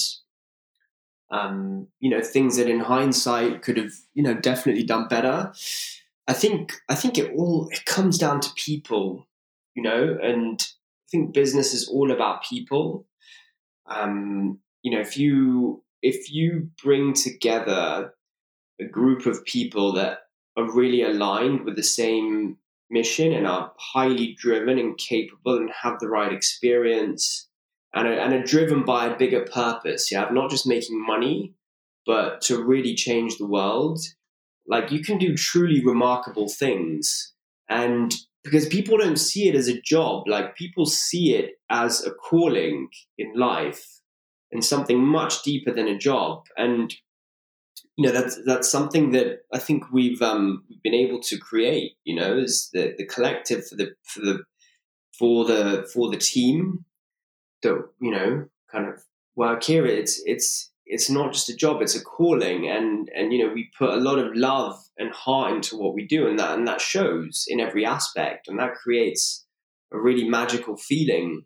um, 1.31 1.89
you 1.99 2.11
know 2.11 2.21
things 2.21 2.57
that 2.59 2.69
in 2.69 2.81
hindsight 2.81 3.63
could 3.63 3.79
have 3.79 3.93
you 4.15 4.23
know 4.23 4.35
definitely 4.35 4.85
done 4.85 5.09
better. 5.09 5.53
I 6.29 6.33
think 6.35 6.75
I 6.89 6.95
think 6.95 7.19
it 7.19 7.33
all 7.37 7.69
it 7.71 7.85
comes 7.87 8.19
down 8.19 8.41
to 8.41 8.51
people, 8.55 9.27
you 9.75 9.83
know, 9.83 10.17
and 10.23 10.61
I 10.63 11.07
think 11.11 11.35
business 11.35 11.75
is 11.75 11.89
all 11.89 12.13
about 12.13 12.45
people. 12.45 13.07
Um, 13.87 14.61
you 14.83 14.93
know, 14.93 15.01
if 15.01 15.17
you 15.17 15.83
if 16.03 16.31
you 16.31 16.71
bring 16.83 17.15
together 17.15 18.13
a 18.81 18.85
group 18.85 19.27
of 19.27 19.45
people 19.45 19.93
that 19.93 20.21
are 20.57 20.71
really 20.71 21.03
aligned 21.03 21.65
with 21.65 21.77
the 21.77 21.83
same 21.83 22.57
mission 22.91 23.33
and 23.33 23.47
are 23.47 23.73
highly 23.79 24.37
driven 24.39 24.79
and 24.79 24.99
capable 24.99 25.57
and 25.57 25.71
have 25.83 25.99
the 25.99 26.09
right 26.09 26.33
experience 26.33 27.49
and 27.95 28.07
are, 28.07 28.13
and 28.13 28.35
are 28.35 28.43
driven 28.43 28.85
by 28.85 29.07
a 29.07 29.17
bigger 29.17 29.45
purpose. 29.53 30.11
Yeah, 30.13 30.29
not 30.31 30.51
just 30.51 30.67
making 30.67 31.05
money, 31.05 31.55
but 32.07 32.41
to 32.43 32.63
really 32.63 32.95
change 32.95 33.39
the 33.39 33.47
world. 33.47 34.01
Like 34.67 34.93
you 34.93 35.03
can 35.03 35.19
do 35.19 35.37
truly 35.37 35.85
remarkable 35.85 36.49
things, 36.49 37.33
and 37.69 38.15
because 38.45 38.67
people 38.67 38.99
don't 38.99 39.19
see 39.19 39.49
it 39.49 39.55
as 39.55 39.69
a 39.69 39.81
job, 39.81 40.29
like 40.29 40.57
people 40.57 40.87
see 40.87 41.35
it 41.35 41.55
as 41.71 42.05
a 42.05 42.11
calling 42.11 42.89
in 43.19 43.33
life 43.35 44.01
and 44.51 44.65
something 44.65 45.05
much 45.05 45.43
deeper 45.43 45.73
than 45.73 45.89
a 45.89 45.99
job. 45.99 46.45
And 46.57 46.95
you 47.97 48.07
know 48.07 48.13
that's 48.13 48.41
that's 48.45 48.71
something 48.71 49.13
that 49.13 49.41
I 49.53 49.59
think 49.59 49.93
we've 49.93 50.23
um, 50.23 50.65
been 50.83 50.95
able 50.95 51.21
to 51.21 51.39
create. 51.39 51.93
You 52.05 52.17
know, 52.17 52.39
is 52.39 52.71
the 52.73 52.95
the 52.97 53.07
collective 53.07 53.67
for 53.67 53.77
the 53.77 53.93
for 54.05 54.21
the 54.21 54.45
for 55.19 55.45
the 55.45 55.89
for 55.93 56.11
the 56.11 56.17
team 56.17 56.85
that 57.63 57.85
you 58.01 58.11
know 58.11 58.47
kind 58.71 58.89
of 58.89 59.03
work 59.37 59.63
here. 59.63 59.87
It's 59.87 60.23
it's 60.25 60.71
it's 60.87 61.11
not 61.11 61.33
just 61.33 61.49
a 61.49 61.57
job 61.57 61.83
it's 61.83 61.95
a 61.95 62.03
calling. 62.03 62.69
And 62.69 63.11
and 63.15 63.33
you 63.33 63.45
know 63.47 63.53
we 63.53 63.71
put 63.79 63.91
a 63.91 63.97
lot 63.97 64.19
of 64.19 64.35
love 64.35 64.79
and 64.99 65.13
heart 65.13 65.53
into 65.53 65.77
what 65.77 65.95
we 65.95 66.07
do 66.07 66.29
and 66.29 66.39
that 66.39 66.59
and 66.59 66.67
that 66.69 66.81
shows 66.81 67.45
in 67.49 67.61
every 67.61 67.85
aspect. 67.85 68.49
And 68.49 68.59
that 68.59 68.75
creates 68.75 69.45
a 69.93 70.01
really 70.01 70.29
magical 70.29 70.77
feeling 70.77 71.45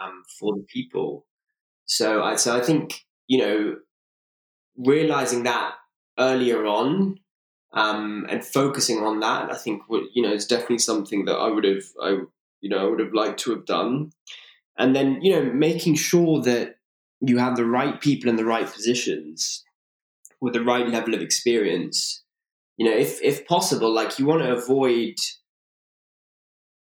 um, 0.00 0.22
for 0.38 0.54
the 0.54 0.64
people. 0.68 1.24
So 1.86 2.22
I 2.24 2.36
so 2.36 2.56
I 2.56 2.60
think 2.60 3.04
you 3.28 3.38
know 3.38 3.76
realizing 4.76 5.44
that 5.44 5.74
earlier 6.18 6.64
on 6.66 7.18
um, 7.72 8.26
and 8.28 8.44
focusing 8.44 8.98
on 8.98 9.20
that 9.20 9.52
I 9.52 9.56
think 9.56 9.82
you 9.88 10.22
know 10.22 10.32
is 10.32 10.46
definitely 10.46 10.78
something 10.78 11.24
that 11.26 11.36
I 11.36 11.48
would 11.48 11.64
have 11.64 11.84
I 12.02 12.10
you 12.60 12.70
know 12.70 12.78
I 12.78 12.88
would 12.88 13.00
have 13.00 13.12
liked 13.12 13.40
to 13.40 13.50
have 13.50 13.66
done. 13.66 14.12
And 14.78 14.94
then 14.94 15.20
you 15.22 15.32
know 15.32 15.52
making 15.52 15.96
sure 15.96 16.40
that 16.42 16.76
you 17.20 17.38
have 17.38 17.56
the 17.56 17.64
right 17.64 18.00
people 18.00 18.28
in 18.28 18.36
the 18.36 18.44
right 18.44 18.70
positions 18.70 19.64
with 20.40 20.52
the 20.52 20.64
right 20.64 20.88
level 20.88 21.14
of 21.14 21.20
experience. 21.20 22.22
You 22.76 22.86
know 22.86 22.96
if 22.96 23.22
if 23.22 23.46
possible 23.46 23.92
like 23.92 24.18
you 24.18 24.26
want 24.26 24.42
to 24.42 24.54
avoid 24.54 25.16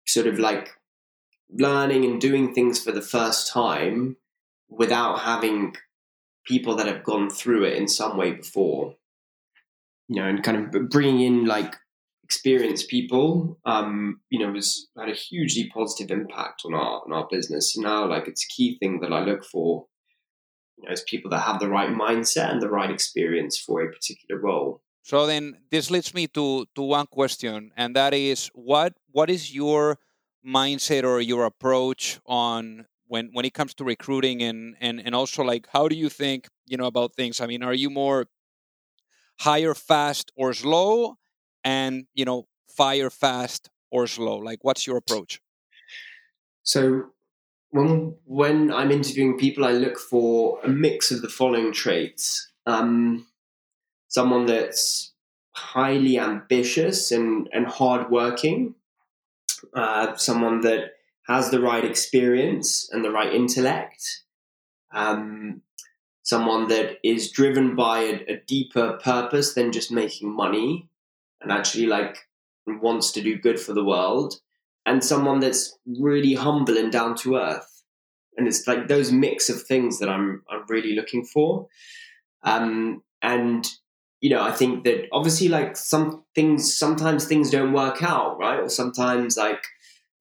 sort 0.06 0.26
of 0.26 0.38
like 0.38 0.70
learning 1.52 2.04
and 2.04 2.20
doing 2.20 2.54
things 2.54 2.82
for 2.82 2.92
the 2.92 3.02
first 3.02 3.52
time 3.52 4.16
without 4.68 5.20
having 5.20 5.74
people 6.46 6.76
that 6.76 6.86
have 6.86 7.04
gone 7.04 7.30
through 7.30 7.64
it 7.64 7.76
in 7.76 7.86
some 7.86 8.16
way 8.16 8.32
before 8.32 8.94
you 10.08 10.16
know 10.16 10.26
and 10.26 10.42
kind 10.42 10.74
of 10.74 10.90
bringing 10.90 11.20
in 11.20 11.44
like 11.44 11.74
experienced 12.30 12.88
people, 12.88 13.58
um, 13.64 14.20
you 14.30 14.38
know, 14.38 14.52
was 14.52 14.86
had 14.96 15.08
a 15.08 15.14
hugely 15.14 15.68
positive 15.74 16.16
impact 16.16 16.62
on 16.64 16.74
our 16.74 17.02
on 17.04 17.12
our 17.12 17.26
business. 17.28 17.74
So 17.74 17.80
now, 17.80 18.08
like, 18.08 18.28
it's 18.28 18.44
a 18.44 18.54
key 18.54 18.78
thing 18.78 19.00
that 19.00 19.12
I 19.12 19.24
look 19.24 19.44
for, 19.44 19.86
you 20.76 20.84
know, 20.84 20.92
is 20.92 21.02
people 21.02 21.28
that 21.32 21.40
have 21.40 21.58
the 21.58 21.68
right 21.68 21.90
mindset 21.90 22.52
and 22.52 22.62
the 22.62 22.70
right 22.70 22.88
experience 22.88 23.58
for 23.58 23.82
a 23.82 23.90
particular 23.90 24.40
role. 24.40 24.80
So 25.02 25.26
then, 25.26 25.58
this 25.72 25.90
leads 25.90 26.14
me 26.14 26.28
to 26.28 26.66
to 26.76 26.82
one 26.82 27.06
question, 27.06 27.72
and 27.76 27.96
that 27.96 28.14
is, 28.14 28.48
what 28.54 28.94
what 29.10 29.28
is 29.28 29.52
your 29.52 29.98
mindset 30.46 31.02
or 31.02 31.20
your 31.20 31.44
approach 31.44 32.20
on 32.26 32.86
when 33.10 33.30
when 33.32 33.44
it 33.44 33.54
comes 33.54 33.74
to 33.74 33.84
recruiting 33.84 34.40
and 34.40 34.76
and 34.80 35.00
and 35.04 35.14
also 35.14 35.42
like 35.42 35.66
how 35.72 35.88
do 35.88 35.96
you 35.96 36.08
think 36.08 36.48
you 36.66 36.76
know 36.76 36.86
about 36.86 37.14
things? 37.16 37.40
I 37.40 37.46
mean, 37.46 37.62
are 37.62 37.74
you 37.74 37.90
more 37.90 38.26
hire 39.40 39.74
fast 39.74 40.30
or 40.36 40.54
slow 40.54 41.16
and 41.64 42.06
you 42.14 42.24
know 42.24 42.46
fire 42.68 43.10
fast 43.10 43.68
or 43.90 44.06
slow? 44.06 44.36
Like 44.36 44.60
what's 44.62 44.86
your 44.86 44.96
approach? 44.96 45.40
So 46.62 47.10
when 47.72 48.14
when 48.24 48.72
i'm 48.72 48.90
interviewing 48.90 49.38
people 49.38 49.64
i 49.64 49.70
look 49.70 49.96
for 49.96 50.58
a 50.64 50.68
mix 50.68 51.12
of 51.12 51.22
the 51.22 51.28
following 51.28 51.72
traits. 51.72 52.50
Um, 52.66 53.26
someone 54.08 54.46
that's 54.46 55.12
highly 55.52 56.18
ambitious 56.18 57.12
and 57.12 57.48
and 57.52 57.66
hardworking. 57.66 58.74
Uh, 59.74 60.16
someone 60.16 60.60
that 60.62 60.99
has 61.30 61.50
the 61.50 61.60
right 61.60 61.84
experience 61.84 62.88
and 62.92 63.04
the 63.04 63.10
right 63.10 63.32
intellect 63.32 64.22
um, 64.92 65.62
someone 66.24 66.66
that 66.68 66.98
is 67.04 67.30
driven 67.30 67.76
by 67.76 68.00
a, 68.00 68.32
a 68.34 68.42
deeper 68.48 68.98
purpose 69.02 69.54
than 69.54 69.70
just 69.70 69.92
making 69.92 70.34
money 70.34 70.88
and 71.40 71.52
actually 71.52 71.86
like 71.86 72.18
wants 72.66 73.12
to 73.12 73.22
do 73.22 73.38
good 73.38 73.58
for 73.58 73.72
the 73.72 73.84
world 73.84 74.34
and 74.84 75.04
someone 75.04 75.38
that's 75.40 75.78
really 75.98 76.34
humble 76.34 76.76
and 76.76 76.90
down 76.90 77.14
to 77.14 77.36
earth 77.36 77.84
and 78.36 78.48
it's 78.48 78.66
like 78.66 78.88
those 78.88 79.12
mix 79.12 79.48
of 79.48 79.62
things 79.62 79.98
that 79.98 80.08
i'm 80.08 80.42
i'm 80.50 80.64
really 80.68 80.94
looking 80.94 81.24
for 81.24 81.68
um 82.42 83.02
and 83.22 83.66
you 84.20 84.28
know, 84.28 84.42
I 84.42 84.52
think 84.52 84.84
that 84.84 85.08
obviously, 85.12 85.48
like 85.48 85.76
some 85.76 86.24
things, 86.34 86.76
sometimes 86.76 87.24
things 87.24 87.50
don't 87.50 87.72
work 87.72 88.02
out, 88.02 88.38
right? 88.38 88.60
Or 88.60 88.68
sometimes, 88.68 89.36
like 89.36 89.64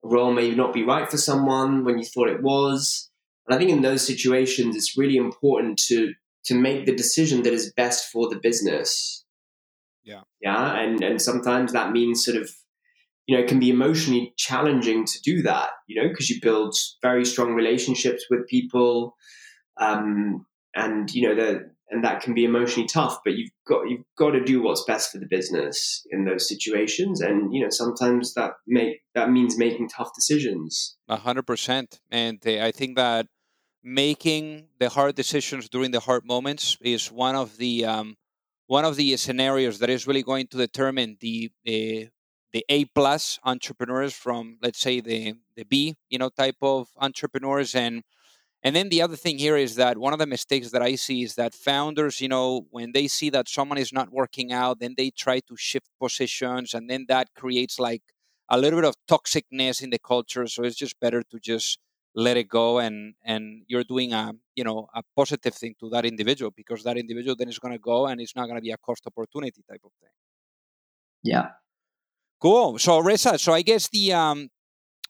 a 0.04 0.08
role 0.08 0.32
may 0.32 0.54
not 0.54 0.72
be 0.72 0.84
right 0.84 1.10
for 1.10 1.16
someone 1.16 1.84
when 1.84 1.98
you 1.98 2.04
thought 2.04 2.28
it 2.28 2.42
was. 2.42 3.10
And 3.46 3.54
I 3.54 3.58
think 3.58 3.70
in 3.70 3.82
those 3.82 4.06
situations, 4.06 4.76
it's 4.76 4.96
really 4.96 5.16
important 5.16 5.78
to 5.88 6.12
to 6.44 6.54
make 6.54 6.86
the 6.86 6.96
decision 6.96 7.42
that 7.42 7.52
is 7.52 7.72
best 7.74 8.10
for 8.10 8.28
the 8.28 8.38
business. 8.38 9.24
Yeah, 10.04 10.22
yeah, 10.40 10.78
and 10.78 11.02
and 11.02 11.20
sometimes 11.20 11.72
that 11.72 11.92
means 11.92 12.24
sort 12.24 12.36
of, 12.36 12.50
you 13.26 13.36
know, 13.36 13.42
it 13.42 13.48
can 13.48 13.60
be 13.60 13.70
emotionally 13.70 14.32
challenging 14.36 15.04
to 15.04 15.20
do 15.22 15.42
that, 15.42 15.70
you 15.86 16.00
know, 16.00 16.08
because 16.08 16.30
you 16.30 16.40
build 16.40 16.74
very 17.02 17.24
strong 17.24 17.54
relationships 17.54 18.24
with 18.30 18.46
people, 18.46 19.16
um, 19.78 20.46
and 20.74 21.12
you 21.12 21.28
know 21.28 21.34
the 21.34 21.69
and 21.90 22.04
that 22.04 22.22
can 22.22 22.34
be 22.34 22.44
emotionally 22.44 22.86
tough 22.86 23.18
but 23.24 23.34
you've 23.34 23.50
got 23.66 23.88
you've 23.88 24.04
got 24.16 24.30
to 24.30 24.42
do 24.42 24.62
what's 24.62 24.84
best 24.84 25.10
for 25.10 25.18
the 25.18 25.26
business 25.26 26.06
in 26.10 26.24
those 26.24 26.48
situations. 26.48 27.20
And 27.20 27.52
you 27.54 27.62
know 27.62 27.70
sometimes 27.70 28.34
that 28.34 28.52
make 28.66 29.02
that 29.14 29.30
means 29.30 29.58
making 29.58 29.88
tough 29.88 30.10
decisions. 30.14 30.96
A 31.08 31.16
hundred 31.16 31.46
percent. 31.46 32.00
And 32.10 32.38
uh, 32.46 32.64
i 32.64 32.70
think 32.70 32.96
that 32.96 33.26
making 33.82 34.68
the 34.78 34.90
hard 34.90 35.14
decisions 35.14 35.68
during 35.68 35.90
the 35.90 36.00
hard 36.00 36.24
moments 36.24 36.76
is 36.80 37.10
one 37.10 37.34
of 37.34 37.56
the 37.56 37.84
um, 37.84 38.16
one 38.66 38.84
of 38.84 38.96
the 38.96 39.16
scenarios 39.16 39.78
that 39.78 39.90
is 39.90 40.06
really 40.06 40.22
going 40.22 40.46
to 40.48 40.56
determine 40.56 41.16
the 41.20 41.50
uh, 41.66 42.08
the 42.52 42.64
A 42.68 42.84
plus 42.86 43.38
entrepreneurs 43.44 44.12
from 44.12 44.58
let's 44.62 44.80
say 44.80 45.00
the 45.00 45.34
the 45.56 45.64
B 45.64 45.96
you 46.08 46.18
know 46.18 46.28
type 46.28 46.56
of 46.62 46.88
entrepreneurs. 46.98 47.74
And 47.74 48.02
and 48.62 48.76
then 48.76 48.88
the 48.90 49.00
other 49.02 49.16
thing 49.16 49.38
here 49.38 49.56
is 49.56 49.76
that 49.76 49.98
one 49.98 50.12
of 50.12 50.18
the 50.18 50.26
mistakes 50.26 50.70
that 50.70 50.82
I 50.82 50.94
see 50.96 51.22
is 51.22 51.34
that 51.36 51.54
founders, 51.54 52.20
you 52.20 52.28
know, 52.28 52.66
when 52.70 52.92
they 52.92 53.08
see 53.08 53.30
that 53.30 53.48
someone 53.48 53.78
is 53.78 53.92
not 53.92 54.12
working 54.12 54.52
out, 54.52 54.80
then 54.80 54.94
they 54.96 55.10
try 55.10 55.40
to 55.40 55.56
shift 55.56 55.88
positions, 56.00 56.74
and 56.74 56.88
then 56.90 57.06
that 57.08 57.28
creates 57.34 57.78
like 57.78 58.02
a 58.50 58.58
little 58.58 58.80
bit 58.80 58.88
of 58.88 58.94
toxicness 59.08 59.82
in 59.82 59.90
the 59.90 59.98
culture. 59.98 60.46
So 60.46 60.64
it's 60.64 60.76
just 60.76 60.98
better 61.00 61.22
to 61.22 61.38
just 61.40 61.78
let 62.14 62.36
it 62.36 62.48
go, 62.48 62.78
and 62.78 63.14
and 63.24 63.62
you're 63.68 63.84
doing 63.84 64.12
a 64.12 64.32
you 64.56 64.64
know 64.64 64.88
a 64.94 65.02
positive 65.16 65.54
thing 65.54 65.74
to 65.80 65.88
that 65.90 66.04
individual 66.04 66.50
because 66.54 66.82
that 66.84 66.98
individual 66.98 67.36
then 67.36 67.48
is 67.48 67.58
going 67.58 67.72
to 67.72 67.78
go, 67.78 68.06
and 68.06 68.20
it's 68.20 68.36
not 68.36 68.46
going 68.46 68.56
to 68.56 68.62
be 68.62 68.72
a 68.72 68.78
cost 68.78 69.06
opportunity 69.06 69.62
type 69.70 69.80
of 69.84 69.92
thing. 70.00 70.10
Yeah. 71.22 71.48
Cool. 72.40 72.78
So 72.78 72.98
Reza, 73.00 73.38
so 73.38 73.52
I 73.52 73.62
guess 73.62 73.88
the 73.88 74.12
um 74.12 74.48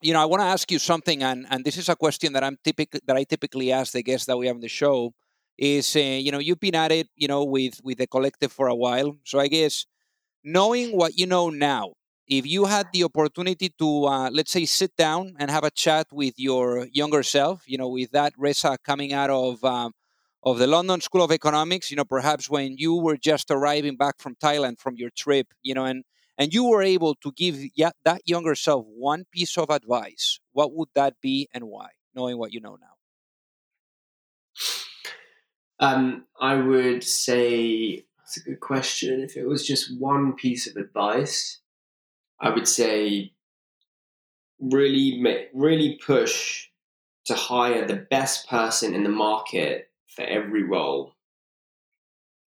you 0.03 0.13
know, 0.13 0.21
I 0.23 0.25
want 0.27 0.41
to 0.43 0.47
ask 0.47 0.71
you 0.71 0.79
something, 0.79 1.23
and 1.23 1.47
and 1.51 1.65
this 1.65 1.77
is 1.77 1.89
a 1.89 1.97
question 1.97 2.33
that 2.35 2.45
I'm 2.45 2.57
typical 2.65 3.01
that 3.07 3.17
I 3.17 3.25
typically 3.25 3.73
ask 3.73 3.93
the 3.93 4.03
guests 4.03 4.27
that 4.27 4.37
we 4.39 4.47
have 4.47 4.57
on 4.57 4.63
the 4.63 4.69
show. 4.69 5.13
Is 5.59 5.95
uh, 5.97 6.01
you 6.01 6.33
know 6.33 6.39
you've 6.39 6.61
been 6.61 6.75
at 6.75 6.93
it, 6.93 7.09
you 7.17 7.29
know, 7.29 7.45
with 7.45 7.81
with 7.85 7.99
the 7.99 8.07
collective 8.07 8.53
for 8.53 8.69
a 8.69 8.75
while, 8.75 9.19
so 9.25 9.39
I 9.39 9.49
guess 9.49 9.87
knowing 10.45 10.97
what 10.97 11.19
you 11.19 11.27
know 11.27 11.51
now, 11.51 11.93
if 12.29 12.47
you 12.47 12.67
had 12.67 12.89
the 12.93 13.05
opportunity 13.05 13.71
to 13.79 14.05
uh, 14.07 14.31
let's 14.33 14.53
say 14.53 14.65
sit 14.67 14.97
down 14.97 15.35
and 15.39 15.51
have 15.51 15.65
a 15.65 15.71
chat 15.71 16.07
with 16.13 16.35
your 16.39 16.87
younger 16.93 17.23
self, 17.23 17.63
you 17.67 17.79
know, 17.79 17.89
with 17.89 18.11
that 18.13 18.33
Reza 18.39 18.79
coming 18.85 19.13
out 19.13 19.31
of 19.31 19.63
um, 19.65 19.93
of 20.43 20.59
the 20.59 20.67
London 20.67 21.01
School 21.01 21.23
of 21.23 21.33
Economics, 21.33 21.91
you 21.91 21.97
know, 21.97 22.05
perhaps 22.05 22.49
when 22.49 22.77
you 22.79 22.95
were 22.97 23.17
just 23.17 23.51
arriving 23.51 23.97
back 23.97 24.17
from 24.19 24.35
Thailand 24.37 24.79
from 24.81 24.97
your 24.97 25.11
trip, 25.17 25.49
you 25.63 25.75
know, 25.75 25.85
and 25.85 26.05
and 26.41 26.55
you 26.55 26.65
were 26.65 26.83
able 26.83 27.15
to 27.17 27.31
give 27.33 27.59
that 28.05 28.23
younger 28.25 28.55
self 28.55 28.87
one 28.87 29.27
piece 29.31 29.59
of 29.59 29.69
advice, 29.69 30.41
what 30.53 30.73
would 30.73 30.89
that 30.95 31.21
be 31.21 31.47
and 31.53 31.65
why, 31.65 31.91
knowing 32.15 32.39
what 32.39 32.55
you 32.55 32.63
know 32.63 32.79
now? 32.81 32.87
Um, 35.79 36.25
I 36.41 36.55
would 36.55 37.05
say 37.05 38.07
that's 38.19 38.39
a 38.39 38.41
good 38.41 38.61
question. 38.61 39.21
If 39.21 39.37
it 39.37 39.47
was 39.47 39.67
just 39.67 40.01
one 40.01 40.33
piece 40.33 40.67
of 40.67 40.77
advice, 40.77 41.61
I 42.41 42.49
would 42.49 42.67
say 42.67 43.33
really, 44.59 45.23
really 45.53 46.01
push 46.05 46.69
to 47.27 47.35
hire 47.35 47.87
the 47.87 48.07
best 48.11 48.49
person 48.49 48.95
in 48.95 49.03
the 49.03 49.11
market 49.11 49.91
for 50.09 50.23
every 50.23 50.63
role. 50.63 51.13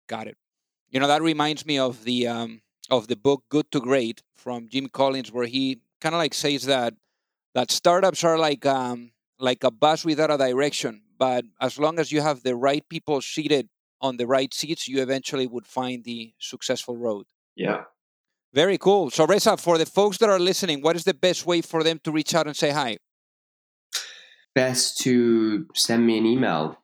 Got 0.07 0.27
it. 0.27 0.37
You 0.91 0.99
know 0.99 1.07
that 1.07 1.23
reminds 1.23 1.65
me 1.65 1.79
of 1.79 2.03
the 2.03 2.27
um, 2.27 2.61
of 2.89 3.07
the 3.07 3.15
book 3.15 3.43
Good 3.49 3.71
to 3.71 3.79
Great 3.79 4.21
from 4.35 4.67
Jim 4.69 4.87
Collins, 4.87 5.31
where 5.31 5.47
he 5.47 5.81
kind 6.01 6.15
of 6.15 6.19
like 6.19 6.33
says 6.33 6.65
that 6.65 6.93
that 7.55 7.71
startups 7.71 8.23
are 8.23 8.37
like 8.37 8.65
um, 8.65 9.11
like 9.39 9.63
a 9.63 9.71
bus 9.71 10.05
without 10.05 10.31
a 10.31 10.37
direction, 10.37 11.01
but 11.17 11.45
as 11.59 11.79
long 11.79 11.99
as 11.99 12.11
you 12.11 12.21
have 12.21 12.43
the 12.43 12.55
right 12.55 12.87
people 12.89 13.21
seated 13.21 13.69
on 14.01 14.17
the 14.17 14.27
right 14.27 14.53
seats, 14.53 14.87
you 14.87 15.01
eventually 15.01 15.47
would 15.47 15.67
find 15.67 16.03
the 16.03 16.33
successful 16.39 16.95
road. 16.95 17.25
Yeah. 17.55 17.83
Very 18.53 18.77
cool. 18.77 19.09
So 19.11 19.27
Reza, 19.27 19.57
for 19.57 19.77
the 19.77 19.85
folks 19.85 20.17
that 20.17 20.29
are 20.29 20.39
listening, 20.39 20.81
what 20.81 20.95
is 20.95 21.03
the 21.03 21.13
best 21.13 21.45
way 21.45 21.61
for 21.61 21.83
them 21.83 21.99
to 22.03 22.11
reach 22.11 22.33
out 22.33 22.47
and 22.47 22.55
say 22.55 22.71
hi? 22.71 22.97
Best 24.55 24.97
to 24.99 25.67
send 25.75 26.05
me 26.05 26.17
an 26.17 26.25
email. 26.25 26.79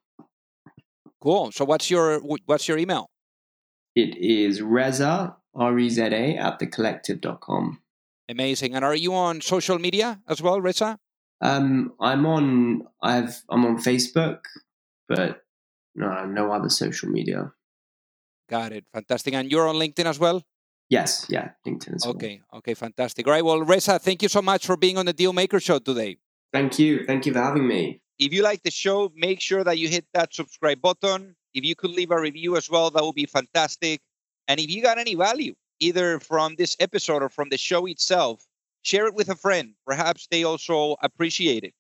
Cool. 1.22 1.51
So 1.51 1.66
what's 1.66 1.89
your 1.89 2.20
what's 2.20 2.68
your 2.68 2.78
email? 2.78 3.10
It 3.96 4.18
is 4.18 4.62
Reza 4.62 5.38
R-E-Z-A 5.56 6.38
at 6.38 6.60
thecollective.com. 6.60 7.80
Amazing. 8.28 8.76
And 8.76 8.84
are 8.84 8.96
you 8.96 9.14
on 9.14 9.41
social 9.41 9.80
media 9.80 10.22
as 10.28 10.41
well, 10.41 10.60
Reza? 10.60 11.00
Um, 11.41 11.93
I'm 12.00 12.26
on 12.26 12.88
I've 13.02 13.43
I'm 13.50 13.66
on 13.66 13.78
Facebook, 13.78 14.39
but 15.08 15.43
no, 15.93 16.26
no 16.26 16.52
other 16.52 16.70
social 16.70 17.10
media. 17.10 17.52
Got 18.50 18.72
it. 18.72 18.86
Fantastic. 18.93 19.34
And 19.34 19.52
you're 19.52 19.68
on 19.68 19.76
LinkedIn 19.76 20.06
as 20.06 20.20
well? 20.20 20.43
Yes, 20.89 21.26
yeah, 21.30 21.50
LinkedIn 21.66 21.96
as 21.96 22.06
well. 22.06 22.16
Okay, 22.16 22.41
okay, 22.54 22.74
fantastic. 22.76 23.26
All 23.26 23.34
right, 23.34 23.43
well, 23.43 23.62
Reza, 23.62 23.98
thank 23.98 24.22
you 24.22 24.30
so 24.30 24.41
much 24.41 24.68
for 24.68 24.78
being 24.78 24.98
on 24.98 25.06
the 25.08 25.14
Dealmaker 25.14 25.62
Show 25.62 25.80
today. 25.80 26.18
Thank 26.54 26.78
you. 26.78 27.06
Thank 27.06 27.26
you 27.26 27.34
for 27.34 27.41
having 27.41 27.68
me. 27.68 28.02
If 28.20 28.32
you 28.34 28.43
like 28.43 28.62
the 28.62 28.72
show, 28.72 29.12
make 29.16 29.41
sure 29.41 29.64
that 29.64 29.80
you 29.80 29.89
hit 29.89 30.06
that 30.14 30.34
subscribe 30.34 30.82
button. 30.82 31.36
If 31.56 31.64
you 31.64 31.74
could 31.74 31.91
leave 31.91 32.12
a 32.12 32.20
review 32.20 32.58
as 32.58 32.70
well, 32.70 32.91
that 32.91 33.03
would 33.03 33.16
be 33.16 33.26
fantastic. 33.26 34.01
And 34.47 34.60
if 34.60 34.70
you 34.70 34.84
got 34.84 34.99
any 34.99 35.16
value, 35.16 35.56
either 35.80 36.20
from 36.20 36.56
this 36.56 36.76
episode 36.80 37.24
or 37.24 37.30
from 37.30 37.49
the 37.49 37.58
show 37.58 37.86
itself, 37.86 38.45
share 38.84 39.08
it 39.08 39.16
with 39.16 39.30
a 39.30 39.36
friend. 39.36 39.74
Perhaps 39.88 40.28
they 40.30 40.43
also 40.43 40.97
appreciate 41.01 41.64
it. 41.64 41.74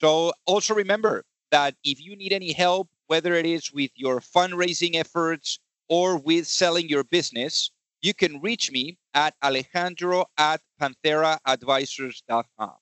So 0.00 0.32
also 0.46 0.74
remember 0.74 1.24
that 1.50 1.76
if 1.84 2.00
you 2.00 2.16
need 2.16 2.32
any 2.32 2.52
help, 2.52 2.88
whether 3.06 3.34
it 3.34 3.46
is 3.46 3.72
with 3.72 3.90
your 3.94 4.20
fundraising 4.20 4.96
efforts 4.96 5.60
or 5.88 6.16
with 6.16 6.46
selling 6.46 6.88
your 6.88 7.04
business, 7.04 7.70
you 8.00 8.14
can 8.14 8.40
reach 8.40 8.72
me 8.72 8.98
at 9.14 9.34
alejandro 9.44 10.24
at 10.38 10.60
pantheraadvisors.com. 10.80 12.81